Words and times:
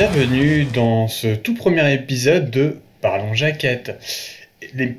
Bienvenue 0.00 0.64
dans 0.64 1.08
ce 1.08 1.34
tout 1.34 1.54
premier 1.54 1.92
épisode 1.92 2.50
de 2.50 2.78
Parlons 3.02 3.34
Jaquette, 3.34 4.00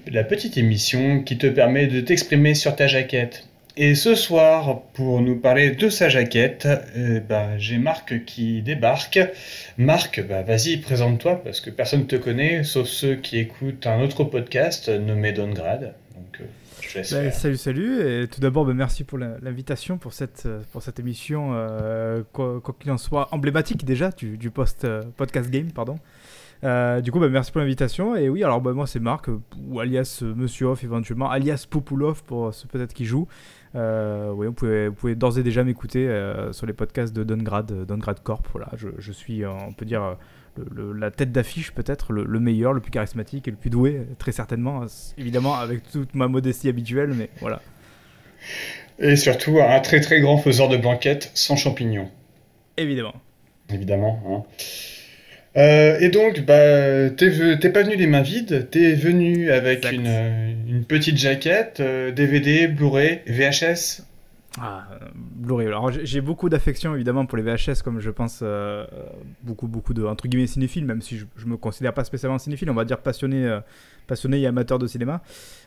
la 0.05 0.23
petite 0.23 0.57
émission 0.57 1.23
qui 1.23 1.39
te 1.39 1.47
permet 1.47 1.87
de 1.87 2.01
t'exprimer 2.01 2.53
sur 2.53 2.75
ta 2.75 2.85
jaquette. 2.85 3.47
Et 3.77 3.95
ce 3.95 4.13
soir, 4.13 4.83
pour 4.93 5.21
nous 5.21 5.37
parler 5.37 5.71
de 5.71 5.89
sa 5.89 6.07
jaquette, 6.07 6.67
euh, 6.95 7.19
bah, 7.19 7.57
j'ai 7.57 7.79
Marc 7.79 8.25
qui 8.25 8.61
débarque. 8.61 9.19
Marc, 9.79 10.21
bah, 10.21 10.43
vas-y, 10.43 10.77
présente-toi, 10.77 11.43
parce 11.43 11.61
que 11.61 11.71
personne 11.71 12.01
ne 12.01 12.05
te 12.05 12.15
connaît, 12.15 12.63
sauf 12.63 12.87
ceux 12.87 13.15
qui 13.15 13.39
écoutent 13.39 13.87
un 13.87 14.01
autre 14.01 14.23
podcast 14.23 14.87
nommé 14.87 15.31
Downgrade. 15.31 15.95
Donc, 16.13 16.41
euh, 16.41 16.45
faire. 16.87 17.33
salut, 17.33 17.57
salut. 17.57 18.01
Et 18.01 18.27
tout 18.27 18.41
d'abord, 18.41 18.65
bah, 18.65 18.73
merci 18.73 19.03
pour 19.03 19.17
l'invitation 19.17 19.97
pour 19.97 20.13
cette, 20.13 20.43
euh, 20.45 20.61
pour 20.71 20.81
cette 20.81 20.99
émission, 20.99 21.51
euh, 21.53 22.23
quoi 22.31 22.61
qu'il 22.79 22.91
en 22.91 22.97
soit, 22.97 23.27
emblématique 23.31 23.85
déjà 23.85 24.11
du, 24.11 24.37
du 24.37 24.51
post, 24.51 24.85
euh, 24.85 25.01
podcast 25.17 25.49
game. 25.49 25.71
Pardon. 25.71 25.99
Euh, 26.63 27.01
du 27.01 27.11
coup, 27.11 27.19
bah, 27.19 27.29
merci 27.29 27.51
pour 27.51 27.61
l'invitation. 27.61 28.15
Et 28.15 28.29
oui, 28.29 28.43
alors 28.43 28.61
moi, 28.61 28.87
c'est 28.87 28.99
Marc, 28.99 29.27
ou 29.67 29.79
alias 29.79 30.23
Monsieur 30.35 30.67
Off 30.67 30.83
éventuellement, 30.83 31.29
alias 31.29 31.65
Populov 31.69 32.23
pour 32.23 32.53
ceux 32.53 32.67
peut-être 32.67 32.93
qui 32.93 33.05
jouent. 33.05 33.27
Oui, 33.73 34.47
vous 34.47 34.53
pouvez, 34.53 35.15
d'ores 35.15 35.39
et 35.39 35.43
déjà 35.43 35.63
m'écouter 35.63 36.07
sur 36.51 36.65
les 36.65 36.73
podcasts 36.73 37.13
de 37.13 37.23
Downgrade, 37.23 37.71
euh, 37.71 37.85
Downgrade 37.85 38.21
Corp. 38.21 38.47
Voilà, 38.51 38.69
je, 38.75 39.11
suis, 39.11 39.45
on 39.45 39.73
peut 39.73 39.85
dire, 39.85 40.17
le- 40.57 40.67
le- 40.93 40.93
la 40.99 41.11
tête 41.11 41.31
d'affiche 41.31 41.71
peut-être, 41.71 42.13
le, 42.13 42.23
le 42.25 42.39
meilleur, 42.39 42.73
le 42.73 42.81
plus 42.81 42.91
charismatique 42.91 43.47
et 43.47 43.51
le 43.51 43.57
plus 43.57 43.69
doué, 43.69 44.01
très 44.19 44.31
certainement. 44.31 44.83
euh, 44.83 44.87
Évidemment, 45.17 45.55
avec 45.55 45.83
toute 45.91 46.13
ma 46.15 46.27
modestie 46.27 46.67
habituelle, 46.69 47.13
mais 47.15 47.29
voilà. 47.39 47.61
Et 48.99 49.15
surtout, 49.15 49.59
un 49.61 49.79
très 49.79 49.99
très 50.01 50.19
grand 50.21 50.37
faiseur 50.37 50.67
de 50.69 50.77
banquettes 50.77 51.31
sans 51.33 51.55
champignons, 51.55 52.09
Évidemment. 52.77 53.13
évidemment. 53.73 54.21
hein. 54.27 54.43
Euh, 55.57 55.99
et 55.99 56.09
donc, 56.09 56.39
bah, 56.45 57.09
t'es 57.09 57.69
pas 57.69 57.83
venu 57.83 57.95
les 57.97 58.07
mains 58.07 58.21
vides, 58.21 58.69
t'es 58.71 58.93
venu 58.93 59.51
avec 59.51 59.85
une, 59.91 60.07
euh, 60.07 60.53
une 60.67 60.85
petite 60.85 61.17
jaquette, 61.17 61.81
euh, 61.81 62.11
DVD, 62.11 62.67
Blu-ray, 62.67 63.19
VHS. 63.27 64.03
Ah, 64.59 64.85
Blu-ray. 65.15 65.67
Alors 65.67 65.91
j'ai- 65.91 66.19
beaucoup 66.19 66.49
d'affection 66.49 66.93
évidemment 66.93 67.25
pour 67.25 67.37
les 67.37 67.43
VHS, 67.43 67.81
comme 67.83 68.01
je 68.01 68.09
pense 68.09 68.41
euh, 68.43 68.85
euh, 68.91 69.05
beaucoup 69.43 69.67
beaucoup 69.67 69.93
de 69.93 70.03
entre 70.03 70.27
guillemets 70.27 70.45
cinéphiles, 70.47 70.83
même 70.85 71.01
si 71.01 71.17
je, 71.17 71.25
je 71.37 71.45
me 71.45 71.55
considère 71.55 71.93
pas 71.93 72.03
spécialement 72.03 72.37
cinéphile, 72.37 72.69
on 72.69 72.73
va 72.73 72.83
dire 72.83 72.99
passionné, 72.99 73.45
euh, 73.45 73.61
passionné 74.07 74.41
et 74.41 74.47
amateur 74.47 74.77
de 74.77 74.87
cinéma. 74.87 75.21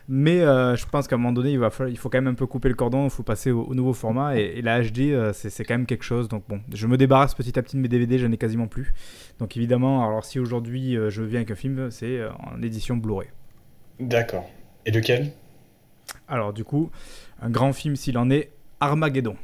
Mais 0.07 0.41
euh, 0.41 0.75
je 0.75 0.85
pense 0.85 1.07
qu'à 1.07 1.15
un 1.15 1.17
moment 1.17 1.31
donné, 1.33 1.51
il 1.53 1.57
va 1.57 1.71
falloir- 1.71 1.89
il 1.91 1.97
faut 1.97 2.09
quand 2.09 2.19
même 2.19 2.27
un 2.27 2.35
peu 2.35 2.45
couper 2.45 2.69
le 2.69 2.75
cordon, 2.75 3.05
il 3.05 3.09
faut 3.09 3.23
passer 3.23 3.49
au, 3.49 3.63
au 3.63 3.73
nouveau 3.73 3.93
format 3.93 4.37
et, 4.37 4.43
et 4.57 4.61
la 4.61 4.79
HD, 4.83 5.13
euh, 5.13 5.33
c'est 5.33 5.49
c'est 5.49 5.63
quand 5.65 5.73
même 5.73 5.87
quelque 5.87 6.03
chose. 6.05 6.29
Donc 6.29 6.43
bon, 6.47 6.61
je 6.71 6.85
me 6.85 6.95
débarrasse 6.95 7.33
petit 7.33 7.57
à 7.57 7.63
petit 7.63 7.77
de 7.77 7.81
mes 7.81 7.87
DVD, 7.87 8.19
j'en 8.19 8.31
ai 8.31 8.37
quasiment 8.37 8.67
plus. 8.67 8.93
Donc 9.39 9.57
évidemment, 9.57 10.07
alors 10.07 10.23
si 10.25 10.37
aujourd'hui 10.39 10.95
euh, 10.95 11.09
je 11.09 11.23
viens 11.23 11.39
avec 11.39 11.49
un 11.49 11.55
film, 11.55 11.89
c'est 11.89 12.19
euh, 12.19 12.29
en 12.33 12.61
édition 12.61 12.97
Blu-ray. 12.97 13.29
D'accord. 13.99 14.47
Et 14.85 14.91
lequel? 14.91 15.31
Alors 16.27 16.53
du 16.53 16.63
coup, 16.63 16.91
un 17.41 17.49
grand 17.49 17.73
film 17.73 17.95
s'il 17.95 18.19
en 18.19 18.29
est, 18.29 18.51
Armageddon. 18.85 19.35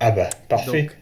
Ah 0.00 0.10
bah, 0.10 0.28
parfait. 0.48 0.82
Donc, 0.82 0.96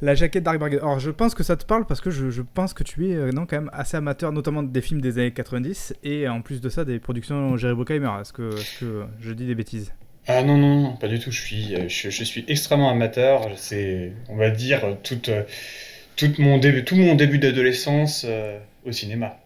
la 0.00 0.14
jaquette 0.14 0.42
d'Armageddon. 0.42 0.82
Alors, 0.82 0.98
je 0.98 1.10
pense 1.10 1.34
que 1.34 1.42
ça 1.42 1.56
te 1.56 1.64
parle 1.64 1.86
parce 1.86 2.00
que 2.00 2.10
je, 2.10 2.30
je 2.30 2.42
pense 2.42 2.74
que 2.74 2.82
tu 2.82 3.10
es 3.10 3.14
euh, 3.14 3.30
non, 3.30 3.46
quand 3.46 3.56
même 3.56 3.70
assez 3.72 3.96
amateur, 3.96 4.32
notamment 4.32 4.62
des 4.62 4.80
films 4.80 5.00
des 5.00 5.18
années 5.18 5.32
90 5.32 5.94
et 6.02 6.28
en 6.28 6.42
plus 6.42 6.60
de 6.60 6.68
ça, 6.68 6.84
des 6.84 6.98
productions 6.98 7.56
Jerry 7.56 7.74
Bruckheimer. 7.74 8.10
Est-ce 8.20 8.32
que, 8.32 8.50
je 9.20 9.32
dis 9.32 9.46
des 9.46 9.54
bêtises? 9.54 9.92
Ah 10.26 10.42
non, 10.42 10.56
non, 10.56 10.80
non, 10.80 10.96
pas 10.96 11.08
du 11.08 11.18
tout. 11.18 11.32
Je 11.32 11.40
suis, 11.40 11.74
euh, 11.74 11.88
je, 11.88 12.10
je 12.10 12.24
suis 12.24 12.44
extrêmement 12.46 12.90
amateur. 12.90 13.48
C'est, 13.56 14.12
on 14.28 14.36
va 14.36 14.50
dire, 14.50 14.84
euh, 14.84 14.94
toute, 15.02 15.28
euh, 15.28 15.42
toute 16.16 16.38
mon 16.38 16.58
début, 16.58 16.84
tout 16.84 16.96
mon 16.96 17.14
début 17.14 17.38
d'adolescence 17.38 18.24
euh, 18.28 18.58
au 18.86 18.92
cinéma. 18.92 19.38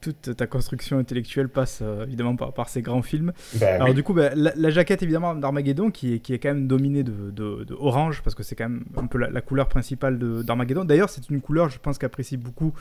Toute 0.00 0.36
ta 0.36 0.46
construction 0.46 0.96
intellectuelle 0.98 1.48
passe 1.48 1.80
euh, 1.82 2.04
évidemment 2.06 2.36
par, 2.36 2.52
par 2.52 2.68
ces 2.68 2.82
grands 2.82 3.02
films. 3.02 3.32
Bah 3.60 3.74
Alors 3.74 3.88
oui. 3.88 3.94
du 3.94 4.04
coup, 4.04 4.14
bah, 4.14 4.30
la, 4.36 4.52
la 4.54 4.70
jaquette 4.70 5.02
évidemment 5.02 5.34
d'Armageddon 5.34 5.90
qui 5.90 6.14
est, 6.14 6.18
qui 6.20 6.32
est 6.34 6.38
quand 6.38 6.50
même 6.50 6.68
dominée 6.68 7.02
de, 7.02 7.30
de- 7.32 7.64
de 7.64 7.74
orange 7.74 8.22
parce 8.22 8.36
que 8.36 8.44
c'est 8.44 8.54
quand 8.54 8.68
même 8.68 8.84
un 8.96 9.06
peu 9.08 9.18
la, 9.18 9.28
la 9.28 9.40
couleur 9.40 9.66
principale 9.68 10.18
d'Armageddon. 10.44 10.84
D'ailleurs, 10.84 11.10
c'est 11.10 11.28
une 11.30 11.40
couleur, 11.40 11.68
je 11.68 11.80
pense, 11.80 11.98
qu'apprécie 11.98 12.36
beaucoup 12.36 12.72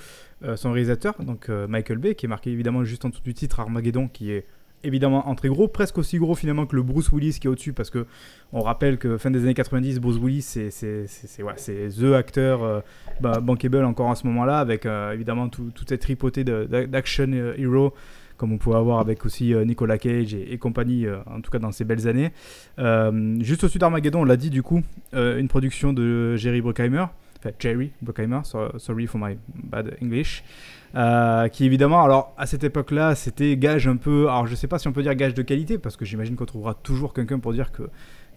euh, 0.44 0.56
son 0.56 0.72
réalisateur, 0.72 1.16
donc 1.24 1.50
euh, 1.50 1.68
Michael 1.68 1.98
Bay, 1.98 2.14
qui 2.14 2.28
est 2.28 2.30
marqué 2.30 2.52
évidemment 2.52 2.84
juste 2.84 3.04
en 3.04 3.10
dessous 3.10 3.24
du 3.24 3.34
titre 3.34 3.60
Armageddon, 3.60 4.08
qui 4.08 4.32
est 4.32 4.46
évidemment 4.84 5.28
en 5.28 5.36
très 5.36 5.50
gros, 5.50 5.68
presque 5.68 5.98
aussi 5.98 6.18
gros 6.18 6.36
finalement 6.36 6.66
que 6.66 6.76
le 6.76 6.84
Bruce 6.84 7.12
Willis 7.12 7.38
qui 7.40 7.48
est 7.48 7.50
au-dessus 7.50 7.74
parce 7.74 7.90
que 7.90 8.06
on 8.54 8.62
rappelle 8.62 8.98
que 8.98 9.18
fin 9.18 9.32
des 9.32 9.44
années 9.44 9.54
90, 9.54 10.00
Bruce 10.00 10.18
Willis 10.18 10.42
c'est 10.42 10.72
c'est 10.72 11.90
the 11.90 12.14
acteur 12.16 12.64
euh, 12.64 12.80
bah, 13.20 13.40
bankable 13.40 13.84
encore 13.84 14.12
à 14.12 14.16
ce 14.16 14.26
moment-là 14.28 14.60
avec 14.60 14.86
euh, 14.86 15.14
évidemment 15.14 15.50
tout, 15.50 15.72
toute 15.74 15.90
cette 15.90 16.02
tripotée 16.02 16.44
d'action 16.44 17.28
euh, 17.32 17.54
hero 17.58 17.94
comme 18.38 18.54
on 18.54 18.58
pouvait 18.58 18.78
avoir 18.78 19.00
avec 19.00 19.26
aussi 19.26 19.54
euh, 19.54 19.66
Nicolas 19.66 19.98
Cage 19.98 20.34
et, 20.34 20.58
compagnie, 20.58 21.06
euh, 21.06 21.18
en 21.26 21.42
tout 21.42 21.52
cas 21.52 21.60
dans 21.60 21.72
ces 21.72 21.84
belles 21.84 22.08
années. 22.08 22.32
Juste 23.44 23.64
au-dessus 23.64 23.80
d'Armageddon, 23.80 24.22
on 24.22 24.26
l'a 24.26 24.38
dit 24.38 24.50
du 24.50 24.64
coup, 24.64 24.82
une 25.14 25.48
production 25.48 25.92
de 25.92 26.36
Jerry 26.38 26.62
Bruckheimer, 26.62 27.06
enfin 27.40 27.52
Jerry 27.60 27.92
Bruckheimer, 28.02 28.40
so- 28.44 28.78
sorry 28.78 29.08
for 29.08 29.20
my 29.20 29.38
bad 29.56 29.96
English, 30.02 30.44
euh, 30.96 31.48
qui 31.50 31.66
évidemment, 31.66 32.04
alors 32.04 32.34
à 32.38 32.46
cette 32.46 32.64
époque-là, 32.64 33.16
c'était 33.16 33.56
gage 33.58 33.88
un 33.88 33.98
peu, 33.98 34.28
alors 34.30 34.48
je 34.48 34.56
sais 34.56 34.68
pas 34.68 34.80
si 34.80 34.88
on 34.88 34.92
peut 34.94 35.04
dire 35.04 35.16
gage 35.16 35.34
de 35.34 35.42
qualité, 35.42 35.78
parce 35.78 35.96
que 35.98 36.06
j'imagine 36.06 36.36
qu'on 36.36 36.46
trouvera 36.46 36.74
toujours 36.74 37.14
quelqu'un 37.14 37.40
pour 37.40 37.54
dire 37.54 37.72
que 37.72 37.84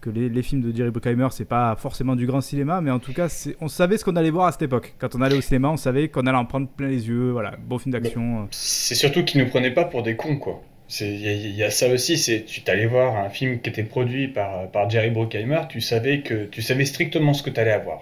que 0.01 0.09
les, 0.09 0.29
les 0.29 0.41
films 0.41 0.61
de 0.61 0.75
Jerry 0.75 0.89
Bruckheimer, 0.89 1.27
c'est 1.29 1.45
pas 1.45 1.75
forcément 1.75 2.15
du 2.15 2.25
grand 2.25 2.41
cinéma, 2.41 2.81
mais 2.81 2.89
en 2.89 2.97
tout 2.97 3.13
cas, 3.13 3.27
on 3.61 3.67
savait 3.67 3.99
ce 3.99 4.03
qu'on 4.03 4.15
allait 4.15 4.31
voir 4.31 4.47
à 4.47 4.51
cette 4.51 4.63
époque. 4.63 4.95
Quand 4.97 5.13
on 5.13 5.21
allait 5.21 5.37
au 5.37 5.41
cinéma, 5.41 5.69
on 5.69 5.77
savait 5.77 6.07
qu'on 6.07 6.21
allait 6.25 6.39
en 6.39 6.45
prendre 6.45 6.67
plein 6.67 6.87
les 6.87 7.07
yeux. 7.07 7.29
Voilà, 7.29 7.53
bon 7.67 7.77
film 7.77 7.93
d'action. 7.93 8.39
euh. 8.39 8.45
C'est 8.49 8.95
surtout 8.95 9.23
qu'ils 9.23 9.43
nous 9.43 9.47
prenaient 9.47 9.69
pas 9.69 9.83
pour 9.85 10.01
des 10.01 10.15
cons, 10.15 10.37
quoi. 10.37 10.63
Il 11.01 11.21
y, 11.21 11.27
a- 11.27 11.33
il 11.33 11.55
y 11.55 11.63
a 11.63 11.69
ça 11.69 11.87
aussi. 11.87 12.17
C'est, 12.17 12.45
tu 12.45 12.61
t'allais 12.63 12.87
voir 12.87 13.15
un 13.15 13.29
film 13.29 13.59
qui 13.61 13.69
était 13.69 13.83
produit 13.83 14.27
par, 14.27 14.71
par 14.71 14.89
Jerry 14.89 15.11
Bruckheimer, 15.11 15.61
tu 15.69 15.81
savais 15.81 16.21
que, 16.21 16.45
tu 16.45 16.63
savais 16.63 16.85
strictement 16.85 17.33
ce 17.35 17.43
que 17.43 17.51
t'allais 17.51 17.69
avoir. 17.71 18.01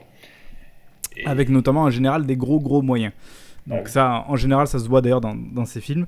Et- 1.20 1.26
avec 1.28 1.50
notamment 1.50 1.84
en 1.84 1.90
général 1.90 2.26
des 2.26 2.36
gros 2.38 2.60
gros 2.60 2.82
moyens. 2.82 3.14
Donc 3.68 3.84
Ouais. 3.84 3.90
ça, 3.90 4.26
en 4.28 4.36
général, 4.36 4.68
ça 4.68 4.80
se 4.80 4.88
voit 4.88 5.02
d'ailleurs 5.02 5.22
dans, 5.22 5.36
dans 5.36 5.66
ces 5.66 5.82
films. 5.82 6.08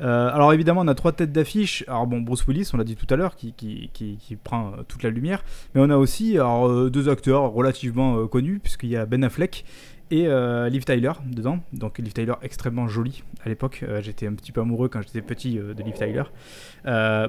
Euh, 0.00 0.30
alors 0.32 0.52
évidemment, 0.52 0.80
on 0.80 0.88
a 0.88 0.94
trois 0.94 1.12
têtes 1.12 1.30
d'affiche. 1.32 1.84
Alors 1.86 2.06
bon, 2.06 2.20
Bruce 2.20 2.44
Willis, 2.48 2.70
on 2.72 2.76
l'a 2.76 2.84
dit 2.84 2.96
tout 2.96 3.06
à 3.10 3.16
l'heure, 3.16 3.36
qui, 3.36 3.52
qui, 3.52 3.90
qui, 3.92 4.16
qui 4.16 4.36
prend 4.36 4.68
euh, 4.68 4.82
toute 4.88 5.02
la 5.02 5.10
lumière. 5.10 5.44
Mais 5.74 5.80
on 5.84 5.90
a 5.90 5.96
aussi 5.96 6.36
alors, 6.38 6.66
euh, 6.68 6.90
deux 6.90 7.08
acteurs 7.08 7.50
relativement 7.52 8.16
euh, 8.18 8.26
connus, 8.26 8.58
puisqu'il 8.60 8.88
y 8.88 8.96
a 8.96 9.04
Ben 9.06 9.22
Affleck 9.22 9.64
et 10.10 10.26
euh, 10.26 10.68
Liv 10.68 10.84
Tyler 10.84 11.12
dedans. 11.26 11.60
Donc 11.72 11.98
Liv 11.98 12.12
Tyler 12.12 12.34
extrêmement 12.42 12.88
jolie 12.88 13.22
à 13.44 13.48
l'époque. 13.48 13.84
Euh, 13.86 14.02
j'étais 14.02 14.26
un 14.26 14.34
petit 14.34 14.52
peu 14.52 14.60
amoureux 14.60 14.88
quand 14.88 15.00
j'étais 15.02 15.22
petit 15.22 15.58
euh, 15.58 15.74
de 15.74 15.82
Liv 15.82 15.94
Tyler. 15.94 16.24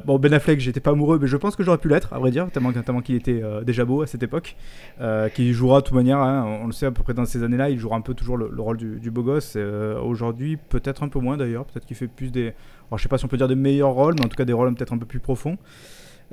Bon, 0.06 0.20
Ben 0.20 0.34
Affleck, 0.34 0.60
j'étais 0.60 0.80
pas 0.80 0.92
amoureux, 0.92 1.20
mais 1.20 1.28
je 1.28 1.38
pense 1.38 1.56
que 1.56 1.64
j'aurais 1.64 1.78
pu 1.78 1.88
l'être, 1.88 2.14
à 2.14 2.20
vrai 2.20 2.32
dire, 2.32 2.50
tellement, 2.52 2.72
qu'il 3.02 3.16
était 3.16 3.42
déjà 3.66 3.86
beau 3.86 4.02
à 4.02 4.08
cette 4.08 4.24
époque. 4.24 4.56
Euh, 5.02 5.30
qui 5.30 5.54
jouera 5.54 5.82
de 5.82 5.86
toute 5.86 5.96
manière, 5.96 6.20
hein, 6.20 6.60
on 6.62 6.68
le 6.68 6.72
sait 6.72 6.86
à 6.86 6.92
peu 6.92 7.04
près 7.04 7.14
dans 7.14 7.26
ces 7.26 7.44
années-là, 7.44 7.70
il 7.70 7.80
jouera 7.80 7.98
un 7.98 8.02
peu 8.02 8.14
toujours 8.14 8.38
le, 8.38 8.50
le 8.52 8.62
rôle 8.62 8.78
du, 8.78 9.00
du 9.00 9.12
beau 9.12 9.24
gosse. 9.24 9.56
Aujourd'hui, 9.56 10.58
peut-être 10.58 11.04
un 11.04 11.10
peu 11.10 11.20
moins 11.20 11.38
d'ailleurs, 11.38 11.66
peut-être 11.66 11.86
qu'il 11.86 11.98
fait 11.98 12.08
plus 12.08 12.32
des. 12.32 12.54
Alors, 12.88 12.98
je 12.98 13.04
sais 13.04 13.10
pas 13.10 13.18
si 13.18 13.26
on 13.26 13.28
peut 13.28 13.38
dire 13.38 13.48
des 13.48 13.56
meilleurs 13.56 13.92
rôles, 13.94 14.16
mais 14.18 14.26
en 14.26 14.30
tout 14.30 14.36
cas 14.36 14.46
des 14.46 14.54
rôles 14.54 14.74
peut-être 14.76 14.94
un 14.94 14.98
peu 14.98 15.06
plus 15.06 15.20
profonds. 15.20 15.58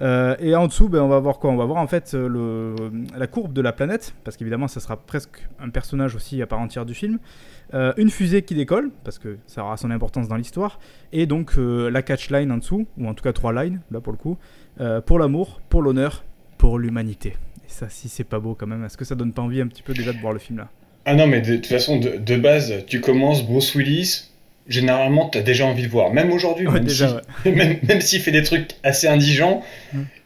Euh, 0.01 0.35
et 0.41 0.55
en 0.55 0.67
dessous, 0.67 0.89
ben, 0.89 1.03
on 1.03 1.09
va 1.09 1.19
voir 1.19 1.39
quoi? 1.39 1.51
On 1.51 1.57
va 1.57 1.65
voir 1.65 1.79
en 1.79 1.87
fait 1.87 2.13
euh, 2.15 2.75
la 3.17 3.27
courbe 3.27 3.53
de 3.53 3.61
la 3.61 3.73
planète, 3.73 4.15
parce 4.25 4.37
qu'évidemment, 4.37 4.69
ça 4.69 4.81
sera 4.81 4.97
presque 4.97 5.47
un 5.59 5.69
personnage 5.69 6.15
aussi 6.15 6.41
à 6.41 6.47
part 6.47 6.61
entière 6.61 6.87
du 6.87 6.95
film. 6.95 7.19
Euh, 7.75 7.93
une 7.97 8.11
fusée 8.11 8.43
qui 8.43 8.55
décolle, 8.55 8.91
parce 9.05 9.19
que 9.19 9.37
ça 9.47 9.63
aura 9.63 9.77
son 9.77 9.91
importance 9.91 10.29
dans 10.29 10.37
l'histoire. 10.37 10.79
Et 11.13 11.27
donc 11.27 11.53
euh, 11.59 11.91
la 11.91 12.03
catchline 12.03 12.51
en 12.51 12.59
dessous, 12.59 12.87
ou 12.99 13.07
en 13.07 13.15
tout 13.15 13.23
cas 13.23 13.33
trois 13.33 13.53
lines, 13.53 13.81
là 13.91 14.01
pour 14.01 14.13
le 14.13 14.19
coup, 14.19 14.39
pour 15.07 15.19
l'amour, 15.19 15.61
pour 15.69 15.83
l'honneur, 15.83 16.25
pour 16.57 16.79
l'humanité. 16.79 17.37
Et 17.65 17.69
ça, 17.69 17.89
si 17.91 18.09
c'est 18.09 18.25
pas 18.25 18.39
beau 18.39 18.55
quand 18.55 18.67
même, 18.67 18.85
est-ce 18.85 18.97
que 18.97 19.05
ça 19.05 19.15
donne 19.15 19.33
pas 19.33 19.43
envie 19.43 19.61
un 19.61 19.67
petit 19.67 19.83
peu 19.83 19.93
déjà 19.93 20.13
de 20.13 20.19
voir 20.19 20.33
le 20.33 20.39
film 20.39 20.59
là? 20.59 20.69
Ah 21.05 21.15
non, 21.15 21.27
mais 21.27 21.41
de, 21.41 21.53
de 21.53 21.57
toute 21.57 21.67
façon, 21.67 21.99
de, 21.99 22.17
de 22.17 22.37
base, 22.37 22.85
tu 22.87 23.01
commences 23.01 23.47
Bruce 23.47 23.75
Willis. 23.75 24.31
Généralement, 24.69 25.29
t'as 25.29 25.41
déjà 25.43 25.67
envie 25.67 25.83
de 25.83 25.89
voir. 25.89 26.13
Même 26.13 26.31
aujourd'hui, 26.33 26.67
Ouais, 26.67 26.75
même 26.75 26.85
déjà, 26.85 27.09
si- 27.09 27.49
ouais. 27.49 27.53
même, 27.57 27.79
même 27.83 28.01
s'il 28.01 28.21
fait 28.21 28.31
des 28.31 28.43
trucs 28.43 28.71
assez 28.83 29.09
indigents, 29.09 29.63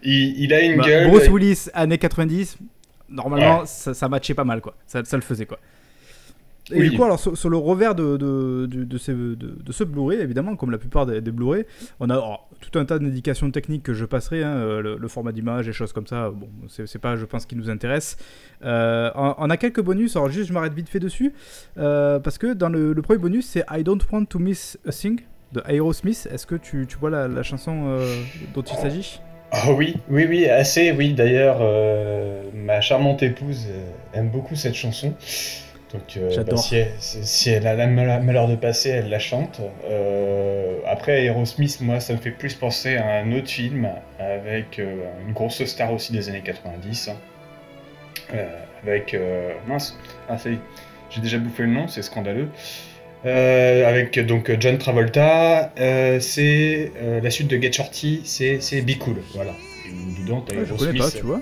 il, 0.02 0.38
il 0.38 0.52
a 0.52 0.60
une 0.60 0.76
Bah, 0.78 0.84
gueule. 0.86 1.08
Bruce 1.08 1.28
Willis, 1.28 1.66
années 1.72 1.98
90, 1.98 2.58
normalement, 3.08 3.60
Ouais. 3.60 3.66
ça, 3.66 3.94
ça 3.94 4.08
matchait 4.08 4.34
pas 4.34 4.44
mal, 4.44 4.60
quoi. 4.60 4.74
Ça, 4.86 5.02
ça 5.04 5.16
le 5.16 5.22
faisait, 5.22 5.46
quoi. 5.46 5.58
Et 6.72 6.78
Oui. 6.78 6.88
du 6.90 6.96
coup, 6.96 7.04
alors, 7.04 7.20
sur, 7.20 7.36
sur 7.36 7.50
le 7.50 7.58
revers 7.58 7.94
de, 7.94 8.16
de, 8.16 8.66
de, 8.66 8.98
ces- 8.98 9.12
ce 9.70 9.84
Blu-ray, 9.84 10.18
évidemment, 10.20 10.56
comme 10.56 10.70
la 10.70 10.78
plupart 10.78 11.04
des, 11.04 11.20
des 11.20 11.30
Blu-ray, 11.30 11.66
on 12.00 12.08
a 12.08 12.14
alors, 12.14 12.48
tout 12.60 12.78
un 12.78 12.86
tas 12.86 12.98
d'indications 12.98 13.50
techniques 13.50 13.82
que 13.82 13.92
je 13.92 14.06
passerai, 14.06 14.42
hein, 14.42 14.54
euh, 14.56 14.80
le, 14.80 14.96
le 14.96 15.08
format 15.08 15.32
d'image, 15.32 15.68
et 15.68 15.74
choses 15.74 15.92
comme 15.92 16.06
ça. 16.06 16.30
Bon, 16.30 16.48
c'est 16.68 16.98
pas, 16.98 17.16
je 17.16 17.26
pense, 17.26 17.42
ce 17.42 17.46
qui 17.46 17.56
nous 17.56 17.68
intéresse. 17.68 18.16
Euh, 18.64 19.10
on, 19.14 19.34
on 19.36 19.50
a 19.50 19.58
quelques 19.58 19.82
bonus, 19.82 20.16
alors 20.16 20.30
juste, 20.30 20.48
je 20.48 20.54
m'arrête 20.54 20.72
vite 20.72 20.88
fait 20.88 21.00
dessus, 21.00 21.34
euh, 21.76 22.18
parce 22.18 22.38
que 22.38 22.54
dans 22.54 22.70
le, 22.70 22.94
le 22.94 23.02
premier 23.02 23.18
bonus, 23.18 23.46
c'est 23.46 23.64
I 23.70 23.84
Don't 23.84 24.00
Want 24.10 24.24
to 24.24 24.38
Miss 24.38 24.78
a 24.88 24.90
Thing 24.90 25.20
de 25.52 25.62
Aerosmith. 25.68 26.26
Est-ce 26.32 26.46
que 26.46 26.54
tu, 26.54 26.86
tu 26.88 26.96
vois 26.96 27.10
la, 27.10 27.28
la 27.28 27.42
chanson 27.42 27.84
euh, 27.88 28.06
dont 28.54 28.62
il 28.62 28.76
s'agit? 28.78 29.20
Ah 29.52 29.70
oui, 29.72 29.96
oui, 30.08 30.24
oui, 30.28 30.46
assez, 30.46 30.92
oui. 30.92 31.12
D'ailleurs, 31.12 31.58
ma 32.54 32.80
charmante 32.80 33.22
épouse 33.22 33.66
aime 34.14 34.30
beaucoup 34.30 34.56
cette 34.56 34.74
chanson. 34.74 35.14
Donc, 35.94 36.16
euh, 36.16 36.42
bah, 36.42 36.56
si, 36.56 37.50
elle, 37.50 37.68
a 37.68 37.86
le 37.86 37.92
malheur 37.92 38.48
de 38.48 38.56
passer, 38.56 38.90
elle 38.90 39.08
la 39.08 39.20
chante. 39.20 39.60
Euh, 39.84 40.78
après, 40.86 41.24
Aerosmith, 41.24 41.80
moi, 41.80 42.00
ça 42.00 42.14
me 42.14 42.18
fait 42.18 42.32
plus 42.32 42.54
penser 42.54 42.96
à 42.96 43.20
un 43.20 43.30
autre 43.30 43.48
film 43.48 43.88
avec 44.18 44.80
euh, 44.80 44.96
une 45.24 45.32
grosse 45.32 45.64
star 45.64 45.92
aussi 45.92 46.12
des 46.12 46.28
années 46.28 46.42
90. 46.42 47.10
Hein. 47.10 48.36
avec. 48.82 49.16
mince, 49.68 49.96
ah, 50.28 50.36
j'ai 51.10 51.20
déjà 51.20 51.38
bouffé 51.38 51.62
le 51.62 51.70
nom, 51.70 51.86
c'est 51.86 52.02
scandaleux. 52.02 52.48
avec 53.24 54.18
donc 54.18 54.50
John 54.58 54.78
Travolta, 54.78 55.72
c'est 56.18 56.90
la 57.22 57.30
suite 57.30 57.46
de 57.46 57.56
Get 57.56 57.72
Shorty, 57.72 58.22
c'est 58.24 58.82
Be 58.82 58.98
Cool, 58.98 59.18
voilà. 59.32 59.52
Et 59.86 60.22
dedans, 60.22 60.40
t'as 60.40 60.56
Aerosmith. 60.56 60.98
pas, 60.98 61.10
tu 61.12 61.22
vois. 61.22 61.40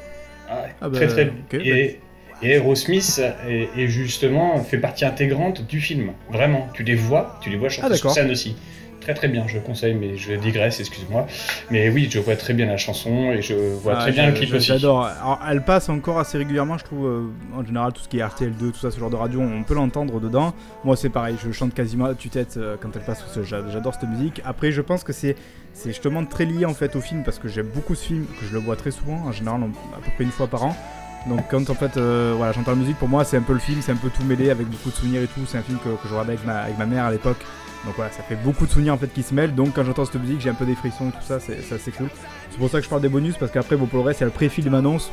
Ah, 0.51 0.67
ah 0.83 0.91
très 0.91 1.07
bah, 1.07 1.13
très. 1.49 1.67
et, 1.67 2.01
et 2.43 2.51
Aerosmith 2.53 3.23
est, 3.49 3.87
justement 3.87 4.59
fait 4.59 4.79
partie 4.79 5.05
intégrante 5.05 5.67
du 5.67 5.81
film. 5.81 6.13
Vraiment, 6.31 6.69
tu 6.75 6.83
les 6.83 6.95
vois, 6.95 7.39
tu 7.41 7.51
les 7.51 7.57
vois 7.57 7.69
chanter 7.69 7.89
ah, 7.93 7.97
sur 7.97 8.11
scène 8.11 8.31
aussi. 8.31 8.57
Très 9.01 9.15
très 9.15 9.27
bien, 9.27 9.49
je 9.49 9.59
conseille, 9.59 9.95
mais 9.95 10.17
je 10.17 10.35
digresse, 10.35 10.79
excuse-moi. 10.79 11.27
Mais 11.71 11.89
oui, 11.89 12.09
je 12.09 12.21
vois 12.21 12.37
très 12.37 12.55
bien 12.55 12.67
la 12.67 12.77
chanson 12.77 13.33
et 13.33 13.43
je 13.43 13.55
vois 13.55 13.95
ah, 13.97 14.03
très 14.03 14.13
bien 14.13 14.29
le 14.29 14.33
clip 14.33 14.55
aussi. 14.55 14.69
J'adore. 14.69 15.09
Elle 15.51 15.63
passe 15.63 15.89
encore 15.89 16.21
assez 16.21 16.39
régulièrement, 16.39 16.79
je 16.79 16.85
trouve. 16.85 17.07
Euh, 17.07 17.59
en 17.59 17.65
général, 17.65 17.93
tout 17.93 18.03
ce 18.03 18.09
qui 18.09 18.19
est 18.19 18.23
RTL2, 18.23 18.71
tout 18.71 18.79
ça, 18.79 18.93
ce 18.93 19.01
genre 19.01 19.11
de 19.11 19.17
radio, 19.17 19.41
on 19.41 19.65
peut 19.65 19.75
l'entendre 19.75 20.21
dedans. 20.21 20.55
Moi, 20.85 20.95
c'est 20.95 21.09
pareil, 21.09 21.35
je 21.45 21.51
chante 21.51 21.75
quasiment 21.75 22.05
à 22.05 22.15
tue-tête 22.15 22.55
euh, 22.57 22.77
quand 22.81 22.91
elle 22.95 23.03
passe. 23.03 23.25
J'adore 23.43 23.95
cette 23.95 24.09
musique. 24.09 24.41
Après, 24.45 24.71
je 24.71 24.81
pense 24.81 25.03
que 25.03 25.13
c'est 25.13 25.35
c'est 25.75 25.89
justement 25.89 26.25
très 26.25 26.45
lié 26.45 26.67
en 26.67 26.75
fait 26.75 26.95
au 26.97 27.01
film 27.01 27.23
parce 27.25 27.39
que 27.39 27.49
j'aime 27.49 27.69
beaucoup 27.75 27.95
ce 27.95 28.05
film, 28.05 28.27
que 28.39 28.47
je 28.47 28.53
le 28.53 28.59
vois 28.59 28.77
très 28.77 28.91
souvent, 28.91 29.17
en 29.25 29.33
général 29.33 29.63
à 29.63 30.01
peu 30.05 30.11
près 30.15 30.25
une 30.25 30.31
fois 30.31 30.47
par 30.47 30.65
an. 30.65 30.77
Donc 31.27 31.41
quand 31.49 31.71
en 31.71 31.75
fait 31.75 31.97
euh, 31.97 32.35
voilà, 32.37 32.53
j'entends 32.53 32.73
la 32.73 32.79
musique, 32.79 32.97
pour 32.97 33.09
moi 33.09 33.25
c'est 33.25 33.37
un 33.37 33.43
peu 33.43 33.53
le 33.53 33.59
film, 33.59 33.81
c'est 33.81 33.93
un 33.93 33.97
peu 33.97 34.11
tout 34.11 34.25
mêlé 34.25 34.51
avec 34.51 34.67
beaucoup 34.69 34.91
de 34.91 34.95
souvenirs 34.95 35.23
et 35.23 35.29
tout. 35.29 35.43
C'est 35.47 35.59
un 35.59 35.63
film 35.63 35.79
que, 35.79 35.91
je 36.05 36.11
regardais 36.11 36.33
avec 36.33 36.45
ma, 36.45 36.63
avec 36.63 36.79
ma 36.79 36.87
mère 36.87 37.05
à 37.05 37.13
l'époque. 37.13 37.39
Donc 37.85 37.95
voilà, 37.97 38.13
ça 38.13 38.23
fait 38.23 38.37
beaucoup 38.37 38.67
de 38.67 38.71
souvenirs 38.71 38.95
en 38.95 38.99
fait 38.99 39.13
qui 39.13 39.23
se 39.23 39.35
mêlent. 39.35 39.55
Donc 39.55 39.75
quand 39.75 39.85
j'entends 39.85 40.05
cette 40.05 40.21
musique, 40.21 40.41
j'ai 40.41 40.51
un 40.51 40.55
peu 40.55 40.67
des 40.67 40.75
frissons 40.75 41.11
tout 41.11 41.27
ça, 41.27 41.41
c'est 41.41 41.73
assez 41.73 41.91
cool. 41.93 42.09
C'est 42.51 42.59
pour 42.59 42.71
ça 42.71 42.79
que 42.79 42.85
je 42.85 42.91
parle 42.91 43.03
des 43.03 43.09
bonus 43.09 43.37
parce 43.37 43.51
qu'après, 43.51 43.77
bon, 43.77 43.87
pour 43.87 44.01
le 44.01 44.05
reste, 44.05 44.21
il 44.21 44.23
y 44.23 44.25
a 44.25 44.27
le 44.27 44.33
pré-film 44.33 44.75
annonce. 44.75 45.11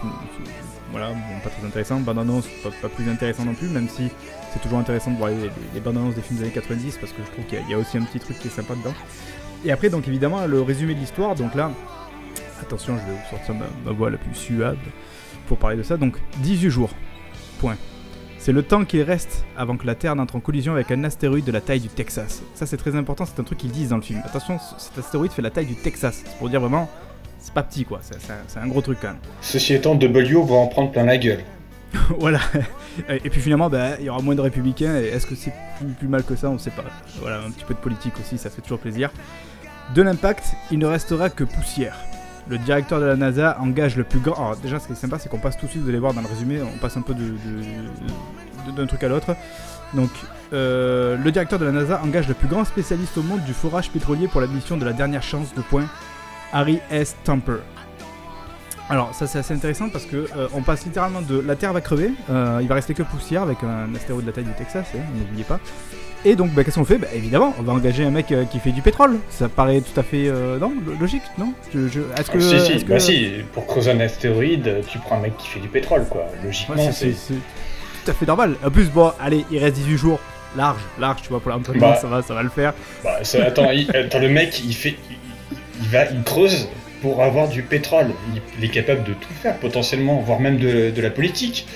Voilà, 0.91 1.09
bon, 1.09 1.39
pas 1.43 1.49
très 1.49 1.65
intéressant. 1.65 1.99
Bande 1.99 2.19
annonce, 2.19 2.47
pas, 2.81 2.89
plus 2.89 3.09
intéressant 3.09 3.45
non 3.45 3.53
plus, 3.53 3.69
même 3.69 3.87
si 3.87 4.09
c'est 4.53 4.59
toujours 4.59 4.79
intéressant 4.79 5.11
de 5.11 5.17
voir 5.17 5.29
les, 5.29 5.79
bandes 5.79 5.97
annonces 5.97 6.15
des 6.15 6.21
films 6.21 6.39
des 6.39 6.45
années 6.45 6.53
90 6.53 6.97
parce 6.97 7.11
que 7.11 7.21
je 7.25 7.31
trouve 7.31 7.45
qu'il 7.45 7.59
y, 7.69 7.73
a 7.73 7.77
aussi 7.77 7.97
un 7.97 8.03
petit 8.03 8.19
truc 8.19 8.39
qui 8.39 8.47
est 8.47 8.51
sympa 8.51 8.75
dedans. 8.75 8.93
Et 9.65 9.71
après, 9.71 9.89
donc 9.89 10.07
évidemment, 10.07 10.45
le 10.45 10.61
résumé 10.61 10.95
de 10.95 10.99
l'histoire. 10.99 11.35
Donc 11.35 11.55
là, 11.55 11.71
attention, 12.61 12.97
je 12.97 13.11
vais 13.11 13.17
vous 13.17 13.29
sortir 13.29 13.55
ma 13.85 13.91
voix 13.91 14.09
la 14.09 14.17
plus 14.17 14.35
suave 14.35 14.77
pour 15.49 15.57
parler 15.57 15.75
de 15.75 15.83
ça. 15.83 15.97
Donc 15.97 16.15
18 16.37 16.69
jours. 16.69 16.91
Point. 17.59 17.75
C'est 18.37 18.53
le 18.53 18.63
temps 18.63 18.85
qu'il 18.85 19.01
reste 19.01 19.43
avant 19.57 19.75
que 19.75 19.85
la 19.85 19.95
Terre 19.95 20.15
n'entre 20.15 20.37
en 20.37 20.39
collision 20.39 20.71
avec 20.71 20.91
un 20.91 21.03
astéroïde 21.03 21.43
de 21.43 21.51
la 21.51 21.59
taille 21.59 21.81
du 21.81 21.89
Texas. 21.89 22.41
Ça 22.53 22.65
c'est 22.65 22.77
très 22.77 22.95
important, 22.95 23.25
c'est 23.25 23.37
un 23.41 23.43
truc 23.43 23.57
qu'ils 23.57 23.71
disent 23.71 23.89
dans 23.89 23.97
le 23.97 24.01
film. 24.01 24.21
Attention, 24.23 24.57
cet 24.77 24.97
astéroïde 24.97 25.33
fait 25.33 25.41
la 25.41 25.49
taille 25.49 25.65
du 25.65 25.75
Texas. 25.75 26.23
C'est 26.25 26.37
pour 26.37 26.49
dire 26.49 26.61
vraiment, 26.61 26.89
c'est 27.37 27.53
pas 27.53 27.63
petit 27.63 27.83
quoi, 27.83 27.99
c'est 28.01 28.15
un, 28.57 28.67
gros 28.67 28.81
truc 28.81 28.99
quand 29.01 29.09
même. 29.09 29.17
Ceci 29.41 29.73
étant, 29.73 29.95
W 29.95 30.33
va 30.35 30.55
en 30.55 30.67
prendre 30.67 30.91
plein 30.91 31.03
la 31.03 31.17
gueule. 31.17 31.43
voilà. 32.19 32.39
Et 33.09 33.29
puis 33.29 33.41
finalement, 33.41 33.69
bah, 33.69 33.99
il 33.99 34.05
y 34.05 34.09
aura 34.09 34.21
moins 34.21 34.35
de 34.35 34.41
républicains. 34.41 35.01
Et 35.01 35.07
est-ce 35.07 35.25
que 35.25 35.35
c'est 35.35 35.53
plus, 35.77 35.87
plus, 35.87 36.07
mal 36.07 36.23
que 36.23 36.35
ça? 36.35 36.49
On 36.49 36.57
sait 36.59 36.69
pas. 36.69 36.83
Voilà, 37.19 37.41
un 37.41 37.51
petit 37.51 37.65
peu 37.65 37.73
de 37.73 37.79
politique 37.79 38.13
aussi, 38.21 38.37
ça 38.37 38.49
fait 38.49 38.61
toujours 38.61 38.79
plaisir. 38.79 39.11
De 39.95 40.01
l'impact, 40.01 40.53
il 40.71 40.77
ne 40.77 40.85
restera 40.85 41.29
que 41.29 41.43
poussière 41.43 41.97
le 42.49 42.57
directeur 42.57 42.99
de 42.99 43.05
la 43.05 43.15
NASA 43.15 43.57
engage 43.61 43.95
le 43.95 44.03
plus 44.03 44.19
grand. 44.19 44.35
Alors, 44.43 44.57
déjà, 44.57 44.79
ce 44.79 44.87
qui 44.87 44.93
est 44.93 44.95
sympa, 44.95 45.19
c'est 45.19 45.29
qu'on 45.29 45.37
passe 45.37 45.57
tout 45.57 45.67
de 45.67 45.71
suite, 45.71 45.83
vous 45.83 45.89
allez 45.89 45.99
voir 45.99 46.13
dans 46.13 46.21
le 46.21 46.27
résumé, 46.27 46.61
on 46.61 46.77
passe 46.79 46.97
un 46.97 47.01
peu 47.01 47.13
d'un 48.75 48.85
truc 48.87 49.03
à 49.03 49.07
l'autre. 49.07 49.35
Donc, 49.93 50.09
euh, 50.53 51.15
le 51.17 51.31
directeur 51.31 51.59
de 51.59 51.65
la 51.65 51.71
NASA 51.71 52.01
engage 52.03 52.27
le 52.27 52.33
plus 52.33 52.47
grand 52.47 52.65
spécialiste 52.65 53.17
au 53.17 53.23
monde 53.23 53.43
du 53.43 53.53
forage 53.53 53.91
pétrolier 53.91 54.27
pour 54.27 54.41
la 54.41 54.47
mission 54.47 54.77
de 54.77 54.85
la 54.85 54.93
dernière 54.93 55.23
chance 55.23 55.53
de 55.55 55.61
point, 55.61 55.85
Harry 56.51 56.79
S. 56.89 57.15
Tamper. 57.23 57.57
Alors, 58.89 59.13
ça 59.13 59.27
c'est 59.27 59.37
assez 59.37 59.53
intéressant 59.53 59.89
parce 59.89 60.05
que 60.05 60.27
euh, 60.35 60.47
on 60.53 60.63
passe 60.63 60.83
littéralement 60.83 61.21
de 61.21 61.39
la 61.39 61.55
Terre 61.55 61.73
va 61.73 61.81
crever, 61.81 62.11
euh, 62.31 62.57
il 62.59 62.67
va 62.67 62.73
rester 62.73 62.95
que 62.95 63.03
poussière 63.03 63.43
avec 63.43 63.63
un 63.63 63.93
astéroïde 63.93 64.25
de 64.25 64.31
la 64.31 64.33
taille 64.33 64.45
du 64.45 64.53
Texas, 64.53 64.87
hein, 64.95 65.01
n'oubliez 65.15 65.43
pas. 65.43 65.59
Et 66.25 66.35
donc, 66.35 66.51
bah, 66.51 66.63
qu'est-ce 66.63 66.77
qu'on 66.77 66.85
fait 66.85 66.97
bah, 66.97 67.07
Évidemment, 67.15 67.53
on 67.59 67.63
va 67.63 67.73
engager 67.73 68.03
un 68.03 68.11
mec 68.11 68.31
euh, 68.31 68.43
qui 68.45 68.59
fait 68.59 68.71
du 68.71 68.81
pétrole. 68.81 69.19
Ça 69.29 69.47
paraît 69.47 69.81
tout 69.81 69.97
à 69.97 70.03
fait 70.03 70.27
euh, 70.27 70.57
non, 70.59 70.73
logique, 70.99 71.21
non 71.37 71.53
je, 71.73 71.79
Est-ce 72.17 72.31
que, 72.31 72.39
si, 72.39 72.59
si, 72.59 72.85
bah, 72.85 72.99
si, 72.99 73.31
pour 73.53 73.65
creuser 73.65 73.91
un 73.91 73.99
astéroïde, 74.01 74.81
tu 74.87 74.99
prends 74.99 75.17
un 75.17 75.21
mec 75.21 75.37
qui 75.37 75.47
fait 75.47 75.59
du 75.59 75.69
pétrole, 75.69 76.05
quoi. 76.09 76.25
Logiquement, 76.43 76.75
c'est 76.91 77.11
tout 77.11 78.11
à 78.11 78.13
fait 78.13 78.25
normal. 78.25 78.55
En 78.65 78.71
plus, 78.71 78.89
bon, 78.89 79.11
allez, 79.19 79.45
il 79.51 79.59
reste 79.59 79.75
18 79.75 79.97
jours. 79.97 80.19
Large, 80.57 80.81
large, 80.99 81.21
tu 81.21 81.29
vois, 81.29 81.39
pour 81.39 81.51
l'entraînement, 81.51 81.91
bah, 81.91 81.99
ça, 82.01 82.07
va, 82.07 82.21
ça 82.21 82.33
va 82.33 82.41
le 82.41 82.49
faire. 82.49 82.73
Bah, 83.03 83.19
attends, 83.21 83.69
attends, 83.93 84.19
le 84.19 84.29
mec, 84.29 84.61
il 84.65 84.73
fait. 84.73 84.95
Il, 85.81 85.87
va, 85.87 86.05
il 86.05 86.23
creuse 86.23 86.67
pour 87.01 87.23
avoir 87.23 87.47
du 87.47 87.61
pétrole. 87.61 88.07
Il, 88.57 88.65
est 88.65 88.69
capable 88.69 89.03
de 89.03 89.13
tout 89.13 89.33
faire, 89.41 89.57
potentiellement, 89.57 90.19
voire 90.19 90.39
même 90.39 90.57
de, 90.57 90.89
de 90.89 91.01
la 91.01 91.11
politique. 91.11 91.67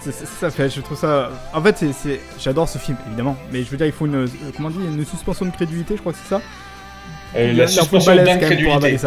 Ça 0.00 0.50
fait, 0.50 0.70
je 0.70 0.80
trouve 0.80 0.98
ça. 0.98 1.30
En 1.52 1.62
fait, 1.62 1.84
c'est, 1.92 2.20
j'adore 2.38 2.68
ce 2.68 2.78
film, 2.78 2.96
évidemment. 3.06 3.36
Mais 3.52 3.62
je 3.62 3.70
veux 3.70 3.76
dire, 3.76 3.86
il 3.86 3.92
faut 3.92 4.06
une, 4.06 4.24
euh, 4.24 4.28
comment 4.56 4.70
dire, 4.70 4.80
une 4.80 5.04
suspension 5.04 5.46
de 5.46 5.50
crédulité, 5.50 5.94
je 5.96 6.00
crois 6.00 6.12
que 6.12 6.18
c'est 6.22 6.28
ça. 6.28 6.40
Euh, 7.36 7.52
la 7.52 7.66
suspension 7.66 8.14
d'incrédulité. 8.14 8.98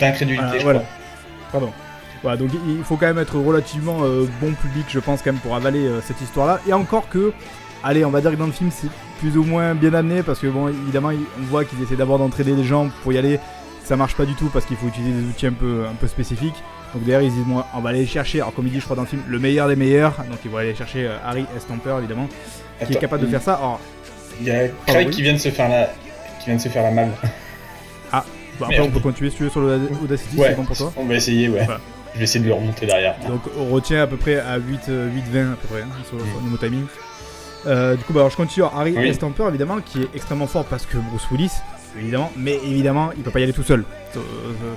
D'incrédulité, 0.00 0.44
ah, 0.44 0.62
voilà. 0.62 0.82
Pardon. 1.50 1.72
Voilà, 2.22 2.36
donc 2.36 2.50
il 2.66 2.82
faut 2.82 2.96
quand 2.96 3.06
même 3.06 3.18
être 3.18 3.38
relativement 3.38 3.98
euh, 4.02 4.26
bon 4.40 4.52
public, 4.52 4.86
je 4.88 4.98
pense, 4.98 5.22
quand 5.22 5.32
même, 5.32 5.40
pour 5.40 5.54
avaler 5.54 5.88
cette 6.04 6.20
histoire-là. 6.20 6.60
Et 6.68 6.72
encore 6.72 7.08
que, 7.08 7.32
allez, 7.84 8.04
on 8.04 8.10
va 8.10 8.20
dire 8.20 8.32
que 8.32 8.36
dans 8.36 8.46
le 8.46 8.52
film, 8.52 8.70
c'est 8.72 8.90
plus 9.20 9.36
ou 9.36 9.44
moins 9.44 9.74
bien 9.74 9.94
amené, 9.94 10.22
parce 10.22 10.40
que, 10.40 10.48
bon, 10.48 10.68
évidemment, 10.68 11.10
on 11.10 11.44
voit 11.44 11.64
qu'ils 11.64 11.82
essaient 11.82 11.96
d'abord 11.96 12.18
d'entraîner 12.18 12.52
des 12.52 12.64
gens 12.64 12.88
pour 13.02 13.12
y 13.12 13.18
aller. 13.18 13.38
Ça 13.84 13.96
marche 13.96 14.16
pas 14.16 14.26
du 14.26 14.34
tout 14.34 14.50
parce 14.52 14.66
qu'il 14.66 14.76
faut 14.76 14.88
utiliser 14.88 15.12
des 15.12 15.26
outils 15.26 15.46
un 15.46 15.52
peu, 15.52 15.84
un 15.90 15.94
peu 15.94 16.08
spécifiques. 16.08 16.62
Donc 16.94 17.04
derrière 17.04 17.28
ils 17.28 17.32
disent 17.32 17.44
bon, 17.46 17.62
on 17.74 17.80
va 17.80 17.90
aller 17.90 18.06
chercher, 18.06 18.40
alors 18.40 18.54
comme 18.54 18.66
il 18.66 18.72
dit 18.72 18.80
je 18.80 18.84
crois 18.84 18.96
dans 18.96 19.02
le 19.02 19.08
film, 19.08 19.22
le 19.26 19.38
meilleur 19.38 19.68
des 19.68 19.76
meilleurs. 19.76 20.16
Donc 20.30 20.38
ils 20.44 20.50
vont 20.50 20.58
aller 20.58 20.74
chercher 20.74 21.06
euh, 21.06 21.16
Harry 21.24 21.44
Estamper 21.56 21.96
évidemment, 21.98 22.28
qui 22.86 22.92
est 22.92 22.96
capable 22.96 23.24
de 23.24 23.30
faire 23.30 23.42
ça. 23.42 23.54
Alors, 23.54 23.80
il 24.40 24.46
y 24.46 24.50
a 24.50 24.68
Craig 24.86 25.10
qui 25.10 25.22
vient 25.22 25.34
de 25.34 25.38
se 25.38 25.50
faire 25.50 25.68
la, 25.68 25.86
qui 26.40 26.46
vient 26.46 26.56
de 26.56 26.60
se 26.60 26.68
faire 26.68 26.82
la 26.82 26.90
malle. 26.90 27.12
Ah, 28.10 28.24
bah 28.58 28.68
après 28.70 28.80
on 28.80 28.90
peut 28.90 29.00
continuer 29.00 29.28
si 29.28 29.36
tu 29.36 29.42
veux 29.42 29.50
sur 29.50 29.60
l'Audacity, 29.60 30.38
c'est 30.38 30.54
bon 30.54 30.64
pour 30.64 30.74
toi 30.74 30.90
On 30.96 31.04
va 31.04 31.16
essayer, 31.16 31.50
ouais. 31.50 31.66
Je 32.14 32.18
vais 32.18 32.24
essayer 32.24 32.42
de 32.42 32.48
le 32.48 32.54
remonter 32.54 32.86
derrière. 32.86 33.16
Donc 33.28 33.42
on 33.58 33.66
retient 33.66 34.02
à 34.02 34.06
peu 34.06 34.16
près 34.16 34.40
à 34.40 34.56
8, 34.56 34.80
8 34.86 35.24
20 35.30 35.52
à 35.52 35.56
peu 35.56 35.68
près 35.68 35.82
hein, 35.82 35.88
sur, 36.08 36.16
le 36.16 36.24
mm. 36.24 36.44
niveau 36.44 36.56
timing. 36.56 36.86
Euh, 37.66 37.96
du 37.96 38.04
coup, 38.04 38.12
bah, 38.12 38.20
alors, 38.20 38.30
je 38.30 38.36
continue. 38.36 38.64
Harry 38.74 38.96
Estamper 38.96 39.44
évidemment, 39.48 39.80
qui 39.80 40.02
est 40.02 40.08
extrêmement 40.14 40.46
fort 40.46 40.64
parce 40.64 40.86
que 40.86 40.96
Bruce 40.96 41.26
Willis, 41.30 41.52
évidemment, 41.96 42.32
mais 42.36 42.58
évidemment, 42.64 43.10
il 43.16 43.22
peut 43.22 43.30
pas 43.30 43.40
y 43.40 43.42
aller 43.44 43.52
tout 43.52 43.62
seul. 43.62 43.84
Euh, 44.16 44.20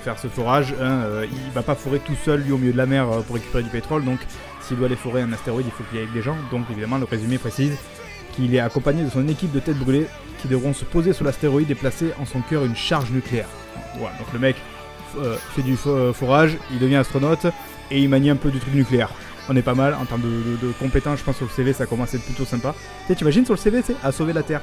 faire 0.04 0.20
ce 0.20 0.28
forage, 0.28 0.74
hein, 0.80 1.04
euh, 1.06 1.26
il 1.32 1.52
va 1.54 1.64
pas 1.64 1.76
forer 1.76 2.00
tout 2.00 2.16
seul 2.26 2.42
lui 2.42 2.52
au 2.52 2.58
milieu 2.58 2.74
de 2.74 2.78
la 2.78 2.86
mer 2.86 3.10
euh, 3.10 3.22
pour 3.22 3.36
récupérer 3.36 3.64
du 3.64 3.70
pétrole, 3.70 4.04
donc 4.04 4.20
s'il 4.62 4.78
doit 4.78 4.88
aller 4.88 4.96
forer 4.96 5.22
un 5.22 5.32
astéroïde, 5.32 5.68
il 5.68 5.72
faut 5.72 5.84
qu'il 5.84 5.98
y 5.98 6.00
ait 6.00 6.04
avec 6.04 6.14
des 6.14 6.22
gens. 6.22 6.36
Donc 6.52 6.66
évidemment, 6.70 6.98
le 6.98 7.06
résumé 7.06 7.38
précise 7.38 7.78
qu'il 8.36 8.54
est 8.54 8.60
accompagné 8.60 9.04
de 9.04 9.10
son 9.10 9.28
équipe 9.28 9.52
de 9.52 9.60
têtes 9.60 9.78
brûlées 9.78 10.08
qui 10.42 10.48
devront 10.48 10.74
se 10.74 10.86
poser 10.86 11.14
sur 11.14 11.26
l'astéroïde 11.26 11.72
et 11.72 11.76
placer 11.76 12.12
en 12.20 12.26
son 12.26 12.42
cœur 12.42 12.66
une 12.66 12.76
charge 12.76 13.12
nucléaire. 13.12 13.48
Voilà, 13.98 14.16
donc 14.18 14.28
le 14.34 14.40
mec 14.40 14.56
fait 15.56 15.62
du 15.62 15.76
forage, 15.76 16.58
il 16.72 16.80
devient 16.80 16.96
astronaute 16.96 17.46
et 17.90 18.00
il 18.00 18.10
manie 18.10 18.30
un 18.30 18.38
peu 18.38 18.50
du 18.50 18.60
truc 18.60 18.74
nucléaire. 18.74 19.12
On 19.50 19.56
est 19.56 19.62
pas 19.62 19.74
mal 19.74 19.94
en 19.96 20.06
termes 20.06 20.22
de, 20.22 20.72
compétences, 20.80 21.20
je 21.20 21.24
pense 21.24 21.36
sur 21.36 21.46
le 21.46 21.52
CV 21.52 21.74
ça 21.74 21.86
commence 21.86 22.14
à 22.14 22.18
être 22.18 22.24
plutôt 22.24 22.46
sympa. 22.46 22.74
Tu 23.08 23.14
imagines 23.14 23.44
sur 23.44 23.54
le 23.54 23.60
CV, 23.60 23.82
c'est 23.86 23.96
à 24.04 24.12
sauver 24.12 24.34
la 24.34 24.44
Terre 24.44 24.62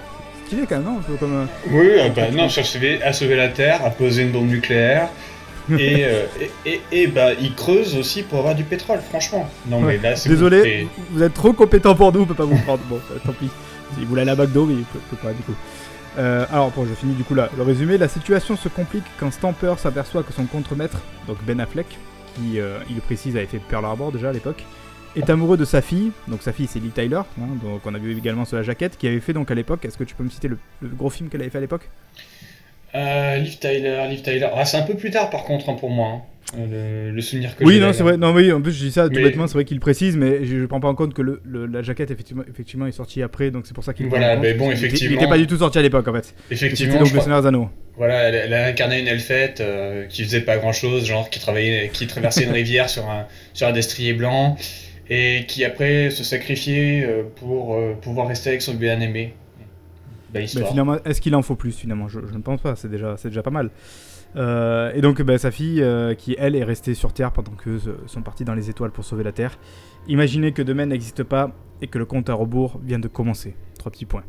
stylé 0.48 0.66
quand 0.66 0.76
même, 0.76 0.84
non 0.84 1.16
comme, 1.18 1.34
euh, 1.34 1.44
Oui, 1.70 1.90
ah 2.02 2.08
bah, 2.08 2.30
non, 2.32 2.46
à 2.46 3.12
sauver 3.12 3.36
la 3.36 3.48
Terre, 3.48 3.84
à 3.84 3.90
poser 3.90 4.22
une 4.22 4.32
bombe 4.32 4.48
nucléaire. 4.48 5.08
Euh, 5.70 6.24
et, 6.64 6.80
et, 6.90 7.08
bah, 7.08 7.34
il 7.38 7.54
creuse 7.54 7.94
aussi 7.94 8.22
pour 8.22 8.38
avoir 8.38 8.54
du 8.54 8.64
pétrole, 8.64 9.00
franchement. 9.06 9.50
Non, 9.66 9.82
mais 9.82 9.98
là, 9.98 10.16
c'est 10.16 10.30
Désolé, 10.30 10.88
vous 11.10 11.22
êtes 11.22 11.34
trop 11.34 11.52
compétent 11.52 11.94
pour 11.94 12.10
nous, 12.10 12.22
on 12.22 12.24
peut 12.24 12.32
pas 12.32 12.46
vous 12.46 12.56
prendre. 12.56 12.82
bon, 12.88 12.98
euh, 13.12 13.18
tant 13.22 13.34
pis. 13.34 13.50
Il 13.98 14.06
voulait 14.06 14.26
à 14.26 14.34
McDo, 14.34 14.64
mais 14.64 14.76
il 14.76 14.84
peut, 14.84 15.16
pas, 15.22 15.34
du 15.34 15.42
coup. 15.42 15.52
alors, 16.16 16.70
bon, 16.70 16.86
je 16.86 16.94
finis 16.94 17.12
du 17.12 17.22
coup 17.22 17.34
là. 17.34 17.50
Le 17.54 17.64
résumé 17.64 17.98
la 17.98 18.08
situation 18.08 18.56
se 18.56 18.70
complique 18.70 19.04
quand 19.20 19.30
Stamper 19.30 19.74
s'aperçoit 19.76 20.22
que 20.22 20.32
son 20.32 20.46
contremaître, 20.46 21.02
donc 21.26 21.36
Ben 21.46 21.60
Affleck, 21.60 21.98
qui, 22.34 22.54
il 22.54 22.94
le 22.94 23.02
précise, 23.04 23.36
avait 23.36 23.44
fait 23.44 23.58
Pearl 23.58 23.84
Harbor 23.84 24.10
déjà 24.10 24.30
à 24.30 24.32
l'époque, 24.32 24.64
est 25.16 25.30
amoureux 25.30 25.56
de 25.56 25.64
sa 25.64 25.82
fille, 25.82 26.10
donc 26.26 26.42
sa 26.42 26.52
fille 26.52 26.66
c'est 26.66 26.80
Lee 26.80 26.90
Tyler, 26.90 27.16
hein, 27.16 27.46
donc 27.62 27.80
on 27.84 27.94
a 27.94 27.98
vu 27.98 28.16
également 28.16 28.44
sur 28.44 28.56
la 28.56 28.62
jaquette, 28.62 28.96
qui 28.96 29.06
avait 29.06 29.20
fait 29.20 29.32
donc 29.32 29.50
à 29.50 29.54
l'époque, 29.54 29.84
est-ce 29.84 29.98
que 29.98 30.04
tu 30.04 30.14
peux 30.14 30.24
me 30.24 30.30
citer 30.30 30.48
le, 30.48 30.58
gros 30.82 31.10
film 31.10 31.28
qu'elle 31.28 31.40
avait 31.40 31.50
fait 31.50 31.58
à 31.58 31.62
l'époque? 31.62 31.88
Euh, 32.94 33.36
Liv 33.36 33.58
Tyler, 33.58 34.06
Liv 34.08 34.22
Tyler. 34.22 34.48
Ah, 34.54 34.64
c'est 34.64 34.78
un 34.78 34.82
peu 34.82 34.94
plus 34.94 35.10
tard 35.10 35.28
par 35.28 35.44
contre 35.44 35.68
hein, 35.68 35.74
pour 35.74 35.90
moi. 35.90 36.08
Hein. 36.08 36.22
Euh, 36.56 37.12
le, 37.12 37.20
souvenir 37.20 37.54
que 37.54 37.64
Oui, 37.64 37.78
non, 37.78 37.92
c'est 37.92 38.02
vrai. 38.02 38.16
Non, 38.16 38.32
oui, 38.32 38.50
en 38.52 38.62
plus, 38.62 38.72
je 38.72 38.86
dis 38.86 38.92
ça 38.92 39.08
tout 39.08 39.14
bêtement, 39.16 39.46
c'est 39.46 39.54
vrai 39.54 39.66
qu'il 39.66 39.80
précise, 39.80 40.16
mais 40.16 40.46
je, 40.46 40.56
ne 40.56 40.66
prends 40.66 40.80
pas 40.80 40.88
en 40.88 40.94
compte 40.94 41.12
que 41.12 41.20
le, 41.20 41.40
la 41.44 41.82
jaquette, 41.82 42.10
effectivement, 42.10 42.42
effectivement, 42.48 42.86
est 42.86 42.92
sortie 42.92 43.22
après, 43.22 43.50
donc 43.50 43.66
c'est 43.66 43.74
pour 43.74 43.84
ça 43.84 43.92
qu'il 43.92 44.06
Voilà, 44.06 44.36
mais 44.36 44.54
bon, 44.54 44.70
effectivement. 44.70 45.14
Il 45.14 45.18
n'était 45.18 45.28
pas 45.28 45.36
du 45.36 45.46
tout 45.46 45.58
sorti 45.58 45.78
à 45.78 45.82
l'époque, 45.82 46.08
en 46.08 46.14
fait. 46.14 46.34
Effectivement. 46.50 47.00
donc 47.00 47.12
le 47.12 47.46
Anneaux. 47.46 47.68
Voilà, 47.96 48.28
elle, 48.30 48.54
a 48.54 48.66
incarné 48.66 49.00
une 49.00 49.08
elfette 49.08 49.60
euh, 49.60 50.06
qui 50.06 50.24
faisait 50.24 50.40
pas 50.40 50.56
grand 50.56 50.72
chose, 50.72 51.04
genre 51.04 51.28
qui, 51.28 51.38
travaillait, 51.38 51.90
qui 51.92 52.06
traversait 52.06 52.44
une 52.44 52.52
rivière 52.52 52.88
sur 52.88 53.10
un, 53.10 53.26
sur 53.52 53.66
un 53.66 53.72
destrier 53.72 54.14
blanc 54.14 54.56
et 55.10 55.44
qui 55.46 55.64
après 55.64 56.10
se 56.10 56.24
sacrifiait 56.24 57.04
euh, 57.04 57.22
pour 57.36 57.74
euh, 57.74 57.94
pouvoir 57.94 58.28
rester 58.28 58.50
avec 58.50 58.62
son 58.62 58.74
bien-aimé. 58.74 59.34
Finalement, 60.34 61.02
est-ce 61.04 61.22
qu'il 61.22 61.34
en 61.34 61.40
faut 61.40 61.56
plus 61.56 61.74
finalement? 61.74 62.06
Je, 62.08 62.20
ne 62.20 62.42
pense 62.42 62.60
pas, 62.60 62.76
c'est 62.76 62.90
déjà, 62.90 63.16
déjà 63.22 63.42
pas 63.42 63.50
mal. 63.50 63.70
Euh, 64.36 64.92
et 64.94 65.00
donc 65.00 65.22
bah, 65.22 65.38
sa 65.38 65.50
fille, 65.50 65.82
qui 66.18 66.36
elle 66.38 66.54
est 66.54 66.64
restée 66.64 66.92
sur 66.92 67.14
Terre 67.14 67.32
pendant 67.32 67.52
que 67.52 67.78
sont 68.06 68.20
partis 68.20 68.44
dans 68.44 68.54
les 68.54 68.68
étoiles 68.68 68.90
pour 68.90 69.06
sauver 69.06 69.24
la 69.24 69.32
Terre. 69.32 69.58
Imaginez 70.06 70.52
que 70.52 70.60
demain 70.60 70.84
n'existe 70.84 71.22
pas 71.22 71.52
et 71.80 71.86
que 71.86 71.98
le 71.98 72.04
compte 72.04 72.28
à 72.28 72.34
rebours 72.34 72.78
vient 72.84 72.98
de 72.98 73.08
commencer. 73.08 73.56
Trois 73.78 73.90
petits 73.90 74.04
points. 74.04 74.24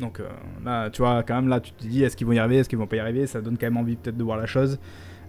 Donc 0.00 0.20
là, 0.64 0.90
tu 0.90 1.02
vois, 1.02 1.22
quand 1.22 1.36
même, 1.36 1.48
là, 1.48 1.60
tu 1.60 1.70
te 1.70 1.86
dis, 1.86 2.02
est-ce 2.02 2.16
qu'ils 2.16 2.26
vont 2.26 2.32
y 2.32 2.40
arriver, 2.40 2.56
est-ce 2.56 2.68
qu'ils 2.68 2.78
vont 2.78 2.88
pas 2.88 2.96
y 2.96 3.00
arriver? 3.00 3.28
Ça 3.28 3.40
donne 3.40 3.58
quand 3.58 3.66
même 3.66 3.76
envie 3.76 3.94
peut-être 3.94 4.16
de 4.16 4.24
voir 4.24 4.38
la 4.38 4.46
chose. 4.46 4.80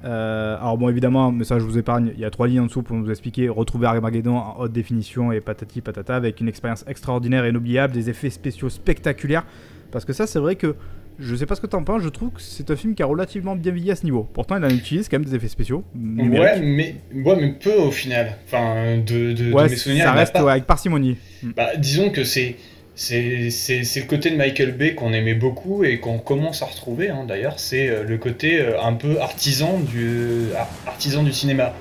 Euh, 0.06 0.58
alors 0.58 0.78
bon, 0.78 0.90
évidemment, 0.90 1.32
mais 1.32 1.44
ça 1.44 1.60
je 1.60 1.66
vous 1.66 1.78
épargne, 1.78 2.12
il 2.16 2.20
y 2.20 2.26
a 2.26 2.30
trois 2.30 2.48
lignes 2.48 2.62
en 2.62 2.66
dessous 2.66 2.84
pour 2.84 2.96
nous 2.96 3.10
expliquer 3.10 3.50
retrouver 3.50 3.88
Armageddon 3.88 4.38
en 4.38 4.56
haute 4.60 4.72
définition 4.72 5.32
et 5.32 5.42
patati 5.42 5.82
patata 5.82 6.16
avec 6.16 6.40
une 6.40 6.48
expérience 6.48 6.86
extraordinaire 6.88 7.46
et 7.46 7.50
inoubliable, 7.50 7.94
des 7.94 8.10
effets 8.10 8.30
spéciaux 8.30 8.70
spectaculaires. 8.70 9.46
Parce 9.92 10.06
que 10.06 10.14
ça, 10.14 10.28
c'est 10.28 10.40
vrai 10.40 10.56
que 10.56 10.76
je 11.20 11.36
sais 11.36 11.46
pas 11.46 11.56
ce 11.56 11.62
que 11.62 11.68
t'en 11.68 11.84
penses, 11.84 12.02
je 12.02 12.10
trouve 12.10 12.30
que 12.32 12.42
c'est 12.42 12.72
un 12.72 12.76
film 12.78 12.96
qui 12.96 13.04
a 13.04 13.06
relativement 13.06 13.56
bien 13.56 13.74
vieilli 13.74 13.92
à 13.92 13.96
ce 13.96 14.06
niveau. 14.06 14.28
Pourtant, 14.34 14.56
il 14.56 14.64
en 14.64 14.70
utilise 14.70 15.10
quand 15.10 15.20
même 15.20 15.26
des 15.26 15.36
effets 15.36 15.50
spéciaux. 15.50 15.84
Ouais, 15.94 16.60
mais, 16.62 16.96
ouais, 17.14 17.36
mais 17.36 17.52
peu 17.60 17.74
au 17.74 17.92
final. 17.92 18.38
Enfin, 18.46 18.98
de, 18.98 19.34
de, 19.34 19.54
mes 19.54 19.76
souvenirs. 19.76 20.06
Ça 20.06 20.14
reste 20.14 20.36
avec 20.36 20.66
parcimonie. 20.66 21.18
Bah, 21.44 21.76
disons 21.78 22.10
que 22.10 22.24
c'est 22.24 22.56
c'est 23.00 23.96
le 23.96 24.06
côté 24.08 24.30
de 24.30 24.36
Michael 24.36 24.74
Bay 24.74 24.94
qu'on 24.94 25.14
aimait 25.14 25.34
beaucoup 25.34 25.86
et 25.86 26.00
qu'on 26.00 26.20
commence 26.20 26.62
à 26.62 26.66
retrouver 26.66 27.10
hein, 27.10 27.24
d'ailleurs. 27.26 27.54
C'est 27.58 27.90
euh, 27.90 28.04
le 28.04 28.18
côté 28.18 28.60
euh, 28.60 28.82
un 28.82 28.94
peu 28.94 29.22
artisan 29.22 29.80
du, 29.80 30.48
artisan 30.86 31.24
du 31.24 31.32
cinéma. 31.32 31.74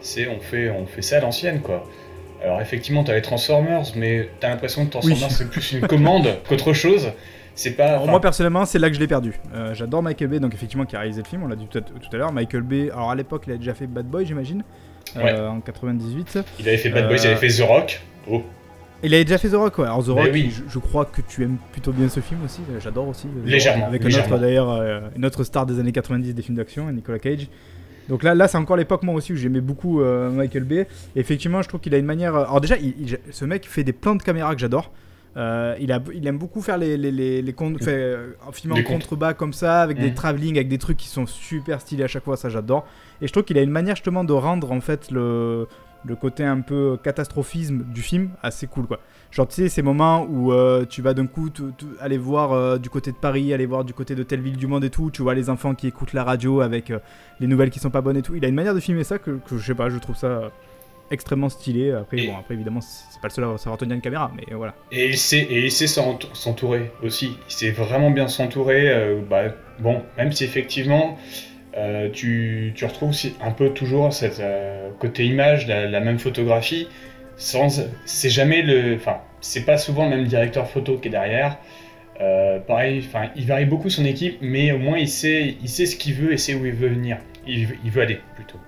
C'est 0.00 0.26
on 0.26 0.40
fait, 0.40 0.70
on 0.70 0.86
fait 0.86 1.02
ça 1.02 1.18
à 1.18 1.20
l'ancienne 1.20 1.60
quoi. 1.60 1.88
Alors 2.42 2.60
effectivement, 2.60 3.04
t'as 3.04 3.14
les 3.14 3.22
Transformers, 3.22 3.84
mais 3.94 4.28
t'as 4.40 4.48
l'impression 4.48 4.84
que 4.84 4.90
Transformers 4.90 5.30
c'est 5.30 5.48
plus 5.48 5.72
une 5.72 5.86
commande 5.86 6.28
qu'autre 6.48 6.72
chose. 6.72 7.12
C'est 7.54 7.70
pas. 7.70 8.04
moi 8.04 8.20
personnellement, 8.20 8.64
c'est 8.64 8.80
là 8.80 8.88
que 8.88 8.96
je 8.96 9.00
l'ai 9.00 9.06
perdu. 9.06 9.32
Euh, 9.54 9.74
j'adore 9.74 10.02
Michael 10.02 10.28
Bay, 10.28 10.40
donc 10.40 10.54
effectivement 10.54 10.86
qui 10.86 10.96
a 10.96 10.98
réalisé 10.98 11.22
le 11.22 11.28
film, 11.28 11.44
on 11.44 11.46
l'a 11.46 11.54
dit 11.54 11.68
tout 11.68 11.78
à, 11.78 12.16
l'heure. 12.16 12.32
Michael 12.32 12.62
Bay, 12.62 12.90
alors 12.90 13.12
à 13.12 13.14
l'époque, 13.14 13.44
il 13.46 13.52
a 13.52 13.56
déjà 13.56 13.74
fait 13.74 13.86
Bad 13.86 14.06
Boy, 14.06 14.26
j'imagine, 14.26 14.64
en 15.14 15.60
98. 15.60 16.40
Il 16.58 16.68
avait 16.68 16.78
fait 16.78 16.88
Bad 16.88 17.06
Boy, 17.06 17.16
il 17.22 17.26
avait 17.28 17.48
fait 17.48 17.62
The 17.62 17.64
Rock. 17.64 18.00
Oh. 18.28 18.42
Il 19.04 19.14
avait 19.14 19.24
déjà 19.24 19.38
fait 19.38 19.50
The 19.50 19.54
Rock, 19.54 19.78
ouais. 19.78 19.84
Alors 19.84 20.02
The 20.02 20.08
Rock, 20.08 20.30
je, 20.68 20.78
crois 20.78 21.04
que 21.04 21.20
tu 21.20 21.42
aimes 21.42 21.58
plutôt 21.72 21.92
bien 21.92 22.08
ce 22.08 22.20
film 22.20 22.40
aussi. 22.44 22.60
J'adore 22.80 23.08
aussi. 23.08 23.28
Légèrement. 23.44 23.86
Avec 23.86 24.04
autre 24.04 24.38
d'ailleurs, 24.38 24.70
euh, 24.70 25.00
une 25.16 25.24
autre 25.26 25.44
star 25.44 25.66
des 25.66 25.78
années 25.78 25.92
90 25.92 26.34
des 26.34 26.42
films 26.42 26.56
d'action, 26.56 26.90
Nicolas 26.90 27.18
Cage. 27.18 27.48
Donc 28.08 28.22
là, 28.22 28.34
là 28.34 28.48
c'est 28.48 28.58
encore 28.58 28.76
l'époque 28.76 29.02
moi 29.02 29.14
aussi 29.14 29.32
où 29.32 29.36
j'aimais 29.36 29.60
beaucoup 29.60 30.00
euh, 30.00 30.30
Michael 30.30 30.64
Bay. 30.64 30.86
Et 31.16 31.20
effectivement, 31.20 31.62
je 31.62 31.68
trouve 31.68 31.80
qu'il 31.80 31.94
a 31.94 31.98
une 31.98 32.06
manière. 32.06 32.34
Euh, 32.34 32.44
alors 32.44 32.60
déjà, 32.60 32.76
ce 33.30 33.44
mec 33.44 33.66
fait 33.68 33.84
des 33.84 33.92
plans 33.92 34.14
de 34.14 34.22
caméra 34.22 34.54
que 34.54 34.60
j'adore. 34.60 34.90
il, 35.36 35.92
a, 35.92 36.00
il 36.14 36.26
aime 36.26 36.38
beaucoup 36.38 36.62
faire 36.62 36.78
les, 36.78 36.96
les, 36.96 37.10
les, 37.10 37.42
les, 37.42 37.54
fait, 37.80 38.16
en 38.70 38.82
contrebas 38.82 39.34
comme 39.34 39.52
ça, 39.52 39.82
avec 39.82 39.98
des 39.98 40.10
mmh. 40.10 40.14
travelling, 40.14 40.56
avec 40.56 40.68
des 40.68 40.78
trucs 40.78 40.96
qui 40.96 41.08
sont 41.08 41.26
super 41.26 41.80
stylés 41.80 42.04
à 42.04 42.08
chaque 42.08 42.24
fois, 42.24 42.36
ça 42.36 42.48
j'adore. 42.48 42.86
Et 43.20 43.26
je 43.26 43.32
trouve 43.32 43.44
qu'il 43.44 43.58
a 43.58 43.62
une 43.62 43.70
manière 43.70 43.96
justement 43.96 44.24
de 44.24 44.32
rendre 44.32 44.72
en 44.72 44.80
fait 44.80 45.10
le, 45.10 45.66
le 46.06 46.16
côté 46.16 46.44
un 46.44 46.60
peu 46.60 46.98
catastrophisme 47.02 47.84
du 47.84 48.02
film 48.02 48.30
assez 48.42 48.66
cool 48.66 48.86
quoi. 48.86 49.00
Genre 49.30 49.48
tu 49.48 49.54
sais 49.54 49.68
ces 49.68 49.82
moments 49.82 50.26
où 50.28 50.52
euh, 50.52 50.84
tu 50.88 51.02
vas 51.02 51.14
d'un 51.14 51.26
coup 51.26 51.50
aller 52.00 52.18
voir 52.18 52.52
euh, 52.52 52.78
du 52.78 52.90
côté 52.90 53.10
de 53.10 53.16
Paris, 53.16 53.52
aller 53.52 53.66
voir 53.66 53.84
du 53.84 53.92
côté 53.92 54.14
de 54.14 54.22
telle 54.22 54.40
ville 54.40 54.56
du 54.56 54.66
monde 54.66 54.84
et 54.84 54.90
tout, 54.90 55.10
tu 55.10 55.22
vois 55.22 55.34
les 55.34 55.50
enfants 55.50 55.74
qui 55.74 55.88
écoutent 55.88 56.12
la 56.12 56.24
radio 56.24 56.60
avec 56.60 56.90
euh, 56.90 56.98
les 57.40 57.46
nouvelles 57.46 57.70
qui 57.70 57.80
sont 57.80 57.90
pas 57.90 58.00
bonnes 58.00 58.16
et 58.16 58.22
tout. 58.22 58.34
Il 58.36 58.44
a 58.44 58.48
une 58.48 58.54
manière 58.54 58.74
de 58.74 58.80
filmer 58.80 59.04
ça 59.04 59.18
que, 59.18 59.40
je 59.50 59.58
sais 59.58 59.74
pas, 59.74 59.88
je 59.90 59.98
trouve 59.98 60.16
ça 60.16 60.52
extrêmement 61.10 61.48
stylé. 61.48 61.90
Après 61.90 62.26
bon 62.26 62.36
après 62.38 62.54
évidemment 62.54 62.80
c'est 62.80 63.20
pas 63.20 63.28
le 63.28 63.32
seul 63.32 63.44
à 63.44 63.58
savoir 63.58 63.76
tenir 63.76 63.94
une 63.94 64.00
caméra 64.00 64.30
mais 64.36 64.54
voilà. 64.54 64.74
Et 64.92 65.08
il 65.08 65.18
sait 65.18 65.40
et 65.40 65.64
il 65.64 65.72
sait 65.72 65.86
s'entourer 65.86 66.92
aussi. 67.02 67.36
Il 67.48 67.52
sait 67.52 67.70
vraiment 67.72 68.10
bien 68.10 68.28
s'entourer. 68.28 69.20
bah, 69.28 69.44
bon 69.80 70.02
même 70.16 70.32
si 70.32 70.44
effectivement 70.44 71.18
euh, 71.76 72.08
tu, 72.12 72.72
tu, 72.76 72.84
retrouves 72.84 73.12
un 73.40 73.50
peu 73.50 73.70
toujours 73.70 74.12
cette 74.12 74.38
euh, 74.40 74.90
côté 74.98 75.26
image, 75.26 75.66
la, 75.66 76.00
même 76.00 76.18
photographie, 76.18 76.88
sans, 77.36 77.84
c'est 78.04 78.30
jamais 78.30 78.62
le, 78.62 78.94
enfin, 78.94 79.18
c'est 79.40 79.64
pas 79.64 79.76
souvent 79.76 80.04
le 80.08 80.16
même 80.16 80.26
directeur 80.26 80.70
photo 80.70 80.98
qui 80.98 81.08
est 81.08 81.10
derrière. 81.10 81.58
Euh, 82.20 82.60
pareil, 82.60 83.04
enfin, 83.04 83.30
il 83.34 83.46
varie 83.46 83.64
beaucoup 83.64 83.90
son 83.90 84.04
équipe, 84.04 84.38
mais 84.40 84.70
au 84.70 84.78
moins 84.78 84.98
il 84.98 85.08
sait, 85.08 85.56
il 85.60 85.68
sait 85.68 85.86
ce 85.86 85.96
qu'il 85.96 86.14
veut 86.14 86.32
et 86.32 86.36
sait 86.36 86.54
où 86.54 86.64
il 86.64 86.72
veut 86.72 86.88
venir. 86.88 87.18
Il, 87.46 87.68
il 87.84 87.90
veut 87.90 88.02
aller 88.02 88.20
plutôt. 88.36 88.58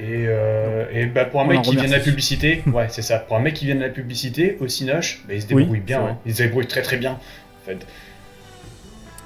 Et, 0.00 0.26
et 0.92 1.06
bah, 1.06 1.24
pour 1.24 1.40
un 1.40 1.44
mec 1.44 1.62
qui 1.62 1.74
vient 1.74 1.86
de 1.86 1.90
la 1.90 1.98
publicité, 1.98 2.62
ouais, 2.72 2.86
c'est 2.88 3.02
ça. 3.02 3.18
Pour 3.18 3.36
un 3.36 3.40
mec 3.40 3.54
qui 3.54 3.64
vient 3.64 3.74
de 3.74 3.80
la 3.80 3.88
publicité, 3.88 4.56
au 4.60 4.68
Cinoche, 4.68 5.22
bah, 5.26 5.34
il 5.34 5.42
se 5.42 5.46
débrouille 5.46 5.80
bien. 5.80 6.04
Hein. 6.04 6.18
Il 6.26 6.34
se 6.34 6.42
débrouille 6.42 6.66
très 6.66 6.82
très 6.82 6.96
bien. 6.96 7.12
En 7.12 7.64
fait. 7.64 7.86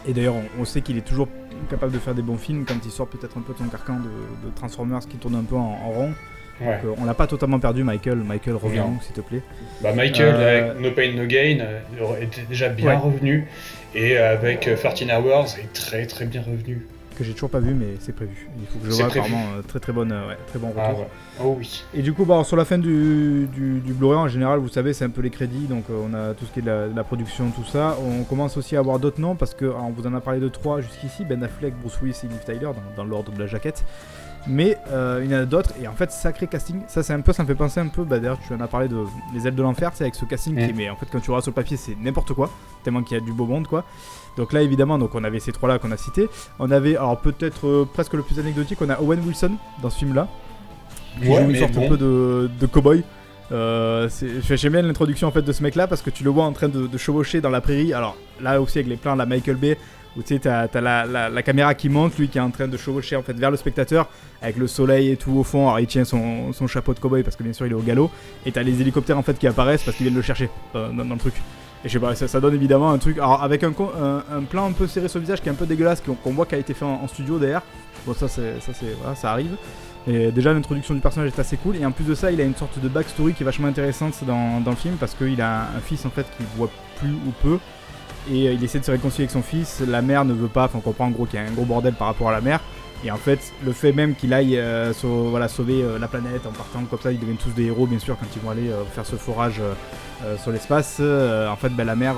Et 0.08 0.12
d'ailleurs, 0.12 0.34
on, 0.58 0.64
sait 0.64 0.80
qu'il 0.80 0.98
est 0.98 1.06
toujours 1.06 1.28
capable 1.68 1.92
de 1.92 1.98
faire 1.98 2.14
des 2.14 2.22
bons 2.22 2.36
films 2.36 2.64
quand 2.66 2.74
il 2.84 2.90
sort 2.90 3.06
peut-être 3.08 3.38
un 3.38 3.40
peu 3.40 3.52
de 3.52 3.58
son 3.58 3.68
carcan 3.68 3.94
de, 3.94 4.50
Transformers 4.56 5.00
qui 5.00 5.16
tourne 5.16 5.34
un 5.34 5.42
peu 5.42 5.56
en, 5.56 5.74
rond. 5.90 6.12
Ouais. 6.60 6.76
Donc, 6.76 6.84
euh, 6.84 6.94
on 7.00 7.04
l'a 7.04 7.14
pas 7.14 7.26
totalement 7.26 7.58
perdu, 7.58 7.82
Michael. 7.82 8.18
Michael, 8.18 8.56
reviens 8.56 8.86
s'il 9.02 9.14
te 9.14 9.20
plaît. 9.20 9.42
Bah, 9.82 9.92
Michael, 9.92 10.34
euh, 10.34 10.70
avec 10.70 10.80
No 10.80 10.90
Pain 10.92 11.12
No 11.12 11.26
Gain, 11.26 11.58
euh, 11.60 12.20
était 12.20 12.42
déjà 12.42 12.68
bien 12.68 12.98
revenu. 12.98 13.46
Et 13.94 14.16
avec 14.16 14.60
13 14.60 15.08
Hours, 15.10 15.58
est 15.58 15.72
très 15.72 16.06
très 16.06 16.24
bien 16.24 16.42
revenu 16.42 16.86
que 17.14 17.24
j'ai 17.24 17.32
toujours 17.32 17.50
pas 17.50 17.60
vu, 17.60 17.74
mais 17.74 17.96
c'est 18.00 18.14
prévu. 18.14 18.48
Il 18.58 18.66
faut 18.66 18.78
que 18.78 18.90
je 18.90 18.96
vois 18.96 19.06
apparemment 19.06 19.44
euh, 19.56 19.62
très 19.62 19.80
très 19.80 19.92
bonne, 19.92 20.12
ouais, 20.12 20.36
très 20.48 20.58
bon 20.58 20.72
ah 20.76 20.88
retour. 20.88 21.06
Oh 21.42 21.56
oui. 21.58 21.84
Et 21.94 22.02
du 22.02 22.12
coup, 22.12 22.24
bah, 22.24 22.42
sur 22.44 22.56
la 22.56 22.64
fin 22.64 22.78
du, 22.78 23.48
du, 23.52 23.92
Blu-ray 23.92 24.18
en 24.18 24.28
général, 24.28 24.58
vous 24.58 24.68
savez, 24.68 24.92
c'est 24.92 25.04
un 25.04 25.10
peu 25.10 25.20
les 25.20 25.30
crédits, 25.30 25.66
donc 25.66 25.84
euh, 25.90 26.06
on 26.08 26.14
a 26.14 26.34
tout 26.34 26.44
ce 26.44 26.52
qui 26.52 26.60
est 26.60 26.62
de 26.62 26.94
la, 26.94 27.04
production, 27.04 27.50
tout 27.50 27.64
ça. 27.64 27.96
On 28.02 28.24
commence 28.24 28.56
aussi 28.56 28.76
à 28.76 28.78
avoir 28.78 28.98
d'autres 28.98 29.20
noms 29.20 29.34
parce 29.34 29.54
que 29.54 29.64
on 29.64 29.90
vous 29.90 30.06
en 30.06 30.14
a 30.14 30.20
parlé 30.20 30.40
de 30.40 30.48
trois 30.48 30.80
jusqu'ici 30.80 31.24
Ben 31.24 31.42
Affleck, 31.42 31.74
Bruce 31.80 32.00
Willis 32.00 32.20
et 32.24 32.28
Liv 32.28 32.44
Tyler 32.44 32.60
dans, 32.60 33.02
dans 33.02 33.04
l'ordre 33.04 33.32
de 33.32 33.38
la 33.38 33.46
jaquette. 33.46 33.84
Mais 34.46 34.76
euh, 34.90 35.20
il 35.24 35.30
y 35.30 35.36
en 35.36 35.40
a 35.40 35.44
d'autres, 35.44 35.72
et 35.80 35.86
en 35.86 35.92
fait, 35.92 36.10
sacré 36.10 36.46
casting. 36.46 36.82
Ça, 36.88 37.02
c'est 37.02 37.12
un 37.12 37.20
peu, 37.20 37.32
ça 37.32 37.42
me 37.42 37.48
fait 37.48 37.54
penser 37.54 37.80
un 37.80 37.88
peu. 37.88 38.04
Bah, 38.04 38.18
D'ailleurs, 38.18 38.38
tu 38.46 38.52
en 38.52 38.60
as 38.60 38.66
parlé 38.66 38.88
de 38.88 39.04
Les 39.32 39.46
ailes 39.46 39.54
de 39.54 39.62
l'enfer, 39.62 39.92
c'est 39.94 40.04
avec 40.04 40.14
ce 40.14 40.24
casting 40.24 40.54
qui, 40.66 40.72
mais 40.72 40.90
en 40.90 40.96
fait, 40.96 41.06
quand 41.10 41.20
tu 41.20 41.30
regardes 41.30 41.44
sur 41.44 41.50
le 41.50 41.54
papier, 41.54 41.76
c'est 41.76 41.96
n'importe 42.00 42.32
quoi, 42.32 42.50
tellement 42.82 43.02
qu'il 43.02 43.16
y 43.16 43.20
a 43.20 43.24
du 43.24 43.32
beau 43.32 43.46
monde, 43.46 43.66
quoi. 43.66 43.84
Donc 44.36 44.52
là, 44.52 44.62
évidemment, 44.62 44.98
donc 44.98 45.14
on 45.14 45.24
avait 45.24 45.40
ces 45.40 45.52
trois-là 45.52 45.78
qu'on 45.78 45.92
a 45.92 45.96
cités. 45.96 46.28
On 46.58 46.70
avait, 46.70 46.96
alors 46.96 47.20
peut-être 47.20 47.66
euh, 47.66 47.88
presque 47.90 48.14
le 48.14 48.22
plus 48.22 48.38
anecdotique, 48.38 48.78
on 48.80 48.90
a 48.90 49.00
Owen 49.00 49.20
Wilson 49.26 49.52
dans 49.82 49.90
ce 49.90 49.98
film-là, 49.98 50.28
qui 51.18 51.26
joue 51.26 51.38
une 51.38 51.56
sorte 51.56 51.76
un 51.76 51.88
peu 51.88 51.96
de, 51.96 52.50
de 52.58 52.66
cow-boy. 52.66 53.02
Euh, 53.50 54.08
J'aime 54.48 54.72
bien 54.72 54.82
l'introduction 54.82 55.28
en 55.28 55.30
fait 55.30 55.42
de 55.42 55.52
ce 55.52 55.62
mec 55.62 55.74
là 55.74 55.86
parce 55.86 56.00
que 56.00 56.08
tu 56.08 56.24
le 56.24 56.30
vois 56.30 56.44
en 56.44 56.52
train 56.52 56.68
de, 56.68 56.86
de 56.86 56.98
chevaucher 56.98 57.42
dans 57.42 57.50
la 57.50 57.60
prairie. 57.60 57.92
Alors 57.92 58.16
là 58.40 58.60
aussi 58.62 58.78
avec 58.78 58.88
les 58.88 58.96
plans 58.96 59.12
de 59.12 59.18
la 59.18 59.26
Michael 59.26 59.56
Bay 59.56 59.76
où 60.16 60.22
tu 60.22 60.34
sais, 60.34 60.40
t'as, 60.40 60.80
la, 60.80 61.42
caméra 61.42 61.74
qui 61.74 61.88
monte, 61.88 62.18
lui 62.18 62.28
qui 62.28 62.38
est 62.38 62.40
en 62.40 62.50
train 62.50 62.68
de 62.68 62.76
chevaucher 62.76 63.16
en 63.16 63.22
fait 63.22 63.34
vers 63.34 63.50
le 63.50 63.56
spectateur 63.56 64.08
avec 64.40 64.56
le 64.56 64.66
soleil 64.66 65.10
et 65.10 65.16
tout 65.16 65.32
au 65.32 65.42
fond. 65.42 65.68
Alors 65.68 65.80
il 65.80 65.86
tient 65.86 66.04
son, 66.04 66.52
chapeau 66.66 66.94
de 66.94 66.98
cowboy 66.98 67.22
parce 67.22 67.36
que 67.36 67.42
bien 67.42 67.52
sûr 67.52 67.66
il 67.66 67.72
est 67.72 67.76
au 67.76 67.80
galop. 67.80 68.10
Et 68.46 68.52
t'as 68.52 68.62
les 68.62 68.80
hélicoptères 68.80 69.18
en 69.18 69.22
fait 69.22 69.38
qui 69.38 69.46
apparaissent 69.46 69.82
parce 69.82 69.96
qu'ils 69.96 70.06
viennent 70.06 70.16
le 70.16 70.22
chercher 70.22 70.48
euh, 70.74 70.90
dans, 70.90 71.04
le 71.04 71.18
truc. 71.18 71.34
Et 71.84 71.88
je 71.88 71.92
sais 71.94 71.98
pas, 71.98 72.14
ça, 72.14 72.40
donne 72.40 72.54
évidemment 72.54 72.90
un 72.90 72.98
truc. 72.98 73.18
Alors 73.18 73.42
avec 73.42 73.64
un, 73.64 73.72
un, 73.72 74.42
plan 74.42 74.66
un 74.66 74.72
peu 74.72 74.86
serré 74.86 75.08
sur 75.08 75.18
le 75.18 75.24
visage 75.24 75.40
qui 75.40 75.48
est 75.48 75.52
un 75.52 75.56
peu 75.56 75.66
dégueulasse, 75.66 76.00
qu'on, 76.00 76.30
voit 76.30 76.46
qui 76.46 76.54
a 76.54 76.58
été 76.58 76.74
fait 76.74 76.84
en, 76.84 77.06
studio 77.08 77.38
derrière. 77.38 77.62
Bon, 78.06 78.14
ça, 78.14 78.28
c'est, 78.28 78.60
ça, 78.60 78.72
c'est, 78.72 78.94
voilà, 79.00 79.16
ça 79.16 79.32
arrive. 79.32 79.56
Et 80.06 80.32
déjà 80.32 80.52
l'introduction 80.52 80.94
du 80.94 81.00
personnage 81.00 81.28
est 81.28 81.38
assez 81.38 81.56
cool. 81.56 81.76
Et 81.76 81.86
en 81.86 81.92
plus 81.92 82.04
de 82.04 82.14
ça, 82.14 82.30
il 82.30 82.40
a 82.40 82.44
une 82.44 82.56
sorte 82.56 82.78
de 82.78 82.88
backstory 82.88 83.34
qui 83.34 83.42
est 83.42 83.46
vachement 83.46 83.68
intéressante 83.68 84.22
dans, 84.24 84.62
le 84.64 84.76
film 84.76 84.96
parce 84.98 85.14
qu'il 85.14 85.40
a 85.40 85.62
un, 85.62 85.80
fils 85.80 86.04
en 86.04 86.10
fait 86.10 86.26
qui 86.36 86.44
voit 86.56 86.70
plus 86.98 87.12
ou 87.12 87.32
peu 87.42 87.58
et 88.30 88.48
euh, 88.48 88.52
il 88.52 88.62
essaie 88.62 88.78
de 88.78 88.84
se 88.84 88.90
réconcilier 88.90 89.24
avec 89.24 89.32
son 89.32 89.42
fils. 89.42 89.82
La 89.86 90.02
mère 90.02 90.24
ne 90.24 90.32
veut 90.32 90.48
pas, 90.48 90.64
enfin 90.64 90.78
on 90.78 90.80
comprend 90.80 91.06
en 91.06 91.10
gros 91.10 91.26
qu'il 91.26 91.40
y 91.40 91.42
a 91.42 91.46
un 91.46 91.50
gros 91.52 91.64
bordel 91.64 91.94
par 91.94 92.08
rapport 92.08 92.28
à 92.28 92.32
la 92.32 92.40
mère. 92.40 92.60
Et 93.04 93.10
en 93.10 93.16
fait, 93.16 93.40
le 93.64 93.72
fait 93.72 93.92
même 93.92 94.14
qu'il 94.14 94.32
aille 94.32 94.56
euh, 94.56 94.92
voilà, 95.02 95.48
sauver 95.48 95.82
euh, 95.82 95.98
la 95.98 96.06
planète 96.06 96.46
en 96.46 96.52
partant 96.52 96.84
comme 96.84 97.00
ça, 97.00 97.10
ils 97.10 97.18
deviennent 97.18 97.36
tous 97.36 97.50
des 97.50 97.64
héros 97.64 97.86
bien 97.86 97.98
sûr 97.98 98.16
quand 98.16 98.26
ils 98.34 98.40
vont 98.40 98.50
aller 98.50 98.70
faire 98.94 99.06
ce 99.06 99.16
forage 99.16 99.60
sur 100.38 100.52
l'espace. 100.52 101.00
en 101.00 101.56
fait, 101.56 101.70
ben, 101.70 101.84
la 101.84 101.96
mère 101.96 102.16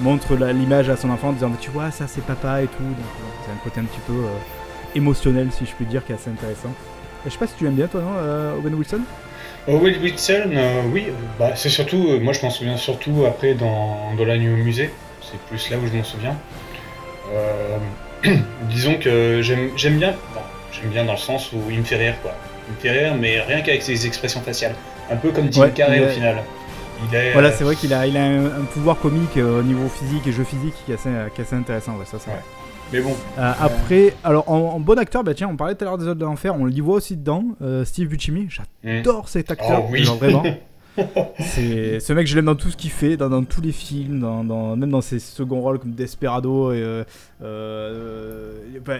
montre 0.00 0.34
l'image 0.34 0.88
à 0.88 0.96
son 0.96 1.10
enfant 1.10 1.28
en 1.28 1.32
disant 1.32 1.50
Tu 1.60 1.70
vois, 1.70 1.90
ça 1.90 2.06
c'est 2.06 2.24
papa 2.24 2.62
et 2.62 2.66
tout. 2.66 2.82
Donc 2.82 3.06
c'est 3.44 3.52
un 3.52 3.62
côté 3.62 3.80
un 3.80 3.84
petit 3.84 4.00
peu 4.06 4.24
émotionnel, 4.94 5.48
si 5.52 5.66
je 5.66 5.72
puis 5.72 5.86
dire, 5.86 6.04
qui 6.04 6.12
est 6.12 6.16
assez 6.16 6.30
intéressant. 6.30 6.72
je 7.24 7.30
sais 7.30 7.38
pas 7.38 7.46
si 7.46 7.54
tu 7.54 7.66
aimes 7.66 7.74
bien 7.74 7.86
toi, 7.86 8.00
non, 8.00 8.60
Owen 8.60 8.74
Wilson? 8.74 9.00
Owen 9.68 9.94
Wilson, 10.02 10.50
oui, 10.92 11.06
bah, 11.38 11.52
c'est 11.56 11.68
surtout, 11.68 12.18
moi 12.20 12.32
je 12.32 12.42
m'en 12.42 12.50
souviens 12.50 12.76
surtout 12.76 13.24
après 13.26 13.54
dans, 13.54 14.14
dans 14.16 14.24
la 14.24 14.34
au 14.34 14.38
musée 14.38 14.90
c'est 15.30 15.40
plus 15.48 15.70
là 15.70 15.76
où 15.78 15.86
je 15.86 15.92
m'en 15.96 16.04
souviens. 16.04 16.36
Euh, 17.32 17.78
disons 18.70 18.94
que 18.94 19.40
j'aime 19.42 19.98
bien, 19.98 20.14
j'aime 20.72 20.90
bien 20.90 21.04
dans 21.04 21.12
le 21.12 21.18
sens 21.18 21.52
où 21.52 21.58
il 21.70 21.78
me 21.78 21.84
fait 21.84 21.96
rire, 21.96 22.14
quoi. 22.22 22.32
Il 22.68 22.74
me 22.74 22.80
fait 22.80 22.90
rire, 22.90 23.14
mais 23.18 23.40
rien 23.40 23.60
qu'avec 23.60 23.82
ses 23.82 24.06
expressions 24.06 24.40
faciales. 24.40 24.74
Un 25.10 25.16
peu 25.16 25.30
comme 25.30 25.50
Tim 25.50 25.70
Carrey 25.70 26.04
au 26.04 26.08
final. 26.08 26.42
Voilà, 27.32 27.48
euh, 27.48 27.52
c'est 27.56 27.64
vrai 27.64 27.76
qu'il 27.76 27.92
a, 27.92 28.06
il 28.06 28.16
a 28.16 28.24
un, 28.24 28.64
pouvoir 28.72 28.98
comique 28.98 29.36
euh, 29.36 29.60
au 29.60 29.62
niveau 29.62 29.88
physique 29.88 30.26
et 30.26 30.32
jeu 30.32 30.44
physique 30.44 30.74
qui 30.84 30.92
est 30.92 30.94
assez, 30.94 31.10
assez 31.38 31.56
intéressant, 31.56 31.96
ouais, 31.96 32.04
ça 32.04 32.18
c'est 32.18 32.30
vrai. 32.30 32.42
Mais 32.92 33.00
bon. 33.00 33.16
après, 33.36 34.14
alors 34.22 34.48
en, 34.48 34.78
bon 34.78 34.96
acteur, 34.98 35.24
bah 35.24 35.34
tiens, 35.34 35.48
on 35.48 35.56
parlait 35.56 35.74
tout 35.74 35.82
à 35.84 35.88
l'heure 35.88 35.98
des 35.98 36.06
autres 36.06 36.20
de 36.20 36.24
l'enfer, 36.24 36.54
on 36.54 36.66
l'y 36.66 36.80
voit 36.80 36.96
aussi 36.96 37.16
dedans, 37.16 37.44
Steve 37.84 38.08
Buscemi. 38.08 38.48
J'adore 38.48 39.28
cet 39.28 39.50
acteur, 39.50 39.82
oh, 39.84 39.88
oui. 39.90 40.04
vraiment. 40.04 40.44
ce 41.40 42.12
mec, 42.12 42.26
je 42.26 42.34
l'aime 42.36 42.46
dans 42.46 42.54
tout 42.54 42.70
ce 42.70 42.76
qu'il 42.76 42.90
fait, 42.90 43.16
dans, 43.16 43.28
dans, 43.28 43.44
tous 43.44 43.60
les 43.60 43.72
films, 43.72 44.20
dans, 44.20 44.44
dans, 44.44 44.76
même 44.76 44.90
dans 44.90 45.00
ses 45.00 45.18
seconds 45.18 45.60
rôles 45.60 45.78
comme 45.78 45.92
Desperado 45.92 46.72
et 46.72 46.80
euh, 46.82 47.04
euh, 47.42 48.52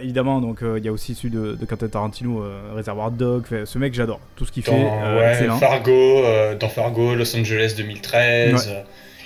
évidemment 0.02 0.40
donc 0.40 0.58
il 0.62 0.84
y 0.84 0.88
a 0.88 0.92
aussi 0.92 1.14
celui 1.14 1.30
de, 1.30 1.54
de 1.54 1.64
Quentin 1.64 1.88
Tarantino, 1.88 2.44
Reservoir 2.74 3.10
Dog. 3.10 3.44
ce 3.64 3.78
mec, 3.78 3.94
j'adore 3.94 4.20
tout 4.36 4.44
ce 4.44 4.52
qu'il 4.52 4.62
fait. 4.62 4.72
Ouais, 4.72 5.48
Fargo, 5.58 6.22
dans 6.58 6.68
Fargo, 6.68 7.14
Los 7.14 7.36
Angeles 7.36 7.74
2013. 7.76 8.70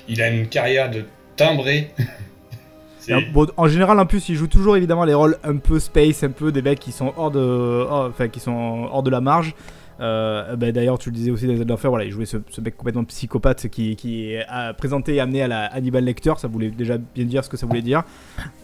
il 0.09 0.23
a 0.23 0.29
une 0.29 0.47
carrière 0.47 0.91
de 0.91 1.05
timbré. 1.37 1.91
en 3.57 3.69
général, 3.69 3.99
en 3.99 4.07
plus, 4.07 4.29
il 4.29 4.37
joue 4.37 4.47
toujours 4.47 4.77
évidemment 4.77 5.05
les 5.05 5.15
rôles 5.15 5.37
un 5.45 5.57
peu 5.57 5.79
space, 5.79 6.23
un 6.23 6.31
peu 6.31 6.53
des 6.53 6.63
mecs 6.63 6.81
qui 6.81 6.93
sont 6.93 7.13
hors 7.17 7.31
de, 7.31 7.87
enfin, 7.91 8.29
qui 8.29 8.41
sont 8.41 8.89
hors 8.91 9.03
de 9.03 9.11
la 9.11 9.21
marge. 9.21 9.55
Euh, 10.01 10.57
bah, 10.57 10.73
d'ailleurs, 10.73 10.99
tu 10.99 11.11
le 11.11 11.17
disais 11.17 11.31
aussi 11.31 11.47
dans 11.47 11.53
les 11.53 11.65
d'enfer, 11.65 11.91
voilà, 11.91 12.05
il 12.05 12.11
jouait 12.11 12.27
ce, 12.27 12.39
mec 12.61 12.77
complètement 12.77 13.05
psychopathe 13.05 13.69
qui, 13.69 13.97
qui 13.97 14.33
est 14.33 14.47
présenté 14.79 15.17
et 15.17 15.21
amené 15.21 15.43
à 15.43 15.49
la 15.49 15.67
Hannibal 15.67 16.05
Lecter. 16.05 16.35
Ça 16.39 16.49
voulait 16.49 16.71
déjà 16.71 16.99
bien 16.99 17.25
dire 17.25 17.45
ce 17.45 17.51
que 17.51 17.57
ça 17.57 17.67
voulait 17.67 17.83
dire. 17.83 18.03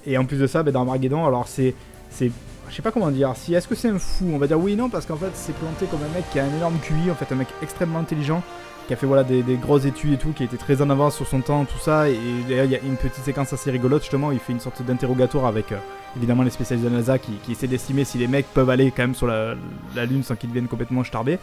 Et 0.06 0.16
en 0.18 0.24
plus 0.24 0.38
de 0.38 0.46
ça, 0.46 0.62
bah, 0.62 0.70
dans 0.70 0.80
Armageddon, 0.80 1.26
alors 1.26 1.46
c'est, 1.46 1.74
je 2.20 2.74
sais 2.74 2.82
pas 2.82 2.90
comment 2.90 3.10
dire. 3.10 3.32
Si 3.36 3.54
est-ce 3.54 3.68
que 3.68 3.74
c'est 3.74 3.88
un 3.88 3.98
fou? 3.98 4.30
On 4.32 4.38
va 4.38 4.46
dire 4.46 4.58
oui, 4.58 4.76
non, 4.76 4.88
parce 4.88 5.06
qu'en 5.06 5.16
fait, 5.16 5.30
c'est 5.34 5.54
planté 5.54 5.86
comme 5.86 6.00
un 6.02 6.14
mec 6.14 6.24
qui 6.32 6.38
a 6.38 6.44
un 6.44 6.56
énorme 6.56 6.78
QI, 6.82 7.10
en 7.10 7.14
fait, 7.14 7.32
un 7.32 7.36
mec 7.36 7.48
extrêmement 7.62 7.98
intelligent 7.98 8.42
qui 8.86 8.92
a 8.92 8.96
fait 8.96 9.06
voilà, 9.06 9.24
des, 9.24 9.42
grosses 9.56 9.84
études 9.84 10.14
et 10.14 10.16
tout, 10.16 10.32
qui 10.32 10.44
été 10.44 10.56
très 10.56 10.80
en 10.80 10.90
avance 10.90 11.16
sur 11.16 11.26
son 11.26 11.40
temps, 11.40 11.64
tout 11.64 11.78
ça. 11.78 12.08
Et, 12.08 12.18
d'ailleurs, 12.48 12.64
il 12.66 12.70
y 12.70 12.76
a 12.76 12.80
une 12.80 12.96
petite 12.96 13.24
séquence 13.24 13.52
assez 13.52 13.70
rigolote, 13.70 14.02
justement, 14.02 14.32
il 14.32 14.38
fait 14.38 14.52
une 14.52 14.60
sorte 14.60 14.82
d'interrogatoire 14.82 15.46
avec 15.46 15.72
euh, 15.72 15.76
évidemment 16.16 16.42
les 16.42 16.50
spécialistes 16.50 16.86
de 16.86 16.92
la 16.92 16.98
NASA 16.98 17.18
qui, 17.18 17.38
essaient 17.50 17.66
d'estimer 17.66 18.04
si 18.04 18.18
les 18.18 18.28
mecs 18.28 18.46
peuvent 18.52 18.70
aller 18.70 18.90
quand 18.90 19.02
même 19.02 19.14
sur 19.14 19.26
la, 19.26 19.54
Lune 20.08 20.22
sans 20.22 20.36
qu'ils 20.36 20.50
deviennent 20.50 20.68
complètement 20.68 21.02
starbés. 21.04 21.38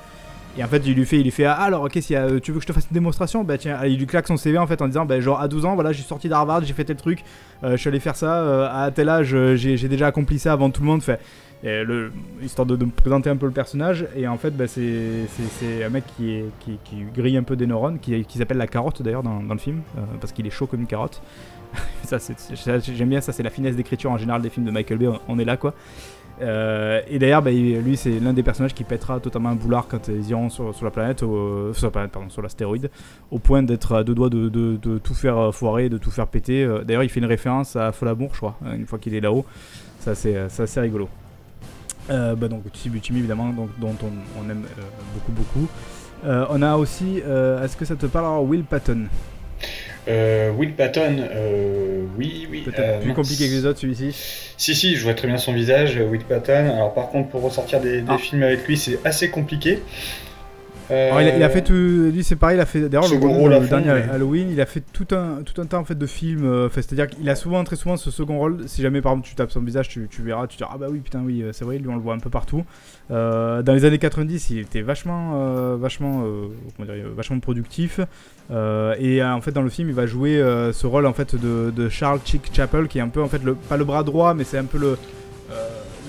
Et 0.56 0.64
en 0.64 0.68
fait, 0.68 0.84
il 0.86 0.94
lui 0.94 1.06
fait, 1.06 1.18
il 1.18 1.24
lui 1.24 1.32
fait 1.32 1.46
ah, 1.46 1.54
alors, 1.54 1.84
ok, 1.84 1.94
si 1.94 2.14
tu 2.44 2.52
veux 2.52 2.60
que 2.60 2.62
je 2.62 2.68
te 2.68 2.74
fasse 2.74 2.86
une 2.90 2.94
démonstration? 2.94 3.44
Bah 3.44 3.58
tiens, 3.58 3.80
il 3.86 3.98
lui 3.98 4.06
claque 4.06 4.28
son 4.28 4.38
CV 4.38 4.60
en 4.60 4.68
fait 4.68 4.84
en 4.84 4.88
disant 4.88 5.04
Bah, 5.04 5.20
genre 5.20 5.42
à 5.42 5.48
12 5.48 5.66
ans, 5.66 5.74
voilà, 5.74 5.92
j'ai 5.92 6.04
sorti 6.04 6.30
d'Harvard, 6.30 6.64
j'ai 6.64 6.74
fait 6.74 6.84
tel 6.84 6.96
truc, 6.96 7.24
euh, 7.64 7.72
je 7.72 7.78
suis 7.78 7.88
allé 7.88 8.00
faire 8.00 8.16
ça, 8.16 8.36
euh, 8.36 8.70
à 8.72 8.92
tel 8.92 9.10
âge, 9.10 9.36
j'ai 9.56 9.88
déjà 9.88 10.08
accompli 10.08 10.38
ça 10.38 10.54
avant 10.54 10.70
tout 10.70 10.82
le 10.82 10.88
monde. 10.88 11.02
Fait, 11.02 11.20
histoire 12.42 12.66
de, 12.66 12.76
présenter 12.86 13.30
un 13.30 13.38
peu 13.38 13.46
le 13.46 13.52
personnage. 13.52 14.06
Et 14.16 14.28
en 14.28 14.38
fait, 14.38 14.52
bah, 14.52 14.68
c'est 14.68 15.84
un 15.84 15.90
mec 15.90 16.04
qui, 16.18 16.44
grille 17.16 17.38
un 17.38 17.44
peu 17.44 17.56
des 17.56 17.68
neurones, 17.68 18.00
qui, 18.00 18.24
qui 18.26 18.38
s'appelle 18.38 18.58
la 18.58 18.68
carotte 18.68 19.02
d'ailleurs 19.02 19.24
dans, 19.24 19.42
le 19.42 19.58
film, 19.58 19.82
euh, 19.98 20.02
parce 20.20 20.34
qu'il 20.34 20.46
est 20.46 20.52
chaud 20.52 20.68
comme 20.68 20.82
une 20.82 20.88
carotte. 20.88 21.22
j'aime 22.94 23.10
bien 23.10 23.22
ça, 23.22 23.32
c'est 23.32 23.42
la 23.42 23.50
finesse 23.50 23.76
d'écriture 23.76 24.12
en 24.12 24.18
général 24.18 24.44
des 24.44 24.50
films 24.50 24.66
de 24.66 24.72
Michael 24.72 24.98
Bay. 24.98 25.08
On, 25.28 25.40
est 25.40 25.46
là 25.46 25.58
quoi. 25.58 25.74
Euh, 26.42 27.02
et 27.08 27.18
d'ailleurs, 27.18 27.42
bah, 27.42 27.52
lui, 27.52 27.96
c'est 27.96 28.20
l'un 28.20 28.34
des 28.34 28.44
personnages 28.44 28.74
qui 28.74 28.84
pètera 28.84 29.20
totalement 29.20 29.50
un 29.50 29.56
boulard 29.56 29.88
quand 29.88 30.08
ils 30.10 30.30
iront 30.30 30.50
sur, 30.50 30.74
la 30.84 30.92
planète, 30.92 31.20
sur, 31.20 31.92
pardon, 31.92 32.30
sur 32.30 32.42
l'astéroïde, 32.42 32.92
au 33.32 33.40
point 33.40 33.64
d'être 33.64 33.96
à 33.96 34.04
deux 34.04 34.14
doigts 34.14 34.30
de, 34.30 34.78
tout 34.98 35.14
faire 35.14 35.54
foirer, 35.56 35.90
de 35.90 35.98
tout 35.98 36.12
faire 36.12 36.28
péter. 36.28 36.64
Euh, 36.64 36.84
d'ailleurs, 36.84 37.04
il 37.04 37.10
fait 37.10 37.22
une 37.22 37.26
référence 37.26 37.76
à 37.76 37.92
Folamour, 37.92 38.32
je 38.34 38.38
crois, 38.38 38.58
une 38.76 38.86
fois 38.86 39.00
qu'il 39.00 39.16
est 39.16 39.22
là-haut. 39.22 39.46
Ça, 40.00 40.14
c'est 40.16 40.36
assez 40.36 40.80
rigolo. 40.82 41.08
Euh, 42.10 42.36
bah 42.36 42.48
donc 42.48 42.70
Tibutimi 42.72 43.20
évidemment 43.20 43.50
donc, 43.50 43.70
dont 43.80 43.96
on, 44.04 44.50
aime 44.50 44.66
euh, 44.78 44.82
beaucoup 45.14 45.32
beaucoup. 45.32 45.70
Euh, 46.26 46.46
on 46.50 46.62
a 46.62 46.76
aussi, 46.76 47.18
est-ce 47.18 47.76
que 47.76 47.86
ça 47.86 47.96
te 47.96 48.06
parle 48.06 48.26
alors 48.26 48.44
Will 48.44 48.64
Patton? 48.64 49.06
Will 50.08 50.74
Patton, 50.74 51.16
oui, 52.18 52.48
oui. 52.50 52.62
Peut-être 52.62 53.02
plus 53.02 53.14
compliqué 53.14 53.48
que 53.48 53.54
les 53.54 53.66
autres 53.66 53.80
celui-ci. 53.80 54.12
Si, 54.58 54.76
si, 54.76 54.96
je 54.96 55.04
vois 55.04 55.14
très 55.14 55.28
bien 55.28 55.38
son 55.38 55.54
visage, 55.54 55.98
Will 55.98 56.24
Patton. 56.24 56.74
Alors 56.74 56.94
par 56.94 57.10
contre, 57.10 57.30
pour 57.30 57.42
ressortir 57.42 57.80
des, 57.80 58.04
ah. 58.08 58.18
films 58.18 58.44
avec 58.44 58.68
lui, 58.68 58.78
c'est 58.78 59.00
assez 59.06 59.30
compliqué. 59.30 59.80
Euh, 60.92 61.34
il, 61.38 61.44
a, 61.44 61.50
fait 61.50 61.62
tout, 61.62 61.74
lui 61.74 62.24
c'est 62.24 62.36
pareil, 62.36 62.58
il 62.58 62.62
a 62.62 62.66
fait 62.66 62.82
d'ailleurs 62.90 63.08
le, 63.10 63.68
dernier 63.68 63.90
Halloween, 63.90 64.50
il 64.52 64.60
a 64.60 64.66
fait 64.66 64.84
tout 64.92 65.08
un 65.12 65.42
tout 65.44 65.62
un 65.62 65.66
tas 65.66 65.78
en 65.78 65.86
fait 65.86 65.98
de 65.98 66.06
films. 66.06 66.46
Euh, 66.46 66.70
c'est-à-dire 66.74 67.08
qu'il 67.08 67.30
a 67.30 67.36
souvent 67.36 67.64
très 67.64 67.76
souvent 67.76 67.96
ce 67.98 68.12
second 68.12 68.38
rôle. 68.38 68.68
Si 68.68 68.82
jamais 68.82 69.02
par 69.02 69.14
exemple 69.14 69.28
tu 69.28 69.36
tapes 69.36 69.52
son 69.52 69.62
visage, 69.62 69.88
tu, 69.90 70.08
tu 70.10 70.22
verras, 70.22 70.48
tu 70.48 70.58
te 70.58 70.64
dis 70.64 70.70
ah 70.72 70.78
bah 70.78 70.88
oui 70.90 71.00
putain 71.00 71.22
oui 71.24 71.44
c'est 71.54 71.64
vrai, 71.64 71.78
lui 71.78 71.88
on 71.88 71.96
le 71.96 72.02
voit 72.02 72.14
un 72.14 72.20
peu 72.20 72.30
partout. 72.30 72.66
Euh, 73.12 73.62
dans 73.62 73.74
les 73.74 73.86
années 73.86 73.98
90, 73.98 74.50
il 74.50 74.60
était 74.60 74.82
vachement 74.82 75.76
vachement 75.78 76.24
comment 76.76 76.92
dire, 76.92 77.06
vachement 77.16 77.40
productif. 77.40 78.00
et 78.52 79.24
en 79.24 79.42
fait 79.42 79.52
dans 79.52 79.62
le 79.62 79.70
film, 79.70 79.90
il 79.90 79.96
va 79.96 80.06
jouer 80.06 80.42
ce 80.74 80.88
rôle 80.88 81.06
en 81.06 81.14
fait 81.14 81.36
de, 81.36 81.72
de 81.76 81.90
Charles 81.90 82.20
Chick 82.26 82.52
Chapel 82.54 82.88
qui 82.88 82.98
est 82.98 83.02
un 83.02 83.10
peu 83.10 83.22
en 83.22 83.28
fait 83.28 83.44
le 83.44 83.56
pas 83.56 83.78
le 83.78 83.86
bras 83.86 84.04
droit, 84.04 84.34
mais 84.34 84.44
c'est 84.44 84.58
un 84.58 84.66
peu 84.66 84.78
le 84.78 84.98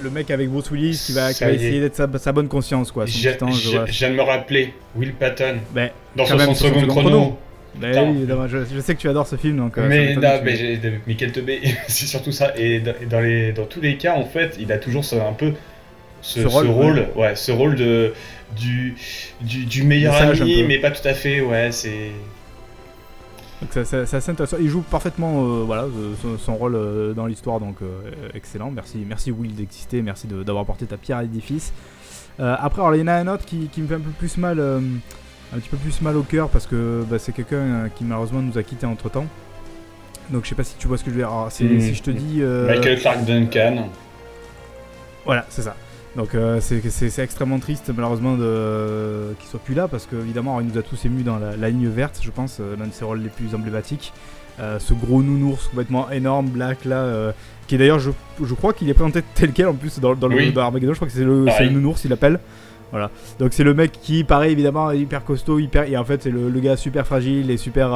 le 0.05 0.11
mec 0.11 0.31
avec 0.31 0.49
Bruce 0.49 0.71
Willis 0.71 1.03
qui 1.05 1.13
va, 1.13 1.31
essayer 1.31 1.81
d'être 1.81 1.97
sa, 1.97 2.33
bonne 2.33 2.49
conscience 2.49 2.93
quoi. 2.93 3.07
je, 3.07 3.91
viens 3.91 4.11
de 4.11 4.15
me 4.15 4.23
rappeler 4.23 4.73
Will 4.95 5.15
Patton 5.15 5.57
ben, 5.73 5.91
dans 6.15 6.27
60 6.27 6.57
secondes 6.57 6.87
chrono. 6.87 7.39
Ben 7.77 8.17
je, 8.47 8.81
sais 8.81 8.95
que 8.95 9.01
tu 9.01 9.09
adores 9.09 9.27
ce 9.27 9.35
film 9.35 9.57
donc. 9.57 9.79
Euh, 9.79 9.89
mais 9.89 10.15
non, 10.15 10.41
mais, 10.45 10.79
Michael 11.09 11.33
Tebey, 11.33 11.61
c'est 11.89 12.07
surtout 12.07 12.31
ça. 12.31 12.53
Et 12.57 12.81
dans, 13.11 13.21
les, 13.21 13.53
dans 13.53 13.65
tous 13.65 13.81
les 13.81 13.97
cas, 13.97 14.15
en 14.15 14.25
fait, 14.25 14.57
il 14.61 14.71
a 14.71 14.79
toujours 14.79 15.05
un 15.15 15.33
peu 15.33 15.55
ce, 16.23 16.47
rôle, 16.47 17.09
ouais. 17.17 17.35
ce 17.35 17.51
rôle 17.51 17.75
de 17.75 18.13
du, 18.57 18.95
du, 19.41 19.83
meilleur 19.83 20.15
ami, 20.15 20.63
mais 20.63 20.79
pas 20.79 20.93
tout 20.93 21.07
à 21.07 21.15
fait. 21.15 21.41
Ouais, 21.41 21.71
c'est 21.73 22.13
c'est 23.73 24.15
assez 24.15 24.31
intéressant. 24.31 24.57
Il 24.61 24.69
joue 24.69 24.83
parfaitement 24.83 25.43
euh, 25.43 25.65
voilà, 25.65 25.87
son, 26.39 26.57
rôle 26.57 26.75
euh, 26.75 27.13
dans 27.13 27.27
l'histoire, 27.27 27.61
donc 27.61 27.77
euh, 27.83 28.29
excellent. 28.35 28.71
Merci, 28.71 29.05
merci 29.07 29.31
Will 29.31 29.55
d'exister, 29.55 30.03
merci 30.03 30.27
d'avoir 30.27 30.65
porté 30.65 30.87
ta 30.87 30.97
pierre 30.97 31.19
à 31.19 31.23
l'édifice. 31.23 31.73
après, 32.39 32.81
alors, 32.81 32.95
il 32.95 33.01
y 33.01 33.03
en 33.03 33.09
a 33.09 33.15
un 33.15 33.27
autre 33.29 33.45
qui, 33.45 33.69
me 33.77 33.87
fait 33.87 33.95
un 33.95 34.01
peu 34.01 34.11
plus 34.11 34.37
mal, 34.37 34.61
un 34.61 35.59
petit 35.59 35.69
peu 35.69 35.77
plus 35.77 36.01
mal 36.01 36.17
au 36.17 36.23
cœur 36.23 36.49
parce 36.49 36.67
que 36.67 37.05
bah, 37.09 37.19
c'est 37.19 37.33
quelqu'un 37.33 37.89
qui 37.95 38.05
malheureusement 38.05 38.43
nous 38.43 38.59
a 38.59 38.63
quitté 38.63 38.87
entre 38.87 39.09
temps. 39.09 39.27
Donc 40.31 40.45
je 40.45 40.49
sais 40.49 40.55
pas 40.55 40.65
si 40.65 40.75
tu 40.77 40.89
vois 40.89 40.97
ce 40.97 41.05
que 41.05 41.11
je 41.11 41.17
veux 41.17 41.21
dire. 41.21 41.29
Alors, 41.29 41.47
hmm. 41.47 41.51
Si 41.81 41.95
je 41.95 42.03
te 42.03 42.11
dis. 42.11 42.41
Michael 42.41 42.99
Clark 43.01 43.25
Duncan. 43.25 43.89
Voilà, 45.25 45.47
c'est 45.49 45.63
ça. 45.63 45.77
Donc 46.17 46.35
euh, 46.35 46.61
c'est 46.61 47.19
extrêmement 47.23 47.59
triste 47.59 47.91
malheureusement 47.95 48.37
de 48.37 49.35
qu'il 49.41 49.49
soit 49.49 49.61
plus 49.61 49.75
là 49.75 49.89
parce 49.89 50.07
qu'évidemment 50.07 50.61
il 50.61 50.69
nous 50.69 50.79
a 50.79 50.83
tous 50.83 51.05
émus 51.05 51.25
dans 51.25 51.39
la, 51.39 51.69
ligne 51.71 51.89
verte 51.89 52.21
je 52.23 52.31
pense, 52.31 52.59
euh, 52.61 52.77
l'un 52.79 52.87
de 52.87 52.93
ses 52.93 53.05
rôles 53.05 53.21
les 53.21 53.29
plus 53.29 53.55
emblématiques. 53.55 54.13
Euh, 54.61 54.79
ce 54.79 54.95
gros 54.95 55.21
nounours 55.23 55.67
complètement 55.67 56.09
énorme, 56.13 56.47
black 56.47 56.85
là, 56.85 57.33
qui 57.67 57.75
est 57.75 57.79
d'ailleurs 57.79 57.99
je, 57.99 58.13
je, 58.43 58.55
crois 58.55 58.73
qu'il 58.73 58.89
est 58.89 58.95
présenté 58.95 59.23
tel 59.35 59.53
quel 59.53 59.67
en 59.67 59.75
plus 59.75 59.99
dans, 59.99 60.15
dans 60.15 60.29
le 60.29 60.53
dans 60.53 60.63
Armageddon, 60.63 60.93
je 60.93 60.99
crois 60.99 61.09
que 61.09 61.15
c'est 61.15 61.25
le, 61.25 61.47
le, 61.47 61.71
nounours 61.71 62.05
il 62.05 62.11
l'appelle. 62.11 62.39
Voilà. 62.93 63.11
Donc 63.41 63.53
c'est 63.53 63.65
le 63.65 63.75
mec 63.75 63.91
qui, 64.01 64.23
pareil 64.23 64.53
évidemment, 64.53 64.93
hyper 64.93 65.25
costaud, 65.25 65.59
hyper 65.59 65.89
et 65.89 65.97
en 65.97 66.05
fait 66.05 66.23
c'est 66.23 66.31
le, 66.31 66.49
gars 66.61 66.77
super 66.77 67.05
fragile 67.05 67.51
et 67.51 67.57
super 67.57 67.91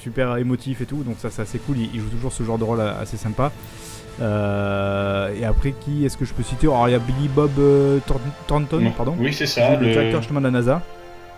super 0.00 0.36
émotif 0.36 0.80
et 0.80 0.86
tout. 0.86 1.02
Donc 1.02 1.16
ça 1.18 1.30
c'est 1.30 1.42
assez 1.42 1.58
cool. 1.58 1.78
il, 1.78 2.00
joue 2.00 2.08
toujours 2.10 2.32
ce 2.32 2.44
genre 2.44 2.58
de 2.58 2.64
rôle 2.64 2.80
assez 2.80 3.16
sympa. 3.16 3.50
Euh, 4.20 5.34
et 5.38 5.44
après, 5.44 5.72
qui 5.72 6.04
est-ce 6.04 6.16
que 6.16 6.24
je 6.24 6.32
peux 6.32 6.42
citer? 6.42 6.66
Alors, 6.66 6.88
il 6.88 6.92
y 6.92 6.94
a 6.94 6.98
Billy 6.98 7.28
Bob 7.28 7.50
euh, 7.58 7.98
Thornton, 8.46 8.92
pardon. 8.96 9.14
Oui, 9.18 9.32
c'est 9.32 9.46
ça. 9.46 9.76
Le, 9.76 9.90
directeur 9.90 10.20
justement 10.22 10.40
de 10.40 10.46
la 10.46 10.50
NASA. 10.50 10.82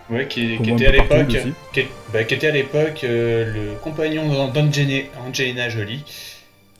Ouais, 0.09 0.27
qui, 0.27 0.53
était 0.53 0.87
à 0.87 0.91
l'époque, 0.91 1.27
qui, 1.71 1.83
bah, 2.11 2.23
qui, 2.23 2.33
était 2.33 2.47
à 2.47 2.51
l'époque 2.51 3.01
euh, 3.03 3.53
le 3.53 3.75
compagnon 3.83 4.47
d'Angelina 4.47 5.69
Jolie. 5.69 6.03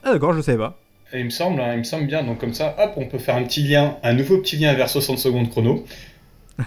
Ah 0.03 0.13
d'accord, 0.13 0.33
je 0.33 0.41
savais 0.41 0.57
pas. 0.57 0.79
il 1.13 1.25
me 1.25 1.29
semble, 1.29 1.61
hein, 1.61 1.73
il 1.73 1.79
me 1.79 1.83
semble 1.83 2.07
bien. 2.07 2.23
Donc 2.23 2.39
comme 2.39 2.55
ça, 2.55 2.75
hop, 2.79 2.93
on 2.95 3.05
peut 3.05 3.19
faire 3.19 3.35
un 3.35 3.43
petit 3.43 3.61
lien, 3.61 3.97
un 4.01 4.13
nouveau 4.13 4.39
petit 4.39 4.57
lien 4.57 4.73
vers 4.73 4.89
60 4.89 5.19
secondes 5.19 5.49
chrono. 5.49 5.85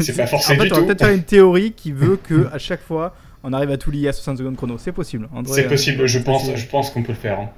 c'est 0.00 0.16
pas 0.16 0.26
forcément 0.26 0.62
en 0.62 0.64
fait, 0.64 0.72
on 0.72 0.76
va 0.76 0.86
peut-être 0.86 1.04
faire 1.04 1.14
une 1.14 1.24
théorie 1.24 1.72
qui 1.72 1.92
veut 1.92 2.16
que 2.28 2.48
à 2.54 2.58
chaque 2.58 2.80
fois, 2.80 3.14
on 3.42 3.52
arrive 3.52 3.70
à 3.70 3.76
tout 3.76 3.90
lier 3.90 4.08
à 4.08 4.14
60 4.14 4.38
secondes 4.38 4.56
chrono. 4.56 4.78
C'est 4.78 4.92
possible. 4.92 5.28
C'est 5.44 5.68
possible. 5.68 6.06
Je 6.06 6.18
pense, 6.20 6.54
je 6.54 6.66
pense 6.66 6.88
qu'on 6.88 7.02
peut 7.02 7.12
le 7.12 7.18
faire. 7.18 7.38
Hein. 7.38 7.50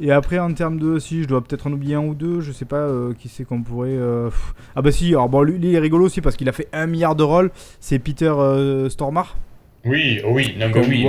Et 0.00 0.10
après, 0.10 0.38
en 0.38 0.52
termes 0.52 0.78
de. 0.78 0.98
Si, 0.98 1.22
je 1.22 1.28
dois 1.28 1.42
peut-être 1.42 1.66
en 1.66 1.72
oublier 1.72 1.94
un 1.94 2.04
ou 2.04 2.14
deux, 2.14 2.40
je 2.40 2.52
sais 2.52 2.64
pas 2.64 2.76
euh, 2.76 3.12
qui 3.14 3.28
c'est 3.28 3.44
qu'on 3.44 3.62
pourrait. 3.62 3.90
Euh, 3.90 4.30
ah 4.74 4.82
bah 4.82 4.90
si, 4.90 5.08
alors 5.08 5.28
bon, 5.28 5.42
lui, 5.42 5.58
il 5.60 5.74
est 5.74 5.78
rigolo 5.78 6.06
aussi 6.06 6.20
parce 6.20 6.36
qu'il 6.36 6.48
a 6.48 6.52
fait 6.52 6.68
un 6.72 6.86
milliard 6.86 7.14
de 7.14 7.22
rôles. 7.22 7.50
C'est 7.80 7.98
Peter 7.98 8.26
euh, 8.26 8.88
Stormare. 8.88 9.36
Oui, 9.84 10.20
oh 10.24 10.30
oui, 10.32 10.54
non, 10.58 10.66
mais 10.74 10.86
oui. 10.88 11.06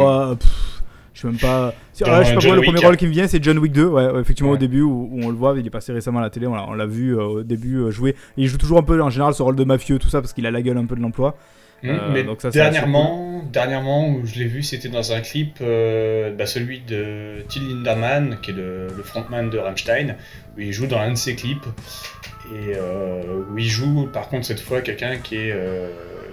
je 1.13 1.21
sais 1.21 1.28
même 1.28 1.38
pas. 1.38 1.74
je 1.93 2.04
sais 2.04 2.06
pas 2.06 2.56
le 2.56 2.62
premier 2.62 2.86
rôle 2.86 2.98
qui 2.98 3.08
me 3.08 3.12
vient, 3.12 3.26
c'est 3.28 3.43
John 3.43 3.58
Wick 3.58 3.71
2. 3.71 3.86
Ouais, 3.86 4.19
effectivement, 4.19 4.52
au 4.52 4.58
début, 4.58 4.82
où, 4.82 5.10
on 5.24 5.30
le 5.30 5.36
voit, 5.36 5.56
il 5.58 5.65
est 5.65 5.71
passé 5.71 5.91
récemment 5.91 6.19
à 6.19 6.24
la 6.24 6.30
télé, 6.30 6.45
on 6.45 6.74
l'a 6.74 6.86
vu 6.86 7.15
au 7.15 7.41
début 7.41 7.91
jouer. 7.91 8.15
il 8.38 8.48
joue 8.48 8.58
toujours 8.58 8.78
un 8.78 8.84
peu, 8.84 9.02
en 9.02 9.10
général, 9.10 9.34
ce 9.34 9.41
rôle 9.41 9.56
de 9.56 9.63
mafieux, 9.63 9.98
tout 9.98 10.10
ça, 10.10 10.21
parce 10.21 10.34
qu'il 10.34 10.45
a 10.45 10.52
la 10.52 10.62
gueule 10.62 10.78
un 10.78 10.86
peu 10.86 10.95
de 10.95 11.02
l'emploi. 11.02 11.36
Mmh, 11.84 11.90
euh, 11.90 12.10
mais 12.12 12.52
dernièrement, 12.52 13.44
dernièrement 13.52 14.10
où 14.10 14.26
je 14.26 14.36
l'ai 14.36 14.46
vu, 14.46 14.64
c'était 14.64 14.90
dans 14.90 15.12
un 15.12 15.22
clip, 15.22 15.58
euh, 15.62 16.34
bah, 16.34 16.46
celui 16.46 16.80
de 16.80 17.44
Till 17.50 17.68
Linderman, 17.68 18.38
qui 18.42 18.52
est 18.52 18.54
le, 18.54 18.88
frontman 19.04 19.50
de 19.50 19.58
Rammstein, 19.58 20.16
où 20.56 20.62
il 20.62 20.72
joue 20.72 20.88
dans 20.88 21.00
un 21.00 21.12
de 21.12 21.16
ses 21.16 21.36
clips, 21.36 21.66
et 22.54 22.74
euh, 22.76 23.44
où 23.52 23.58
il 23.58 23.68
joue 23.68 24.08
par 24.12 24.30
contre 24.30 24.46
cette 24.46 24.62
fois 24.62 24.82
quelqu'un 24.82 25.18
qui 25.18 25.36
est, 25.36 25.56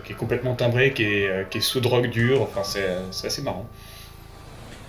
qui 0.05 0.13
est 0.13 0.17
complètement 0.17 0.55
timbré, 0.55 0.93
qui 0.93 1.03
est, 1.03 1.49
qui 1.51 1.59
est 1.59 1.63
sous 1.63 1.81
drogue 1.81 2.09
dure, 2.09 2.43
enfin 2.43 2.63
c'est 2.63 3.27
assez 3.27 3.43
marrant. 3.43 3.69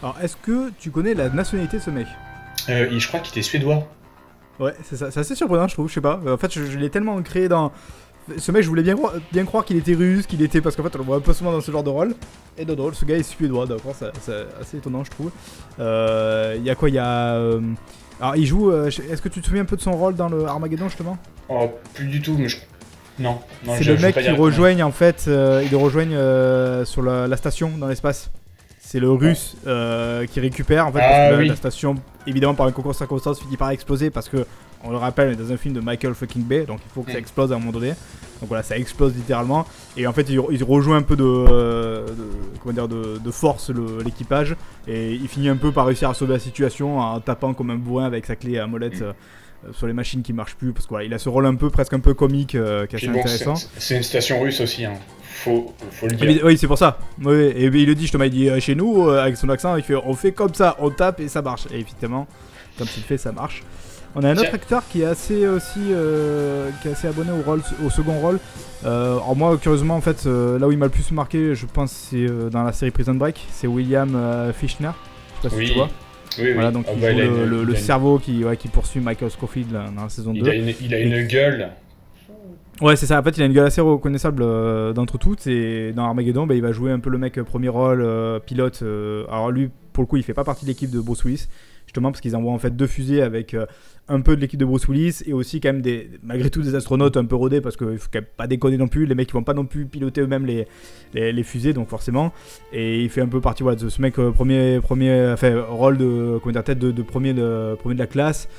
Alors 0.01 0.17
est-ce 0.21 0.35
que 0.35 0.71
tu 0.79 0.91
connais 0.91 1.13
la 1.13 1.29
nationalité 1.29 1.77
de 1.77 1.81
ce 1.81 1.89
mec? 1.89 2.07
Je 2.67 3.07
crois 3.07 3.19
qu'il 3.19 3.31
était 3.31 3.41
suédois. 3.41 3.87
Ouais, 4.59 4.73
c'est 4.83 4.97
ça. 4.97 5.09
C'est 5.09 5.19
assez 5.19 5.33
surprenant, 5.33 5.67
je 5.67 5.73
trouve. 5.73 5.89
Je 5.89 5.95
sais 5.95 6.01
pas. 6.01 6.21
En 6.27 6.37
fait, 6.37 6.53
je, 6.53 6.63
je 6.65 6.77
l'ai 6.77 6.91
tellement 6.91 7.19
créé 7.23 7.47
dans, 7.49 7.71
ce 8.37 8.51
mec, 8.51 8.63
je 8.63 8.69
voulais 8.69 8.83
bien, 8.83 8.95
bien 9.31 9.45
croire 9.45 9.65
qu'il 9.65 9.77
était 9.77 9.93
russe, 9.95 10.25
qu'il 10.27 10.41
était. 10.41 10.61
Parce 10.61 10.75
qu'en 10.75 10.83
fait, 10.83 10.95
on 10.95 10.99
le 10.99 11.03
voit 11.03 11.17
un 11.17 11.21
peu 11.21 11.33
souvent 11.33 11.51
dans 11.51 11.61
ce 11.61 11.71
genre 11.71 11.83
de 11.83 11.89
rôle. 11.89 12.15
Et 12.57 12.65
non, 12.65 12.75
non, 12.75 12.93
ce 12.93 13.03
gars 13.05 13.17
est 13.17 13.23
suédois, 13.23 13.65
d'accord, 13.65 13.95
c'est 13.97 14.33
assez 14.61 14.77
étonnant, 14.77 15.03
je 15.03 15.11
trouve. 15.11 15.31
Euh, 15.79 16.53
il 16.57 16.63
y 16.63 16.69
a 16.69 16.75
quoi 16.75 16.89
Il 16.89 16.95
y 16.95 16.99
a. 16.99 17.35
Euh, 17.35 17.59
alors, 18.21 18.35
il 18.35 18.45
joue. 18.45 18.71
euh, 18.71 18.87
Est-ce 18.87 19.21
que 19.21 19.29
tu 19.29 19.41
te 19.41 19.45
souviens 19.47 19.63
un 19.63 19.65
peu 19.65 19.75
de 19.75 19.81
son 19.81 19.91
rôle 19.93 20.15
dans 20.15 20.29
le 20.29 20.45
Armageddon, 20.45 20.87
justement? 20.87 21.17
Oh, 21.49 21.69
plus 21.93 22.07
du 22.07 22.21
tout, 22.21 22.35
mais 22.37 22.47
je. 22.47 22.57
Non, 23.19 23.39
non 23.65 23.73
C'est 23.77 23.83
le 23.83 23.97
mec 23.97 24.15
pas 24.15 24.21
qui 24.23 24.29
rejoignent, 24.31 24.83
en 24.83 24.91
fait. 24.91 25.23
ils 25.27 25.69
le 25.71 25.77
rejoignent 25.77 26.17
sur 26.85 27.01
la, 27.03 27.27
la 27.27 27.37
station 27.37 27.71
dans 27.77 27.87
l'espace. 27.87 28.31
C'est 28.79 28.99
le 28.99 29.09
russe 29.11 29.55
qui 30.31 30.39
récupère, 30.39 30.87
en 30.87 30.91
fait, 30.91 30.99
Ah, 31.01 31.29
parce 31.29 31.41
que 31.43 31.47
la, 31.47 31.55
station, 31.55 31.95
évidemment, 32.27 32.53
par 32.55 32.67
un 32.67 32.71
concours 32.71 32.91
de 32.91 32.97
circonstances, 32.97 33.39
finit 33.39 33.57
par 33.57 33.69
exploser 33.71 34.09
parce 34.09 34.29
que. 34.29 34.45
On 34.83 34.91
le 34.91 34.97
rappelle, 34.97 35.29
on 35.29 35.31
est 35.31 35.35
dans 35.47 35.51
un 35.53 35.57
film 35.57 35.73
de 35.73 35.79
Michael 35.79 36.13
fucking 36.13 36.43
Bay, 36.43 36.65
donc 36.65 36.79
il 36.85 36.91
faut 36.93 37.03
que 37.03 37.11
ça 37.11 37.17
explose 37.17 37.51
à 37.51 37.55
un 37.55 37.59
moment 37.59 37.71
donné. 37.71 37.89
Donc 38.41 38.49
voilà, 38.49 38.63
ça 38.63 38.77
explose 38.77 39.15
littéralement. 39.15 39.65
Et 39.95 40.05
en 40.07 40.11
fait, 40.13 40.23
il, 40.29 40.41
il 40.51 40.63
rejoint 40.63 40.97
un 40.97 41.01
peu 41.03 41.15
de, 41.15 41.23
euh, 41.23 42.05
de- 42.05 42.13
comment 42.61 42.73
dire, 42.73 42.87
de, 42.89 43.17
de 43.17 43.31
force 43.31 43.71
l'équipage. 44.03 44.55
Et 44.87 45.13
il 45.13 45.27
finit 45.29 45.47
un 45.47 45.55
peu 45.55 45.71
par 45.71 45.85
réussir 45.85 46.09
à 46.09 46.13
sauver 46.13 46.33
la 46.33 46.39
situation 46.39 46.99
en 46.99 47.19
tapant 47.21 47.53
comme 47.53 47.69
un 47.69 47.75
bourrin 47.77 48.03
avec 48.05 48.25
sa 48.25 48.35
clé 48.35 48.59
à 48.59 48.67
molette 48.67 48.99
Mm. 48.99 49.03
euh, 49.03 49.13
sur 49.71 49.87
les 49.87 49.93
machines 49.93 50.21
qui 50.21 50.33
marchent 50.33 50.55
plus. 50.55 50.73
Parce 50.73 50.85
que 50.85 50.89
voilà, 50.89 51.05
il 51.05 51.13
a 51.13 51.19
ce 51.19 51.29
rôle 51.29 51.45
un 51.45 51.55
peu 51.55 51.69
presque 51.69 51.93
un 51.93 52.01
peu 52.01 52.13
comique 52.13 52.55
euh, 52.55 52.85
qui 52.85 52.95
est 52.95 52.99
assez 52.99 53.07
bon, 53.07 53.19
intéressant. 53.21 53.55
c'est- 53.77 53.95
une 53.95 54.03
station 54.03 54.41
russe 54.41 54.59
aussi, 54.59 54.83
hein. 54.83 54.95
Faut, 55.35 55.73
faut 55.91 56.07
le 56.07 56.15
dire. 56.15 56.41
oui, 56.43 56.57
c'est 56.57 56.67
pour 56.67 56.77
ça. 56.77 56.99
Oui, 57.23 57.33
et 57.33 57.65
il 57.65 57.85
le 57.87 57.95
dit, 57.95 58.01
justement, 58.03 58.25
il 58.25 58.29
dit 58.31 58.49
euh, 58.49 58.59
chez 58.59 58.75
nous, 58.75 59.07
euh, 59.07 59.21
avec 59.21 59.37
son 59.37 59.47
accent, 59.49 59.75
il 59.77 59.83
fait 59.83 59.95
on 59.95 60.13
fait 60.13 60.33
comme 60.33 60.53
ça, 60.53 60.75
on 60.79 60.89
tape 60.89 61.21
et 61.21 61.29
ça 61.29 61.41
marche. 61.41 61.65
Et 61.73 61.79
évidemment, 61.79 62.27
comme 62.77 62.87
il 62.97 63.03
fait, 63.03 63.17
ça 63.17 63.31
marche. 63.31 63.63
On 64.15 64.23
a 64.23 64.29
un 64.29 64.37
autre 64.37 64.53
acteur 64.53 64.83
qui 64.89 65.01
est 65.01 65.05
assez 65.05 65.47
aussi, 65.47 65.79
euh, 65.91 66.69
qui 66.81 66.87
est 66.87 66.91
assez 66.91 67.07
abonné 67.07 67.31
au 67.31 67.41
rôle, 67.41 67.61
au 67.85 67.89
second 67.89 68.19
rôle. 68.19 68.39
Euh, 68.85 69.13
alors 69.13 69.35
moi, 69.35 69.57
curieusement, 69.57 69.95
en 69.95 70.01
fait, 70.01 70.25
euh, 70.27 70.59
là 70.59 70.67
où 70.67 70.71
il 70.71 70.77
m'a 70.77 70.85
le 70.85 70.91
plus 70.91 71.11
marqué, 71.11 71.55
je 71.55 71.65
pense, 71.65 71.91
c'est 71.91 72.17
euh, 72.29 72.49
dans 72.49 72.61
la 72.63 72.73
série 72.73 72.91
Prison 72.91 73.15
Break. 73.15 73.43
C'est 73.51 73.65
William 73.67 74.13
euh, 74.15 74.53
Fichtner. 74.53 74.91
Je 75.37 75.49
sais 75.49 75.49
pas 75.49 75.55
si 75.55 75.61
Oui. 75.61 75.67
tu 75.69 75.73
vois. 75.75 75.89
Oui, 76.37 76.43
oui. 76.45 76.53
Voilà, 76.53 76.71
donc 76.71 76.85
Ah 76.87 76.91
il 76.95 77.01
bah, 77.01 77.11
joue 77.11 77.17
il 77.17 77.21
a 77.21 77.25
le, 77.25 77.31
une- 77.43 77.45
le- 77.65 77.69
une- 77.71 77.75
cerveau 77.75 78.19
qui, 78.19 78.43
ouais, 78.43 78.57
qui 78.57 78.67
poursuit 78.67 78.99
Michael 78.99 79.31
Scofield 79.31 79.71
dans 79.71 80.03
la 80.03 80.09
saison 80.09 80.33
2. 80.33 80.39
Il 80.39 80.49
a 80.49 80.53
une, 80.55 80.73
il 80.81 80.93
a 80.93 80.99
une 80.99 81.27
gueule. 81.27 81.69
Ouais, 82.81 82.95
c'est 82.95 83.05
ça. 83.05 83.19
En 83.19 83.23
fait, 83.23 83.37
il 83.37 83.43
a 83.43 83.45
une 83.45 83.53
gueule 83.53 83.67
assez 83.67 83.81
reconnaissable 83.81 84.41
euh, 84.43 84.93
d'entre 84.93 85.17
toutes. 85.17 85.45
Et 85.47 85.91
dans 85.93 86.05
Armageddon, 86.05 86.45
bah, 86.47 86.55
il 86.55 86.61
va 86.61 86.71
jouer 86.71 86.91
un 86.91 86.99
peu 86.99 87.09
le 87.09 87.17
mec 87.17 87.37
euh, 87.37 87.43
premier 87.43 87.69
rôle, 87.69 88.01
euh, 88.03 88.39
pilote. 88.39 88.79
euh, 88.83 89.25
alors 89.27 89.51
lui, 89.51 89.69
pour 89.93 90.03
le 90.03 90.07
coup, 90.07 90.17
il 90.17 90.23
fait 90.23 90.33
pas 90.33 90.43
partie 90.43 90.65
de 90.65 90.69
l'équipe 90.69 90.89
de 90.91 90.99
Bruce 90.99 91.23
Willis. 91.23 91.47
Justement, 91.93 92.09
parce 92.11 92.21
qu'ils 92.21 92.35
envoient 92.35 92.51
en 92.51 92.57
fait 92.57 92.75
deux 92.75 92.87
fusées 92.87 93.21
avec 93.21 93.53
euh, 93.53 93.67
un 94.07 94.19
peu 94.21 94.35
de 94.35 94.41
l'équipe 94.41 94.59
de 94.59 94.65
Bruce 94.65 94.87
Willis 94.87 95.21
et 95.27 95.33
aussi 95.33 95.61
quand 95.61 95.69
même 95.69 95.83
des, 95.83 96.09
malgré 96.23 96.49
tout 96.49 96.63
des 96.63 96.73
astronautes 96.73 97.17
un 97.17 97.25
peu 97.25 97.35
rodés 97.35 97.61
parce 97.61 97.77
qu'il 97.77 97.99
faut 97.99 98.09
quand 98.11 98.21
même 98.21 98.29
pas 98.35 98.47
déconner 98.47 98.77
non 98.77 98.87
plus. 98.87 99.05
Les 99.05 99.13
mecs 99.13 99.29
ils 99.29 99.33
vont 99.33 99.43
pas 99.43 99.53
non 99.53 99.65
plus 99.65 99.85
piloter 99.85 100.21
eux-mêmes 100.21 100.47
les, 100.47 100.65
les, 101.13 101.31
les 101.31 101.43
fusées, 101.43 101.71
donc 101.71 101.89
forcément. 101.89 102.33
Et 102.71 103.03
il 103.03 103.11
fait 103.11 103.21
un 103.21 103.27
peu 103.27 103.41
partie 103.41 103.63
de 103.63 103.89
ce 103.89 104.01
mec 104.01 104.17
euh, 104.17 104.31
premier, 104.31 104.79
premier, 104.81 105.29
enfin 105.33 105.53
rôle 105.69 105.99
de 105.99 106.39
comment 106.43 106.63
tête 106.63 106.79
de, 106.79 106.89
de 106.89 107.01
premier, 107.03 107.35
de 107.35 107.75
premier 107.79 107.93
de 107.93 107.99
la 107.99 108.07
classe. 108.07 108.49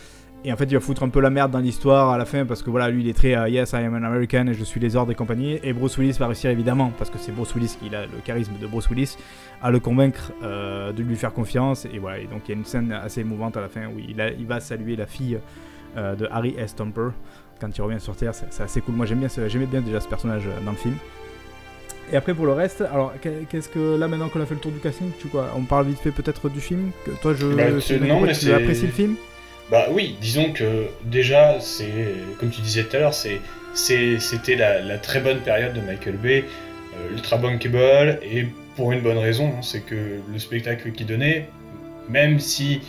Et 0.47 0.53
en 0.53 0.57
fait, 0.59 0.65
il 0.65 0.75
va 0.75 0.81
foutre 0.81 1.03
un 1.03 1.09
peu 1.09 1.21
la 1.21 1.31
merde 1.31 1.53
dans 1.53 1.59
l'histoire 1.59 2.11
à 2.11 2.19
la 2.19 2.27
fin 2.27 2.45
parce 2.45 2.63
que 2.63 2.69
voilà, 2.69 2.91
lui 2.91 3.03
il 3.03 3.09
est 3.09 3.15
très 3.15 3.35
euh, 3.35 3.49
Yes, 3.49 3.73
I 3.73 3.77
am 3.77 3.95
an 3.95 4.03
American 4.07 4.47
et 4.49 4.53
je 4.55 4.63
suis 4.63 4.79
les 4.79 4.95
ordres 4.95 5.11
et 5.11 5.15
compagnie. 5.15 5.59
Et 5.63 5.73
Bruce 5.73 5.97
Willis 5.97 6.17
va 6.19 6.27
réussir 6.27 6.51
évidemment 6.51 6.93
parce 6.99 7.09
que 7.09 7.17
c'est 7.19 7.33
Bruce 7.33 7.55
Willis 7.55 7.79
qui 7.81 7.95
a 7.95 8.03
le 8.03 8.09
charisme 8.25 8.53
de 8.61 8.67
Bruce 8.67 8.91
Willis 8.91 9.17
à 9.63 9.71
le 9.71 9.81
convaincre 9.81 10.33
euh, 10.43 10.93
de 10.93 11.03
lui 11.03 11.17
faire 11.17 11.33
confiance. 11.33 11.87
Et 11.87 11.99
voilà, 11.99 12.19
et 12.19 12.27
donc 12.27 12.43
il 12.47 12.51
y 12.51 12.55
a 12.55 12.59
une 12.59 12.67
scène 12.67 12.93
assez 12.93 13.23
émouvante 13.23 13.57
à 13.57 13.63
la 13.63 13.69
fin 13.69 13.87
où 13.87 13.99
il, 13.99 14.21
a- 14.21 14.33
il 14.33 14.47
va 14.47 14.61
saluer 14.61 14.97
la 14.97 15.07
fille 15.07 15.39
euh, 15.97 16.15
de 16.15 16.29
Harry 16.31 16.55
S. 16.59 16.75
Thumper 16.77 17.09
quand 17.59 17.75
il 17.75 17.81
revient 17.81 18.01
sur 18.01 18.15
Terre. 18.15 18.33
C'est 18.35 18.63
assez 18.63 18.83
cool. 18.83 18.97
Moi 18.97 19.07
j'aime 19.07 19.21
bien, 19.21 19.29
j'aimais 19.49 19.65
bien 19.65 19.81
déjà 19.81 20.01
ce 20.01 20.09
personnage 20.09 20.43
dans 20.67 20.73
le 20.73 20.77
film. 20.77 20.97
Et 22.13 22.17
après 22.17 22.35
pour 22.35 22.45
le 22.45 22.53
reste, 22.53 22.83
alors 22.83 23.15
qu'est- 23.23 23.47
qu'est-ce 23.49 23.71
que 23.71 23.97
là 23.99 24.09
maintenant 24.09 24.29
qu'on 24.29 24.43
a 24.43 24.45
fait 24.47 24.55
le 24.57 24.61
tour 24.61 24.73
du 24.73 24.79
casting, 24.79 25.09
tu 25.19 25.29
quoi 25.29 25.49
On 25.57 25.63
parle 25.63 25.87
vite 25.87 26.01
fait 26.01 26.11
peut-être 26.11 26.51
du 26.51 26.61
film? 26.61 26.91
Que 27.07 27.13
toi 27.13 27.33
je 27.33 27.47
Bah, 27.47 27.63
tu- 27.73 27.81
sais 27.81 27.99
non, 27.99 28.21
mais 28.21 28.35
tu 28.35 28.53
apprécies 28.53 28.85
le 28.87 28.93
film? 28.93 29.15
Bah 29.71 29.87
oui, 29.91 30.17
disons 30.21 30.53
que 30.53 30.87
déjà, 31.05 31.59
c'est 31.61 31.89
comme 32.39 32.51
tu 32.51 32.61
disais 32.61 32.85
tout 32.85 32.97
à 32.97 33.01
l'heure, 33.01 33.15
c'est 33.15 33.41
c'était 33.75 34.57
la, 34.57 34.81
la 34.81 34.99
très 34.99 35.21
bonne 35.21 35.41
période 35.41 35.73
de 35.75 35.81
Michael 35.81 36.17
Bay, 36.17 36.45
euh, 36.97 37.13
ultra 37.13 37.39
bankable, 37.39 38.21
et 38.23 38.47
pour 38.77 38.93
une 38.93 39.01
bonne 39.01 39.19
raison, 39.19 39.49
hein, 39.57 39.63
c'est 39.63 39.81
que 39.85 40.21
le 40.33 40.39
spectacle 40.39 40.93
qu'il 40.93 41.07
donnait, 41.07 41.49
même 42.09 42.39
si 42.41 42.83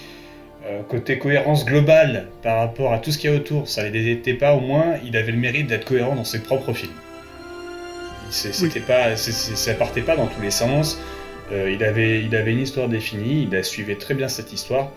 euh, 0.65 0.81
côté 0.83 1.17
cohérence 1.17 1.65
globale 1.65 2.27
par 2.43 2.59
rapport 2.59 2.93
à 2.93 2.99
tout 2.99 3.11
ce 3.11 3.17
qu'il 3.17 3.29
y 3.31 3.33
a 3.33 3.35
autour, 3.37 3.67
ça 3.67 3.87
l'était 3.89 4.33
pas, 4.33 4.53
au 4.53 4.59
moins 4.61 4.95
il 5.05 5.15
avait 5.17 5.31
le 5.31 5.37
mérite 5.39 5.67
d'être 5.67 5.85
cohérent 5.85 6.15
dans 6.15 6.23
ses 6.25 6.41
propres 6.43 6.73
films. 6.73 6.93
C'était 8.29 8.79
pas, 8.79 9.15
c'est- 9.15 9.31
c'est- 9.31 9.55
ça 9.55 9.73
partait 9.75 10.01
pas 10.01 10.15
dans 10.15 10.27
tous 10.27 10.41
les 10.41 10.51
sens. 10.51 10.99
Euh, 11.51 11.69
il, 11.71 11.83
avait, 11.83 12.23
il 12.23 12.35
avait 12.35 12.51
une 12.53 12.61
histoire 12.61 12.89
définie, 12.89 13.47
il 13.49 13.55
a 13.55 13.61
suivi 13.63 13.95
très 13.97 14.15
bien 14.15 14.27
cette 14.27 14.51
histoire. 14.51 14.91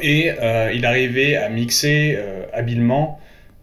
Et 0.00 0.30
euh, 0.40 0.72
il 0.74 0.84
arrivait 0.84 1.36
à 1.36 1.48
mixer 1.48 2.14
euh, 2.18 2.44
habilement 2.52 3.18